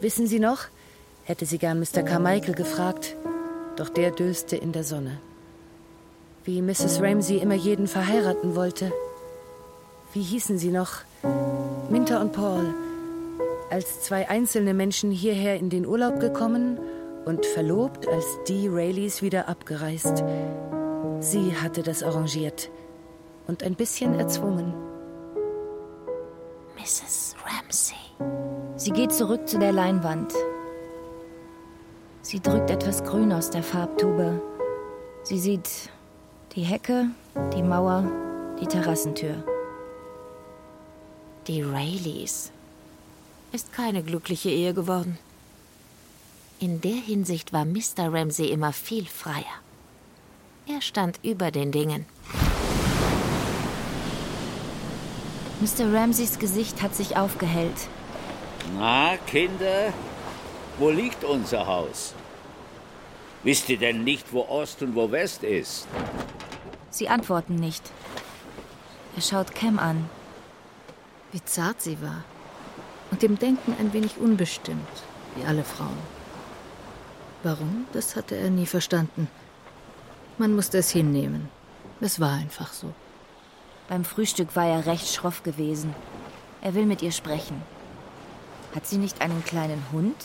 Wissen 0.00 0.26
Sie 0.26 0.40
noch? 0.40 0.66
hätte 1.24 1.46
sie 1.46 1.58
gern 1.58 1.78
Mr. 1.78 2.02
Carmichael 2.02 2.54
gefragt, 2.54 3.14
doch 3.76 3.88
der 3.88 4.10
döste 4.10 4.56
in 4.56 4.72
der 4.72 4.82
Sonne. 4.82 5.20
Wie 6.44 6.60
Mrs. 6.60 7.00
Ramsey 7.00 7.38
immer 7.38 7.54
jeden 7.54 7.86
verheiraten 7.86 8.56
wollte. 8.56 8.92
Wie 10.12 10.22
hießen 10.22 10.58
sie 10.58 10.70
noch? 10.70 11.02
Minter 11.88 12.20
und 12.20 12.32
Paul. 12.32 12.74
Als 13.70 14.02
zwei 14.02 14.28
einzelne 14.28 14.74
Menschen 14.74 15.12
hierher 15.12 15.56
in 15.56 15.70
den 15.70 15.86
Urlaub 15.86 16.18
gekommen 16.18 16.78
und 17.24 17.46
verlobt, 17.46 18.08
als 18.08 18.24
die 18.48 18.66
Rayleys 18.66 19.22
wieder 19.22 19.48
abgereist. 19.48 20.24
Sie 21.20 21.54
hatte 21.56 21.84
das 21.84 22.02
arrangiert 22.02 22.70
und 23.46 23.62
ein 23.62 23.76
bisschen 23.76 24.18
erzwungen. 24.18 24.74
Mrs. 26.76 27.36
Ramsey. 27.46 27.96
Sie 28.76 28.90
geht 28.90 29.12
zurück 29.12 29.46
zu 29.46 29.60
der 29.60 29.70
Leinwand. 29.70 30.32
Sie 32.22 32.40
drückt 32.40 32.70
etwas 32.70 33.04
Grün 33.04 33.32
aus 33.32 33.50
der 33.50 33.62
Farbtube. 33.62 34.42
Sie 35.22 35.38
sieht 35.38 35.68
die 36.54 36.64
Hecke, 36.64 37.08
die 37.54 37.62
Mauer, 37.62 38.04
die 38.60 38.66
Terrassentür. 38.66 39.42
Die 41.46 41.62
Rayleys. 41.62 42.52
Ist 43.52 43.72
keine 43.72 44.02
glückliche 44.02 44.50
Ehe 44.50 44.74
geworden. 44.74 45.18
In 46.58 46.80
der 46.80 46.92
Hinsicht 46.92 47.52
war 47.52 47.64
Mr. 47.64 48.12
Ramsey 48.12 48.50
immer 48.50 48.72
viel 48.72 49.06
freier. 49.06 49.56
Er 50.66 50.80
stand 50.80 51.18
über 51.22 51.50
den 51.50 51.72
Dingen. 51.72 52.06
Mr. 55.60 55.92
Ramseys 55.92 56.38
Gesicht 56.38 56.82
hat 56.82 56.94
sich 56.94 57.16
aufgehellt. 57.16 57.88
Na, 58.78 59.16
Kinder, 59.26 59.92
wo 60.78 60.90
liegt 60.90 61.24
unser 61.24 61.66
Haus? 61.66 62.14
Wisst 63.44 63.68
ihr 63.68 63.78
denn 63.78 64.04
nicht, 64.04 64.32
wo 64.32 64.42
Ost 64.42 64.82
und 64.82 64.94
wo 64.94 65.10
West 65.10 65.42
ist? 65.42 65.88
Sie 66.90 67.08
antworten 67.08 67.56
nicht. 67.56 67.90
Er 69.16 69.22
schaut 69.22 69.54
Cam 69.54 69.78
an. 69.78 70.08
Wie 71.32 71.42
zart 71.44 71.82
sie 71.82 72.00
war. 72.00 72.24
Und 73.10 73.24
im 73.24 73.38
Denken 73.38 73.74
ein 73.80 73.92
wenig 73.92 74.18
unbestimmt, 74.18 74.88
wie 75.34 75.44
alle 75.44 75.64
Frauen. 75.64 75.98
Warum? 77.42 77.86
Das 77.92 78.14
hatte 78.14 78.36
er 78.36 78.50
nie 78.50 78.66
verstanden. 78.66 79.28
Man 80.38 80.54
musste 80.54 80.78
es 80.78 80.90
hinnehmen. 80.90 81.48
Es 82.00 82.20
war 82.20 82.32
einfach 82.32 82.72
so. 82.72 82.94
Beim 83.88 84.04
Frühstück 84.04 84.54
war 84.54 84.66
er 84.66 84.86
recht 84.86 85.12
schroff 85.12 85.42
gewesen. 85.42 85.94
Er 86.62 86.74
will 86.74 86.86
mit 86.86 87.02
ihr 87.02 87.12
sprechen. 87.12 87.60
Hat 88.74 88.86
sie 88.86 88.98
nicht 88.98 89.20
einen 89.20 89.44
kleinen 89.44 89.82
Hund? 89.90 90.16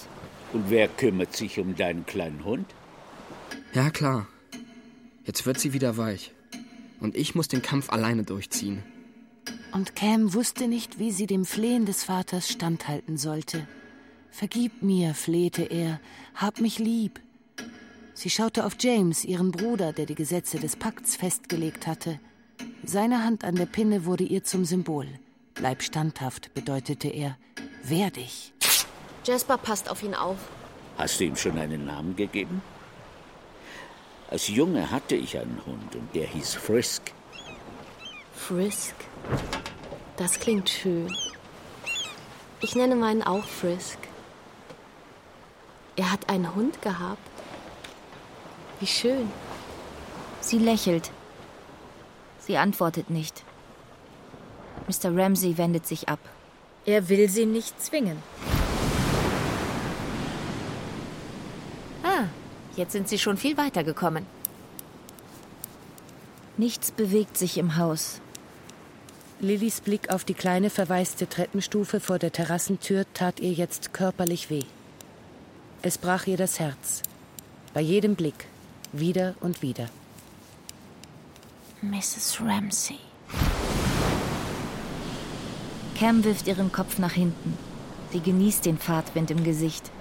Und 0.54 0.70
wer 0.70 0.88
kümmert 0.88 1.36
sich 1.36 1.60
um 1.60 1.76
deinen 1.76 2.06
kleinen 2.06 2.46
Hund? 2.46 2.66
Ja, 3.74 3.90
klar. 3.90 4.28
Jetzt 5.26 5.46
wird 5.46 5.60
sie 5.60 5.74
wieder 5.74 5.98
weich. 5.98 6.34
Und 7.00 7.16
ich 7.16 7.36
muss 7.36 7.48
den 7.48 7.62
Kampf 7.62 7.90
alleine 7.92 8.24
durchziehen. 8.24 8.84
Und 9.72 9.96
Cam 9.96 10.34
wusste 10.34 10.68
nicht, 10.68 11.00
wie 11.00 11.12
sie 11.12 11.28
dem 11.28 11.46
Flehen 11.46 11.86
des 11.86 12.04
Vaters 12.04 12.50
standhalten 12.50 13.18
sollte. 13.18 13.68
Vergib 14.32 14.82
mir, 14.82 15.14
flehte 15.14 15.64
er, 15.64 16.00
hab 16.36 16.60
mich 16.60 16.80
lieb. 16.80 17.20
Sie 18.14 18.30
schaute 18.30 18.66
auf 18.66 18.78
James, 18.80 19.24
ihren 19.26 19.52
Bruder, 19.52 19.94
der 19.94 20.06
die 20.06 20.16
Gesetze 20.16 20.60
des 20.60 20.76
Pakts 20.76 21.16
festgelegt 21.16 21.86
hatte. 21.86 22.20
Seine 22.84 23.24
Hand 23.24 23.44
an 23.44 23.56
der 23.56 23.66
Pinne 23.68 24.06
wurde 24.06 24.24
ihr 24.24 24.44
zum 24.44 24.66
Symbol. 24.66 25.08
Bleib 25.54 25.84
standhaft, 25.84 26.54
bedeutete 26.54 27.10
er. 27.10 27.38
Wehr 27.84 28.10
dich. 28.10 28.54
Jasper 29.24 29.58
passt 29.58 29.90
auf 29.90 30.04
ihn 30.04 30.16
auf. 30.16 30.38
Hast 30.98 31.20
du 31.20 31.26
ihm 31.26 31.36
schon 31.36 31.58
einen 31.58 31.86
Namen 31.86 32.16
gegeben? 32.16 32.62
Als 34.30 34.50
Junge 34.50 34.92
hatte 34.92 35.16
ich 35.16 35.38
einen 35.38 35.62
Hund 35.66 35.96
und 35.96 36.14
der 36.14 36.28
hieß 36.28 36.56
Frisk. 36.56 37.14
Frisk? 38.36 38.96
Das 40.18 40.40
klingt 40.40 40.70
schön. 40.70 41.16
Ich 42.60 42.76
nenne 42.76 42.96
meinen 42.96 43.24
auch 43.24 43.46
Frisk. 43.46 43.98
Er 45.96 46.12
hat 46.12 46.30
einen 46.30 46.56
Hund 46.56 46.82
gehabt. 46.82 47.22
Wie 48.80 48.88
schön. 48.88 49.32
Sie 50.42 50.60
lächelt. 50.60 51.10
Sie 52.40 52.58
antwortet 52.58 53.10
nicht. 53.10 53.44
Mr. 54.88 55.16
Ramsey 55.16 55.58
wendet 55.58 55.88
sich 55.88 56.10
ab. 56.10 56.20
Er 56.86 57.10
will 57.10 57.30
sie 57.30 57.46
nicht 57.46 57.82
zwingen. 57.82 58.22
Jetzt 62.78 62.94
sind 62.94 63.10
sie 63.10 63.20
schon 63.20 63.38
viel 63.38 63.58
weiter 63.58 63.84
gekommen. 63.84 64.26
Nichts 66.58 66.92
bewegt 66.92 67.38
sich 67.38 67.58
im 67.58 67.78
Haus. 67.78 68.22
Lillys 69.40 69.82
Blick 69.82 70.10
auf 70.10 70.24
die 70.24 70.34
kleine 70.34 70.72
verwaiste 70.72 71.30
Treppenstufe 71.30 72.00
vor 72.00 72.18
der 72.18 72.32
Terrassentür 72.32 73.06
tat 73.14 73.40
ihr 73.40 73.52
jetzt 73.52 73.94
körperlich 73.94 74.50
weh. 74.50 74.64
Es 75.84 76.00
brach 76.00 76.26
ihr 76.26 76.38
das 76.38 76.60
Herz. 76.60 77.04
Bei 77.74 77.82
jedem 77.82 78.16
Blick. 78.16 78.48
Wieder 78.94 79.36
und 79.42 79.62
wieder. 79.62 79.90
Mrs. 81.82 82.42
Ramsey. 82.42 82.98
Cam 86.00 86.24
wirft 86.24 86.48
ihren 86.48 86.72
Kopf 86.72 86.98
nach 86.98 87.14
hinten. 87.14 87.58
Sie 88.12 88.20
genießt 88.20 88.66
den 88.66 88.80
Fahrtwind 88.80 89.30
im 89.30 89.44
Gesicht. 89.44 89.92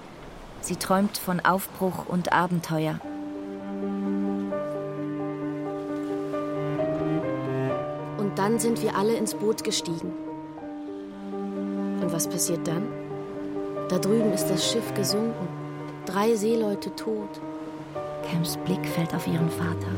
Sie 0.67 0.75
träumt 0.75 1.17
von 1.17 1.39
Aufbruch 1.39 2.07
und 2.07 2.33
Abenteuer. 2.33 2.99
Und 8.17 8.33
dann 8.35 8.59
sind 8.59 8.81
wir 8.83 8.97
alle 8.97 9.15
ins 9.15 9.33
Boot 9.33 9.63
gestiegen. 9.63 10.11
Und 12.01 12.11
was 12.11 12.27
passiert 12.27 12.67
dann? 12.67 12.85
Da 13.87 13.97
drüben 13.97 14.33
ist 14.33 14.47
das 14.47 14.69
Schiff 14.69 14.93
gesunken. 14.93 15.47
Drei 16.05 16.35
Seeleute 16.35 16.93
tot. 16.97 17.39
Cams 18.29 18.57
Blick 18.65 18.85
fällt 18.87 19.15
auf 19.15 19.25
ihren 19.25 19.49
Vater. 19.49 19.93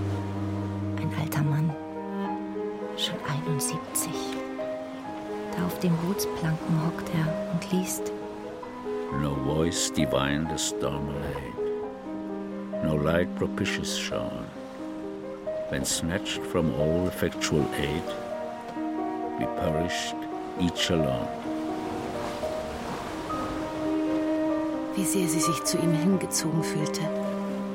Ein 0.97 1.11
alter 1.19 1.41
Mann. 1.41 1.73
Schon 2.95 3.17
71. 3.47 4.11
Da 5.57 5.65
auf 5.65 5.79
den 5.79 5.97
Bootsplanken 5.97 6.85
hockt 6.85 7.09
er 7.15 7.53
und 7.53 7.71
liest. 7.71 8.11
No 9.11 9.33
voice 9.33 9.89
divine 9.89 10.47
the 10.47 10.57
storm 10.57 11.09
allayed, 11.09 12.83
no 12.83 12.95
light 12.95 13.35
propitious 13.35 13.95
shone. 13.95 14.45
When 15.69 15.83
snatched 15.83 16.41
from 16.43 16.73
all 16.75 17.07
effectual 17.07 17.65
aid, 17.75 18.03
we 19.39 19.45
perished 19.57 20.15
each 20.61 20.91
alone. 20.91 21.27
Wie 24.95 25.03
sehr 25.03 25.27
sie 25.27 25.39
sich 25.39 25.63
zu 25.63 25.77
ihm 25.77 25.91
hingezogen 25.93 26.63
fühlte. 26.63 27.01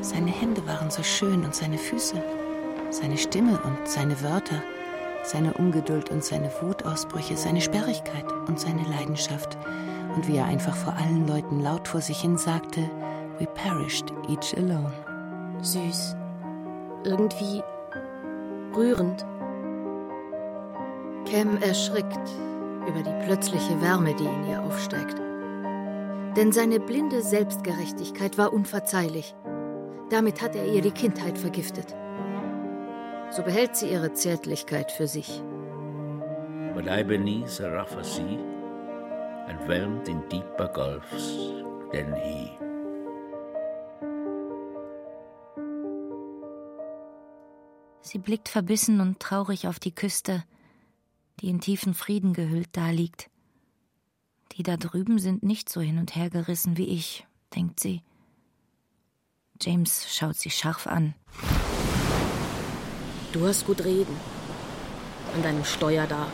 Seine 0.02 0.30
Hände 0.30 0.64
waren 0.66 0.90
so 0.90 1.02
schön 1.02 1.44
und 1.44 1.54
seine 1.54 1.78
Füße, 1.78 2.22
seine 2.90 3.18
Stimme 3.18 3.58
und 3.64 3.88
seine 3.88 4.22
Wörter, 4.22 4.62
seine 5.24 5.52
Ungeduld 5.54 6.10
und 6.10 6.24
seine 6.24 6.50
Wutausbrüche, 6.60 7.36
seine 7.36 7.60
Sperrigkeit 7.60 8.24
und 8.46 8.60
seine 8.60 8.84
Leidenschaft. 8.84 9.58
Und 10.14 10.28
wie 10.28 10.36
er 10.36 10.46
einfach 10.46 10.76
vor 10.76 10.94
allen 10.94 11.26
Leuten 11.26 11.60
laut 11.60 11.88
vor 11.88 12.00
sich 12.00 12.20
hin 12.20 12.36
sagte, 12.36 12.88
We 13.38 13.46
perished 13.46 14.12
each 14.28 14.56
alone. 14.56 14.92
Süß. 15.60 16.16
Irgendwie 17.04 17.62
rührend. 18.76 19.26
Cam 21.28 21.60
erschrickt 21.60 22.30
über 22.86 23.02
die 23.02 23.24
plötzliche 23.26 23.80
Wärme, 23.80 24.14
die 24.14 24.24
in 24.24 24.48
ihr 24.48 24.62
aufsteigt. 24.62 25.20
Denn 26.36 26.52
seine 26.52 26.78
blinde 26.78 27.22
Selbstgerechtigkeit 27.22 28.38
war 28.38 28.52
unverzeihlich. 28.52 29.34
Damit 30.10 30.42
hat 30.42 30.54
er 30.54 30.66
ihr 30.66 30.82
die 30.82 30.90
Kindheit 30.90 31.38
vergiftet. 31.38 31.94
So 33.30 33.42
behält 33.42 33.74
sie 33.74 33.90
ihre 33.90 34.12
Zärtlichkeit 34.12 34.92
für 34.92 35.08
sich. 35.08 35.42
But 36.74 36.86
I 36.86 37.02
beneath 37.02 37.60
a 37.60 37.68
rougher 37.68 38.04
sea 38.04 38.53
and 39.48 39.58
whelmed 39.68 40.08
in 40.08 40.20
deeper 40.28 40.68
gulfs 40.68 41.38
than 41.92 42.14
he. 42.14 42.50
Sie 48.00 48.18
blickt 48.18 48.48
verbissen 48.48 49.00
und 49.00 49.18
traurig 49.18 49.66
auf 49.66 49.80
die 49.80 49.94
Küste, 49.94 50.44
die 51.40 51.48
in 51.48 51.60
tiefen 51.60 51.94
Frieden 51.94 52.32
gehüllt 52.32 52.76
daliegt. 52.76 53.30
Die 54.52 54.62
da 54.62 54.76
drüben 54.76 55.18
sind 55.18 55.42
nicht 55.42 55.68
so 55.68 55.80
hin 55.80 55.98
und 55.98 56.14
her 56.14 56.30
gerissen 56.30 56.76
wie 56.76 56.88
ich, 56.88 57.26
denkt 57.54 57.80
sie. 57.80 58.02
James 59.60 60.06
schaut 60.14 60.36
sie 60.36 60.50
scharf 60.50 60.86
an. 60.86 61.14
Du 63.32 63.46
hast 63.46 63.66
gut 63.66 63.84
reden. 63.84 64.16
An 65.34 65.42
deinem 65.42 65.64
Steuer 65.64 66.06
da. 66.06 66.28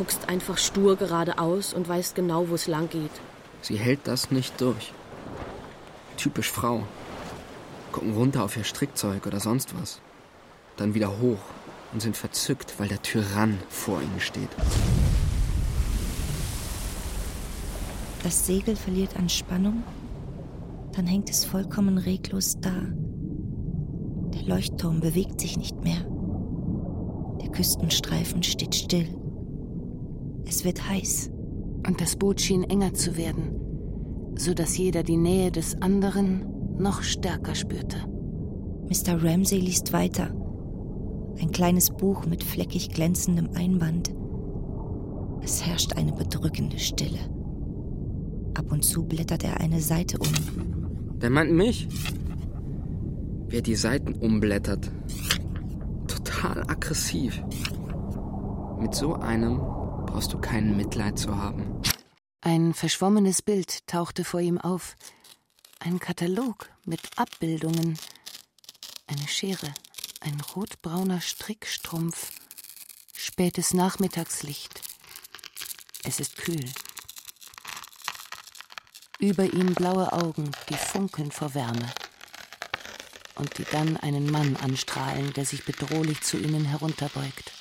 Guckst 0.00 0.30
einfach 0.30 0.56
stur 0.56 0.96
geradeaus 0.96 1.74
und 1.74 1.86
weißt 1.86 2.14
genau, 2.14 2.48
wo 2.48 2.54
es 2.54 2.66
lang 2.66 2.88
geht. 2.88 3.10
Sie 3.60 3.76
hält 3.76 4.00
das 4.04 4.30
nicht 4.30 4.58
durch. 4.58 4.94
Typisch 6.16 6.50
Frau. 6.50 6.84
Gucken 7.92 8.14
runter 8.14 8.42
auf 8.42 8.56
ihr 8.56 8.64
Strickzeug 8.64 9.26
oder 9.26 9.40
sonst 9.40 9.78
was. 9.78 10.00
Dann 10.78 10.94
wieder 10.94 11.20
hoch 11.20 11.42
und 11.92 12.00
sind 12.00 12.16
verzückt, 12.16 12.76
weil 12.78 12.88
der 12.88 13.02
Tyrann 13.02 13.58
vor 13.68 14.00
ihnen 14.00 14.20
steht. 14.20 14.48
Das 18.22 18.46
Segel 18.46 18.76
verliert 18.76 19.18
an 19.18 19.28
Spannung, 19.28 19.82
dann 20.92 21.06
hängt 21.06 21.28
es 21.28 21.44
vollkommen 21.44 21.98
reglos 21.98 22.56
da. 22.58 22.72
Der 24.32 24.42
Leuchtturm 24.44 25.00
bewegt 25.00 25.42
sich 25.42 25.58
nicht 25.58 25.84
mehr. 25.84 26.06
Der 27.42 27.50
Küstenstreifen 27.50 28.42
steht 28.42 28.74
still. 28.74 29.19
Es 30.50 30.64
wird 30.64 30.88
heiß. 30.88 31.30
Und 31.86 32.00
das 32.00 32.16
Boot 32.16 32.40
schien 32.40 32.64
enger 32.64 32.92
zu 32.92 33.16
werden, 33.16 34.34
so 34.36 34.52
dass 34.52 34.76
jeder 34.76 35.04
die 35.04 35.16
Nähe 35.16 35.52
des 35.52 35.80
anderen 35.80 36.44
noch 36.76 37.02
stärker 37.02 37.54
spürte. 37.54 37.98
Mr. 38.88 39.22
Ramsey 39.22 39.60
liest 39.60 39.92
weiter. 39.92 40.34
Ein 41.40 41.52
kleines 41.52 41.90
Buch 41.90 42.26
mit 42.26 42.42
fleckig 42.42 42.90
glänzendem 42.90 43.50
Einband. 43.54 44.12
Es 45.40 45.64
herrscht 45.64 45.96
eine 45.96 46.12
bedrückende 46.12 46.80
Stille. 46.80 47.20
Ab 48.54 48.72
und 48.72 48.84
zu 48.84 49.04
blättert 49.04 49.44
er 49.44 49.60
eine 49.60 49.80
Seite 49.80 50.18
um. 50.18 51.18
Der 51.20 51.30
meint 51.30 51.52
mich? 51.52 51.86
Wer 53.46 53.62
die 53.62 53.76
Seiten 53.76 54.14
umblättert. 54.14 54.90
Total 56.08 56.62
aggressiv. 56.64 57.40
Mit 58.80 58.94
so 58.94 59.14
einem 59.14 59.60
brauchst 60.10 60.32
du 60.32 60.38
kein 60.38 60.76
Mitleid 60.76 61.18
zu 61.18 61.36
haben. 61.36 61.80
Ein 62.40 62.74
verschwommenes 62.74 63.42
Bild 63.42 63.86
tauchte 63.86 64.24
vor 64.24 64.40
ihm 64.40 64.58
auf. 64.58 64.96
Ein 65.78 66.00
Katalog 66.00 66.68
mit 66.84 67.00
Abbildungen. 67.16 67.98
Eine 69.06 69.28
Schere. 69.28 69.72
Ein 70.20 70.40
rotbrauner 70.56 71.20
Strickstrumpf. 71.20 72.32
Spätes 73.14 73.72
Nachmittagslicht. 73.72 74.82
Es 76.02 76.18
ist 76.18 76.36
kühl. 76.36 76.64
Über 79.20 79.44
ihm 79.52 79.74
blaue 79.74 80.12
Augen, 80.12 80.50
die 80.70 80.76
funkeln 80.76 81.30
vor 81.30 81.54
Wärme. 81.54 81.92
Und 83.36 83.58
die 83.58 83.64
dann 83.64 83.96
einen 83.98 84.30
Mann 84.30 84.56
anstrahlen, 84.56 85.32
der 85.34 85.44
sich 85.44 85.64
bedrohlich 85.64 86.20
zu 86.22 86.36
ihnen 86.36 86.64
herunterbeugt. 86.64 87.59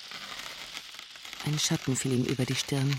Ein 1.45 1.57
Schatten 1.57 1.95
fiel 1.95 2.13
ihm 2.13 2.25
über 2.25 2.45
die 2.45 2.55
Stirn. 2.55 2.93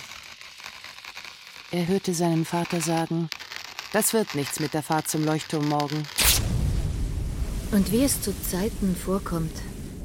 Er 1.73 1.87
hörte 1.87 2.15
seinen 2.15 2.45
Vater 2.45 2.81
sagen, 2.81 3.29
das 3.93 4.13
wird 4.13 4.35
nichts 4.35 4.61
mit 4.61 4.75
der 4.75 4.83
Fahrt 4.83 5.09
zum 5.09 5.25
Leuchtturm 5.25 5.69
morgen. 5.69 6.03
Und 7.73 7.93
wie 7.93 8.03
es 8.03 8.23
zu 8.23 8.33
Zeiten 8.43 8.97
vorkommt, 8.97 9.53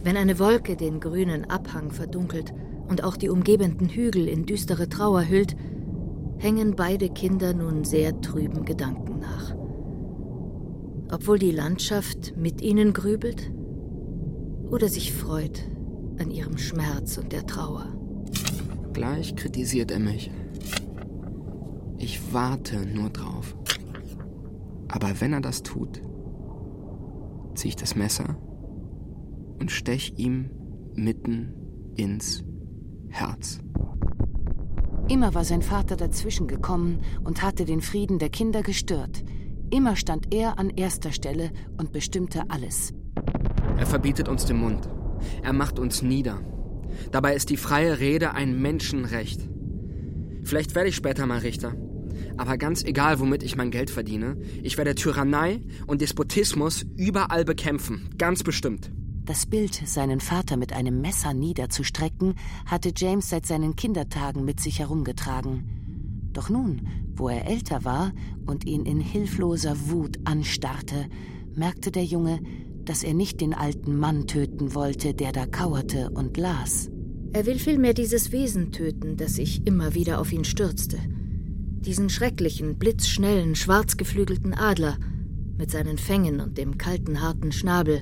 wenn 0.03 0.17
eine 0.17 0.37
Wolke 0.37 0.75
den 0.75 0.99
grünen 0.99 1.49
Abhang 1.49 1.91
verdunkelt 1.91 2.53
und 2.87 3.03
auch 3.03 3.17
die 3.17 3.29
umgebenden 3.29 3.89
Hügel 3.89 4.27
in 4.27 4.45
düstere 4.45 4.89
Trauer 4.89 5.27
hüllt, 5.27 5.55
hängen 6.37 6.75
beide 6.75 7.09
Kinder 7.09 7.53
nun 7.53 7.83
sehr 7.83 8.21
trüben 8.21 8.65
Gedanken 8.65 9.19
nach. 9.19 9.55
Obwohl 11.11 11.39
die 11.39 11.51
Landschaft 11.51 12.35
mit 12.37 12.61
ihnen 12.61 12.93
grübelt 12.93 13.51
oder 14.69 14.87
sich 14.87 15.13
freut 15.13 15.63
an 16.19 16.29
ihrem 16.29 16.57
Schmerz 16.57 17.17
und 17.17 17.31
der 17.31 17.47
Trauer. 17.47 17.94
Gleich 18.95 19.35
kritisiert 19.35 19.91
er 19.91 19.99
mich. 19.99 20.31
Ich 21.97 22.33
warte 22.33 22.85
nur 22.85 23.09
drauf. 23.09 23.53
Aber 24.87 25.19
wenn 25.19 25.33
er 25.33 25.41
das 25.41 25.63
tut, 25.63 26.01
ziehe 27.55 27.69
ich 27.69 27.75
das 27.75 27.97
Messer 27.97 28.37
und 29.59 29.69
stech 29.69 30.13
ihm 30.15 30.49
mitten 30.93 31.53
ins 31.97 32.45
Herz. 33.09 33.59
Immer 35.09 35.35
war 35.35 35.43
sein 35.43 35.61
Vater 35.61 35.97
dazwischen 35.97 36.47
gekommen 36.47 37.01
und 37.25 37.43
hatte 37.43 37.65
den 37.65 37.81
Frieden 37.81 38.17
der 38.17 38.29
Kinder 38.29 38.61
gestört. 38.61 39.25
Immer 39.71 39.97
stand 39.97 40.33
er 40.33 40.57
an 40.57 40.69
erster 40.69 41.11
Stelle 41.11 41.51
und 41.77 41.91
bestimmte 41.91 42.49
alles. 42.49 42.93
Er 43.77 43.85
verbietet 43.87 44.29
uns 44.29 44.45
den 44.45 44.57
Mund. 44.57 44.87
Er 45.43 45.51
macht 45.51 45.79
uns 45.79 46.01
nieder. 46.01 46.39
Dabei 47.11 47.35
ist 47.35 47.49
die 47.49 47.57
freie 47.57 47.99
Rede 47.99 48.33
ein 48.33 48.61
Menschenrecht. 48.61 49.47
Vielleicht 50.43 50.75
werde 50.75 50.89
ich 50.89 50.95
später 50.95 51.25
mal 51.25 51.39
Richter. 51.39 51.75
Aber 52.37 52.57
ganz 52.57 52.83
egal, 52.83 53.19
womit 53.19 53.43
ich 53.43 53.55
mein 53.55 53.71
Geld 53.71 53.89
verdiene, 53.89 54.37
ich 54.61 54.77
werde 54.77 54.95
Tyrannei 54.95 55.61
und 55.87 56.01
Despotismus 56.01 56.85
überall 56.97 57.45
bekämpfen. 57.45 58.09
Ganz 58.17 58.43
bestimmt. 58.43 58.91
Das 59.25 59.47
Bild, 59.47 59.73
seinen 59.73 60.19
Vater 60.19 60.55
mit 60.55 60.71
einem 60.73 61.01
Messer 61.01 61.33
niederzustrecken, 61.33 62.35
hatte 62.67 62.91
James 62.95 63.29
seit 63.29 63.45
seinen 63.45 63.75
Kindertagen 63.75 64.45
mit 64.45 64.59
sich 64.59 64.79
herumgetragen. 64.79 66.29
Doch 66.31 66.49
nun, 66.49 66.87
wo 67.15 67.29
er 67.29 67.47
älter 67.47 67.85
war 67.85 68.11
und 68.45 68.65
ihn 68.65 68.85
in 68.85 68.99
hilfloser 68.99 69.89
Wut 69.89 70.19
anstarrte, 70.25 71.07
merkte 71.55 71.89
der 71.89 72.03
Junge, 72.03 72.39
dass 72.85 73.03
er 73.03 73.13
nicht 73.13 73.41
den 73.41 73.53
alten 73.53 73.97
Mann 73.97 74.27
töten 74.27 74.73
wollte, 74.73 75.13
der 75.13 75.31
da 75.31 75.45
kauerte 75.45 76.09
und 76.11 76.37
las. 76.37 76.89
Er 77.33 77.45
will 77.45 77.59
vielmehr 77.59 77.93
dieses 77.93 78.31
Wesen 78.31 78.71
töten, 78.71 79.17
das 79.17 79.35
sich 79.35 79.67
immer 79.67 79.93
wieder 79.93 80.19
auf 80.19 80.31
ihn 80.31 80.45
stürzte. 80.45 80.97
Diesen 81.81 82.09
schrecklichen, 82.09 82.77
blitzschnellen, 82.77 83.55
schwarzgeflügelten 83.55 84.53
Adler 84.53 84.97
mit 85.57 85.71
seinen 85.71 85.97
Fängen 85.97 86.39
und 86.39 86.57
dem 86.57 86.77
kalten, 86.77 87.21
harten 87.21 87.51
Schnabel, 87.51 88.01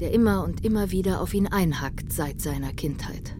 der 0.00 0.12
immer 0.12 0.42
und 0.42 0.64
immer 0.64 0.90
wieder 0.90 1.20
auf 1.20 1.34
ihn 1.34 1.46
einhackt 1.46 2.12
seit 2.12 2.40
seiner 2.40 2.72
Kindheit. 2.72 3.36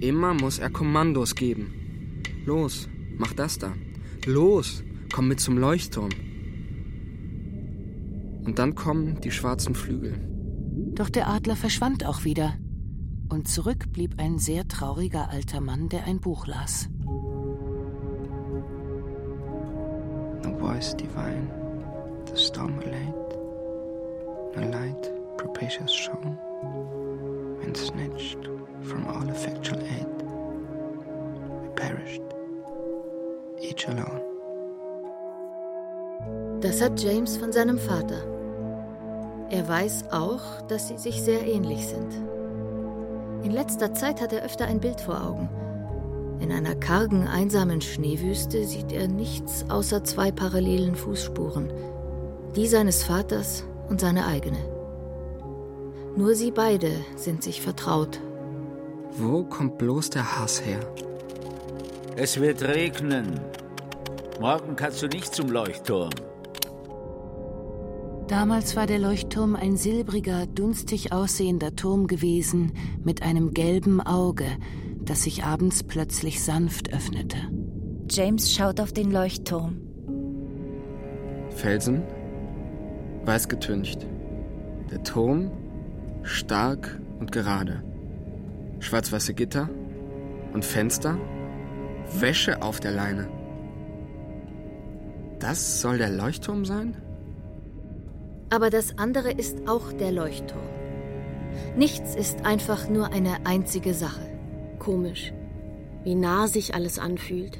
Immer 0.00 0.32
muss 0.34 0.58
er 0.58 0.70
Kommandos 0.70 1.34
geben. 1.34 2.22
Los, 2.46 2.88
mach 3.16 3.32
das 3.32 3.58
da. 3.58 3.74
Los, 4.24 4.84
komm 5.12 5.28
mit 5.28 5.40
zum 5.40 5.58
Leuchtturm. 5.58 6.10
Und 8.48 8.58
dann 8.58 8.74
kommen 8.74 9.20
die 9.20 9.30
schwarzen 9.30 9.74
Flügel. 9.74 10.14
Doch 10.94 11.10
der 11.10 11.28
Adler 11.28 11.54
verschwand 11.54 12.06
auch 12.06 12.24
wieder. 12.24 12.54
Und 13.28 13.46
zurück 13.46 13.92
blieb 13.92 14.14
ein 14.16 14.38
sehr 14.38 14.66
trauriger 14.66 15.28
alter 15.28 15.60
Mann, 15.60 15.90
der 15.90 16.04
ein 16.04 16.18
Buch 16.18 16.46
las. 16.46 16.88
The 20.42 20.50
voice 20.58 20.96
divine, 20.96 21.50
the 22.24 22.42
storm 22.42 22.80
late, 22.80 23.36
a 24.56 24.64
light 24.64 25.12
propitious 25.36 25.92
shone, 25.92 26.38
and 27.66 27.76
snatched 27.76 28.48
from 28.80 29.06
all 29.08 29.28
effectual 29.28 29.78
aid. 29.82 30.22
We 31.60 31.68
perished, 31.76 32.22
each 33.60 33.86
alone. 33.86 34.22
Das 36.62 36.80
hat 36.80 36.98
James 36.98 37.36
von 37.36 37.52
seinem 37.52 37.76
Vater. 37.76 38.37
Er 39.50 39.66
weiß 39.66 40.12
auch, 40.12 40.60
dass 40.68 40.88
sie 40.88 40.98
sich 40.98 41.22
sehr 41.22 41.46
ähnlich 41.46 41.86
sind. 41.86 42.12
In 43.42 43.50
letzter 43.50 43.94
Zeit 43.94 44.20
hat 44.20 44.32
er 44.32 44.44
öfter 44.44 44.66
ein 44.66 44.80
Bild 44.80 45.00
vor 45.00 45.24
Augen. 45.24 45.48
In 46.40 46.52
einer 46.52 46.74
kargen, 46.74 47.26
einsamen 47.26 47.80
Schneewüste 47.80 48.64
sieht 48.64 48.92
er 48.92 49.08
nichts 49.08 49.64
außer 49.70 50.04
zwei 50.04 50.30
parallelen 50.30 50.94
Fußspuren, 50.94 51.72
die 52.56 52.66
seines 52.66 53.04
Vaters 53.04 53.64
und 53.88 54.00
seine 54.00 54.26
eigene. 54.26 54.58
Nur 56.16 56.34
sie 56.34 56.50
beide 56.50 56.90
sind 57.16 57.42
sich 57.42 57.62
vertraut. 57.62 58.20
Wo 59.12 59.44
kommt 59.44 59.78
bloß 59.78 60.10
der 60.10 60.38
Hass 60.38 60.62
her? 60.64 60.80
Es 62.16 62.40
wird 62.40 62.62
regnen. 62.62 63.40
Morgen 64.40 64.76
kannst 64.76 65.02
du 65.02 65.06
nicht 65.08 65.34
zum 65.34 65.50
Leuchtturm. 65.50 66.10
Damals 68.28 68.76
war 68.76 68.86
der 68.86 68.98
Leuchtturm 68.98 69.56
ein 69.56 69.78
silbriger, 69.78 70.46
dunstig 70.46 71.12
aussehender 71.12 71.74
Turm 71.74 72.06
gewesen 72.06 72.74
mit 73.02 73.22
einem 73.22 73.54
gelben 73.54 74.02
Auge, 74.02 74.44
das 75.00 75.22
sich 75.22 75.44
abends 75.44 75.82
plötzlich 75.82 76.44
sanft 76.44 76.92
öffnete. 76.92 77.38
James 78.10 78.52
schaut 78.52 78.80
auf 78.80 78.92
den 78.92 79.10
Leuchtturm. 79.10 79.80
Felsen, 81.48 82.02
weiß 83.24 83.48
getüncht. 83.48 84.06
Der 84.90 85.02
Turm, 85.02 85.50
stark 86.22 87.00
und 87.20 87.32
gerade. 87.32 87.82
Schwarz-weiße 88.80 89.32
Gitter 89.32 89.70
und 90.52 90.66
Fenster, 90.66 91.18
Wäsche 92.20 92.60
auf 92.60 92.78
der 92.78 92.92
Leine. 92.92 93.28
Das 95.38 95.80
soll 95.80 95.96
der 95.96 96.10
Leuchtturm 96.10 96.66
sein? 96.66 96.94
Aber 98.50 98.70
das 98.70 98.96
andere 98.98 99.30
ist 99.30 99.68
auch 99.68 99.92
der 99.92 100.12
Leuchtturm. 100.12 100.60
Nichts 101.76 102.14
ist 102.14 102.44
einfach 102.46 102.88
nur 102.88 103.12
eine 103.12 103.44
einzige 103.44 103.94
Sache. 103.94 104.26
Komisch, 104.78 105.32
wie 106.02 106.14
nah 106.14 106.46
sich 106.46 106.74
alles 106.74 106.98
anfühlt. 106.98 107.58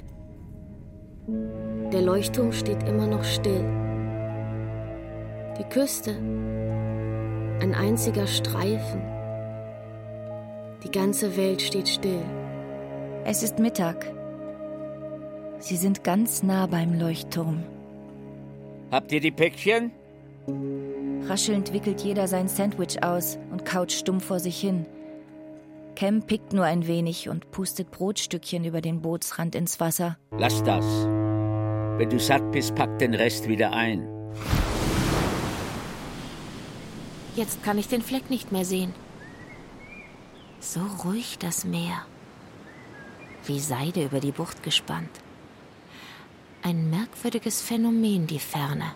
Der 1.93 2.01
Leuchtturm 2.01 2.53
steht 2.53 2.83
immer 2.85 3.07
noch 3.07 3.25
still. 3.25 3.65
Die 5.59 5.65
Küste, 5.65 6.13
ein 7.61 7.75
einziger 7.75 8.27
Streifen. 8.27 9.03
Die 10.85 10.91
ganze 10.91 11.37
Welt 11.37 11.61
steht 11.61 11.89
still. 11.89 12.23
Es 13.25 13.43
ist 13.43 13.59
Mittag. 13.59 14.07
Sie 15.59 15.77
sind 15.77 16.05
ganz 16.05 16.43
nah 16.43 16.67
beim 16.67 16.99
Leuchtturm. 16.99 17.65
Habt 18.91 19.13
ihr 19.13 19.21
die 19.21 19.33
Päckchen? 19.33 19.91
Raschelnd 21.29 21.73
wickelt 21.73 22.01
jeder 22.01 22.27
sein 22.27 22.49
Sandwich 22.49 23.03
aus 23.03 23.39
und 23.51 23.65
kaut 23.65 23.93
stumm 23.93 24.21
vor 24.21 24.41
sich 24.41 24.61
hin. 24.61 24.87
Cam 25.95 26.23
pickt 26.23 26.53
nur 26.53 26.65
ein 26.65 26.87
wenig 26.87 27.29
und 27.29 27.51
pustet 27.51 27.91
Brotstückchen 27.91 28.65
über 28.65 28.81
den 28.81 29.03
Bootsrand 29.03 29.55
ins 29.55 29.81
Wasser. 29.81 30.17
Lass 30.39 30.63
das. 30.63 30.85
Wenn 31.99 32.09
du 32.09 32.21
satt 32.21 32.53
bist, 32.53 32.75
pack 32.77 32.99
den 32.99 33.15
Rest 33.15 33.49
wieder 33.49 33.73
ein. 33.73 34.09
Jetzt 37.35 37.63
kann 37.63 37.79
ich 37.79 37.89
den 37.89 38.03
Fleck 38.03 38.31
nicht 38.31 38.53
mehr 38.53 38.65
sehen. 38.65 38.95
So 40.61 40.81
ruhig 41.05 41.39
das 41.39 41.65
Meer. 41.65 42.05
Wie 43.45 43.61
Seide 43.61 44.05
über 44.05 44.21
die 44.21 44.33
Bucht 44.33 44.63
gespannt. 44.63 45.11
Ein 46.63 46.91
merkwürdiges 46.91 47.61
Phänomen, 47.61 48.27
die 48.27 48.39
Ferne. 48.39 48.93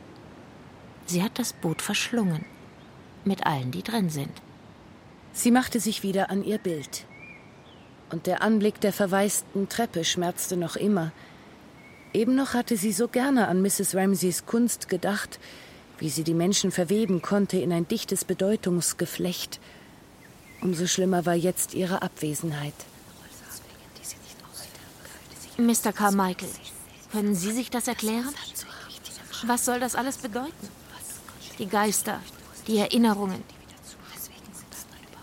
Sie 1.07 1.23
hat 1.23 1.39
das 1.39 1.53
Boot 1.53 1.83
verschlungen. 1.83 2.45
Mit 3.25 3.47
allen, 3.47 3.71
die 3.71 3.83
drin 3.83 4.11
sind. 4.11 4.33
Sie 5.33 5.51
machte 5.51 5.81
sich 5.81 6.03
wieder 6.03 6.31
an 6.31 6.45
ihr 6.45 6.59
Bild. 6.59 7.05
Und 8.11 8.27
der 8.27 8.43
Anblick 8.43 8.81
der 8.81 8.93
verwaisten 8.93 9.69
Treppe 9.69 10.05
schmerzte 10.05 10.57
noch 10.57 10.77
immer. 10.77 11.13
Eben 12.13 12.35
noch 12.35 12.53
hatte 12.53 12.77
sie 12.77 12.93
so 12.93 13.09
gerne 13.09 13.49
an 13.49 13.63
Mrs. 13.63 13.95
Ramsays 13.95 14.45
Kunst 14.45 14.89
gedacht, 14.89 15.41
wie 15.99 16.11
sie 16.11 16.25
die 16.25 16.35
Menschen 16.35 16.71
verweben 16.73 17.23
konnte 17.23 17.59
in 17.59 17.73
ein 17.73 17.89
dichtes 17.89 18.25
Bedeutungsgeflecht. 18.25 19.61
Umso 20.61 20.87
schlimmer 20.87 21.25
war 21.25 21.35
jetzt 21.35 21.75
ihre 21.75 22.03
Abwesenheit. 22.03 22.75
Mr. 25.57 25.93
Carmichael, 25.93 26.49
können 27.13 27.35
Sie 27.35 27.53
sich 27.53 27.71
das 27.71 27.89
erklären? 27.89 28.35
Was 29.47 29.65
soll 29.65 29.81
das 29.81 29.95
alles 29.95 30.19
bedeuten? 30.19 30.82
Die 31.59 31.67
Geister, 31.67 32.21
die 32.67 32.79
Erinnerungen. 32.79 33.43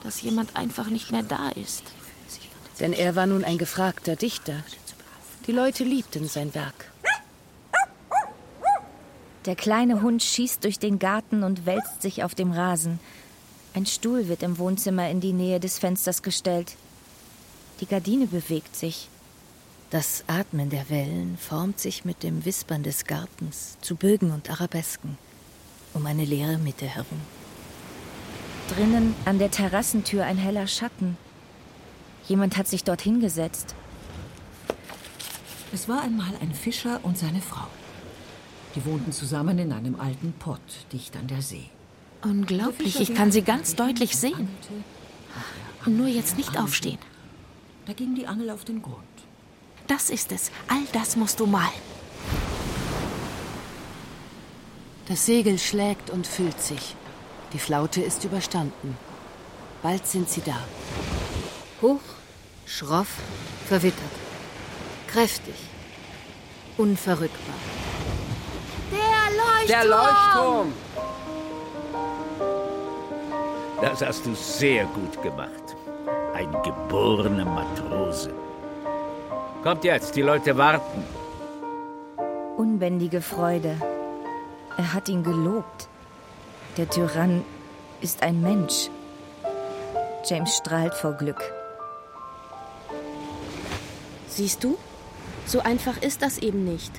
Dass 0.03 0.21
jemand 0.21 0.55
einfach 0.55 0.87
nicht 0.87 1.11
mehr 1.11 1.23
da 1.23 1.49
ist. 1.49 1.83
Denn 2.79 2.93
er 2.93 3.15
war 3.15 3.25
nun 3.25 3.43
ein 3.43 3.57
gefragter 3.57 4.15
Dichter. 4.15 4.63
Die 5.47 5.51
Leute 5.51 5.83
liebten 5.83 6.27
sein 6.27 6.53
Werk. 6.53 6.91
Der 9.45 9.55
kleine 9.55 10.01
Hund 10.01 10.21
schießt 10.21 10.63
durch 10.63 10.79
den 10.79 10.99
Garten 10.99 11.43
und 11.43 11.65
wälzt 11.65 12.01
sich 12.01 12.23
auf 12.23 12.35
dem 12.35 12.51
Rasen. 12.51 12.99
Ein 13.73 13.85
Stuhl 13.85 14.27
wird 14.27 14.43
im 14.43 14.57
Wohnzimmer 14.57 15.09
in 15.09 15.21
die 15.21 15.33
Nähe 15.33 15.59
des 15.59 15.79
Fensters 15.79 16.21
gestellt. 16.21 16.75
Die 17.81 17.85
Gardine 17.85 18.27
bewegt 18.27 18.75
sich. 18.75 19.09
Das 19.89 20.23
Atmen 20.27 20.69
der 20.69 20.89
Wellen 20.89 21.37
formt 21.37 21.79
sich 21.79 22.05
mit 22.05 22.21
dem 22.21 22.45
Wispern 22.45 22.83
des 22.83 23.05
Gartens 23.05 23.77
zu 23.81 23.95
Bögen 23.95 24.31
und 24.31 24.49
Arabesken 24.51 25.17
um 25.93 26.05
eine 26.05 26.25
leere 26.25 26.57
Mitte 26.57 26.85
herum. 26.85 27.19
Drinnen 28.75 29.15
an 29.25 29.39
der 29.39 29.51
Terrassentür 29.51 30.25
ein 30.25 30.37
heller 30.37 30.67
Schatten. 30.67 31.17
Jemand 32.27 32.57
hat 32.57 32.67
sich 32.67 32.83
dort 32.83 33.01
hingesetzt. 33.01 33.75
Es 35.73 35.87
war 35.87 36.01
einmal 36.01 36.33
ein 36.41 36.53
Fischer 36.53 36.99
und 37.03 37.17
seine 37.17 37.41
Frau. 37.41 37.67
Die 38.75 38.85
wohnten 38.85 39.11
zusammen 39.11 39.57
in 39.57 39.71
einem 39.71 39.99
alten 39.99 40.33
Pott 40.33 40.61
dicht 40.93 41.15
an 41.17 41.27
der 41.27 41.41
See. 41.41 41.69
Unglaublich, 42.21 42.99
ich 42.99 43.15
kann 43.15 43.31
sie 43.31 43.41
ganz 43.41 43.75
deutlich 43.75 44.15
sehen. 44.15 44.49
Nur 45.85 46.07
jetzt 46.07 46.37
nicht 46.37 46.57
aufstehen. 46.59 46.99
Da 47.85 47.93
ging 47.93 48.13
die 48.13 48.27
Angel 48.27 48.49
auf 48.51 48.65
den 48.65 48.81
Grund. 48.81 48.97
Das 49.87 50.09
ist 50.09 50.31
es. 50.31 50.51
All 50.67 50.83
das 50.93 51.15
musst 51.15 51.39
du 51.39 51.47
malen. 51.47 51.71
Das 55.09 55.25
Segel 55.25 55.57
schlägt 55.57 56.11
und 56.11 56.27
füllt 56.27 56.61
sich. 56.61 56.95
Die 57.51 57.57
Flaute 57.57 57.99
ist 57.99 58.23
überstanden. 58.23 58.95
Bald 59.81 60.05
sind 60.05 60.29
sie 60.29 60.41
da. 60.41 60.59
Hoch, 61.81 61.99
schroff, 62.67 63.07
verwittert. 63.67 64.15
Kräftig, 65.07 65.55
unverrückbar. 66.77 67.55
Der 68.91 69.35
Leuchtturm! 69.35 69.67
Der 69.67 69.85
Leuchtturm! 69.85 70.73
Das 73.81 74.01
hast 74.03 74.27
du 74.27 74.35
sehr 74.35 74.85
gut 74.85 75.19
gemacht. 75.23 75.75
Ein 76.35 76.51
geborener 76.61 77.45
Matrose. 77.45 78.31
Kommt 79.63 79.83
jetzt, 79.83 80.15
die 80.15 80.21
Leute 80.21 80.55
warten. 80.55 81.03
Unbändige 82.57 83.21
Freude. 83.21 83.75
Er 84.79 84.93
hat 84.93 85.09
ihn 85.09 85.23
gelobt. 85.23 85.89
Der 86.77 86.89
Tyrann 86.89 87.43
ist 87.99 88.23
ein 88.23 88.39
Mensch. 88.39 88.89
James 90.25 90.55
strahlt 90.55 90.93
vor 90.93 91.15
Glück. 91.15 91.41
Siehst 94.29 94.63
du? 94.63 94.77
So 95.45 95.59
einfach 95.59 96.01
ist 96.01 96.21
das 96.21 96.37
eben 96.37 96.63
nicht. 96.63 96.93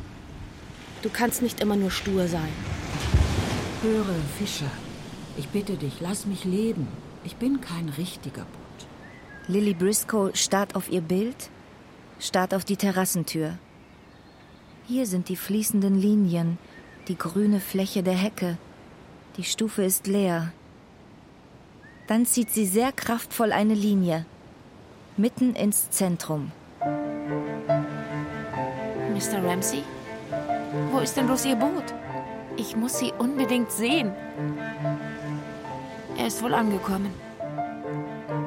Du 1.00 1.08
kannst 1.08 1.40
nicht 1.40 1.60
immer 1.60 1.74
nur 1.74 1.90
stur 1.90 2.28
sein. 2.28 2.52
Höre, 3.80 4.14
Fischer. 4.38 4.70
Ich 5.38 5.48
bitte 5.48 5.76
dich, 5.76 6.00
lass 6.00 6.26
mich 6.26 6.44
leben. 6.44 6.86
Ich 7.24 7.36
bin 7.36 7.62
kein 7.62 7.88
richtiger 7.88 8.42
Boot. 8.42 8.88
Lily 9.48 9.72
Briscoe 9.72 10.32
starrt 10.34 10.76
auf 10.76 10.92
ihr 10.92 11.00
Bild, 11.00 11.48
starrt 12.18 12.52
auf 12.52 12.66
die 12.66 12.76
Terrassentür. 12.76 13.56
Hier 14.86 15.06
sind 15.06 15.30
die 15.30 15.36
fließenden 15.36 15.98
Linien, 15.98 16.58
die 17.10 17.18
grüne 17.18 17.58
Fläche 17.58 18.04
der 18.04 18.14
Hecke. 18.14 18.56
Die 19.36 19.42
Stufe 19.42 19.82
ist 19.82 20.06
leer. 20.06 20.52
Dann 22.06 22.24
zieht 22.24 22.50
sie 22.50 22.66
sehr 22.66 22.92
kraftvoll 22.92 23.50
eine 23.50 23.74
Linie, 23.74 24.24
mitten 25.16 25.56
ins 25.56 25.90
Zentrum. 25.90 26.52
Mr. 29.12 29.44
Ramsey? 29.44 29.82
Wo 30.92 31.00
ist 31.00 31.16
denn 31.16 31.26
bloß 31.26 31.46
Ihr 31.46 31.56
Boot? 31.56 31.94
Ich 32.56 32.76
muss 32.76 33.00
Sie 33.00 33.12
unbedingt 33.18 33.72
sehen. 33.72 34.12
Er 36.16 36.28
ist 36.28 36.40
wohl 36.44 36.54
angekommen. 36.54 37.12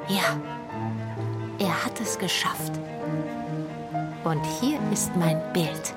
Ja, 0.07 0.39
er 1.59 1.86
hat 1.86 1.99
es 1.99 2.18
geschafft. 2.18 2.80
Und 4.24 4.41
hier 4.61 4.80
ist 4.93 5.14
mein 5.18 5.41
Bild. 5.51 5.93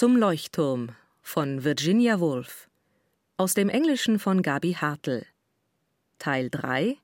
Zum 0.00 0.16
Leuchtturm 0.16 0.96
von 1.20 1.62
Virginia 1.62 2.20
Woolf. 2.20 2.70
Aus 3.36 3.52
dem 3.52 3.68
Englischen 3.68 4.18
von 4.18 4.40
Gabi 4.40 4.72
Hartl. 4.72 5.26
Teil 6.18 6.48
3 6.48 6.96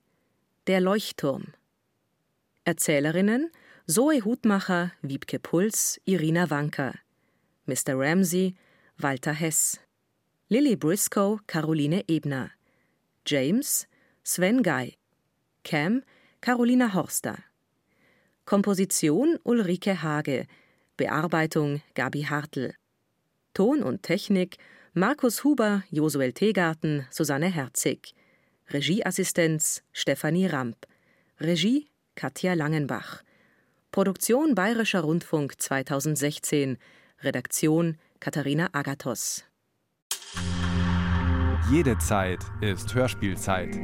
Der 0.65 0.81
Leuchtturm. 0.81 1.53
Erzählerinnen 2.63 3.51
Zoe 3.85 4.25
Hutmacher, 4.25 4.93
Wiebke 5.03 5.37
Puls, 5.37 6.01
Irina 6.05 6.49
Wanker 6.49 6.95
Mr. 7.67 7.93
Ramsey, 7.93 8.55
Walter 8.97 9.33
Hess 9.33 9.79
Lily 10.49 10.75
Briscoe, 10.75 11.37
Caroline 11.45 12.03
Ebner 12.07 12.49
James, 13.27 13.85
Sven 14.23 14.63
Guy 14.63 14.95
Cam, 15.63 16.01
Carolina 16.41 16.95
Horster. 16.95 17.43
Komposition 18.45 19.37
Ulrike 19.43 20.01
Hage. 20.01 20.47
Bearbeitung 20.97 21.83
Gabi 21.93 22.23
Hartl 22.23 22.73
Ton 23.57 23.81
und 23.81 24.03
Technik 24.03 24.57
Markus 24.93 25.43
Huber, 25.43 25.81
Josuel 25.89 26.31
Tegarten, 26.31 27.07
Susanne 27.09 27.47
Herzig. 27.47 28.13
Regieassistenz 28.69 29.81
Stefanie 29.93 30.45
Ramp. 30.45 30.85
Regie 31.39 31.87
Katja 32.13 32.53
Langenbach. 32.53 33.23
Produktion 33.91 34.53
Bayerischer 34.53 35.01
Rundfunk 35.01 35.59
2016. 35.59 36.77
Redaktion 37.23 37.97
Katharina 38.19 38.69
Agathos. 38.73 39.43
Jede 41.71 41.97
Zeit 41.97 42.45
ist 42.61 42.93
Hörspielzeit. 42.93 43.75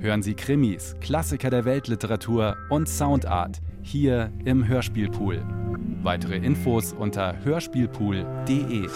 Hören 0.00 0.24
Sie 0.24 0.34
Krimis, 0.34 0.96
Klassiker 1.00 1.50
der 1.50 1.64
Weltliteratur 1.64 2.56
und 2.70 2.88
Soundart 2.88 3.60
hier 3.82 4.32
im 4.44 4.66
Hörspielpool. 4.66 5.44
Weitere 6.02 6.36
Infos 6.36 6.92
unter 6.92 7.44
hörspielpool.de. 7.44 8.88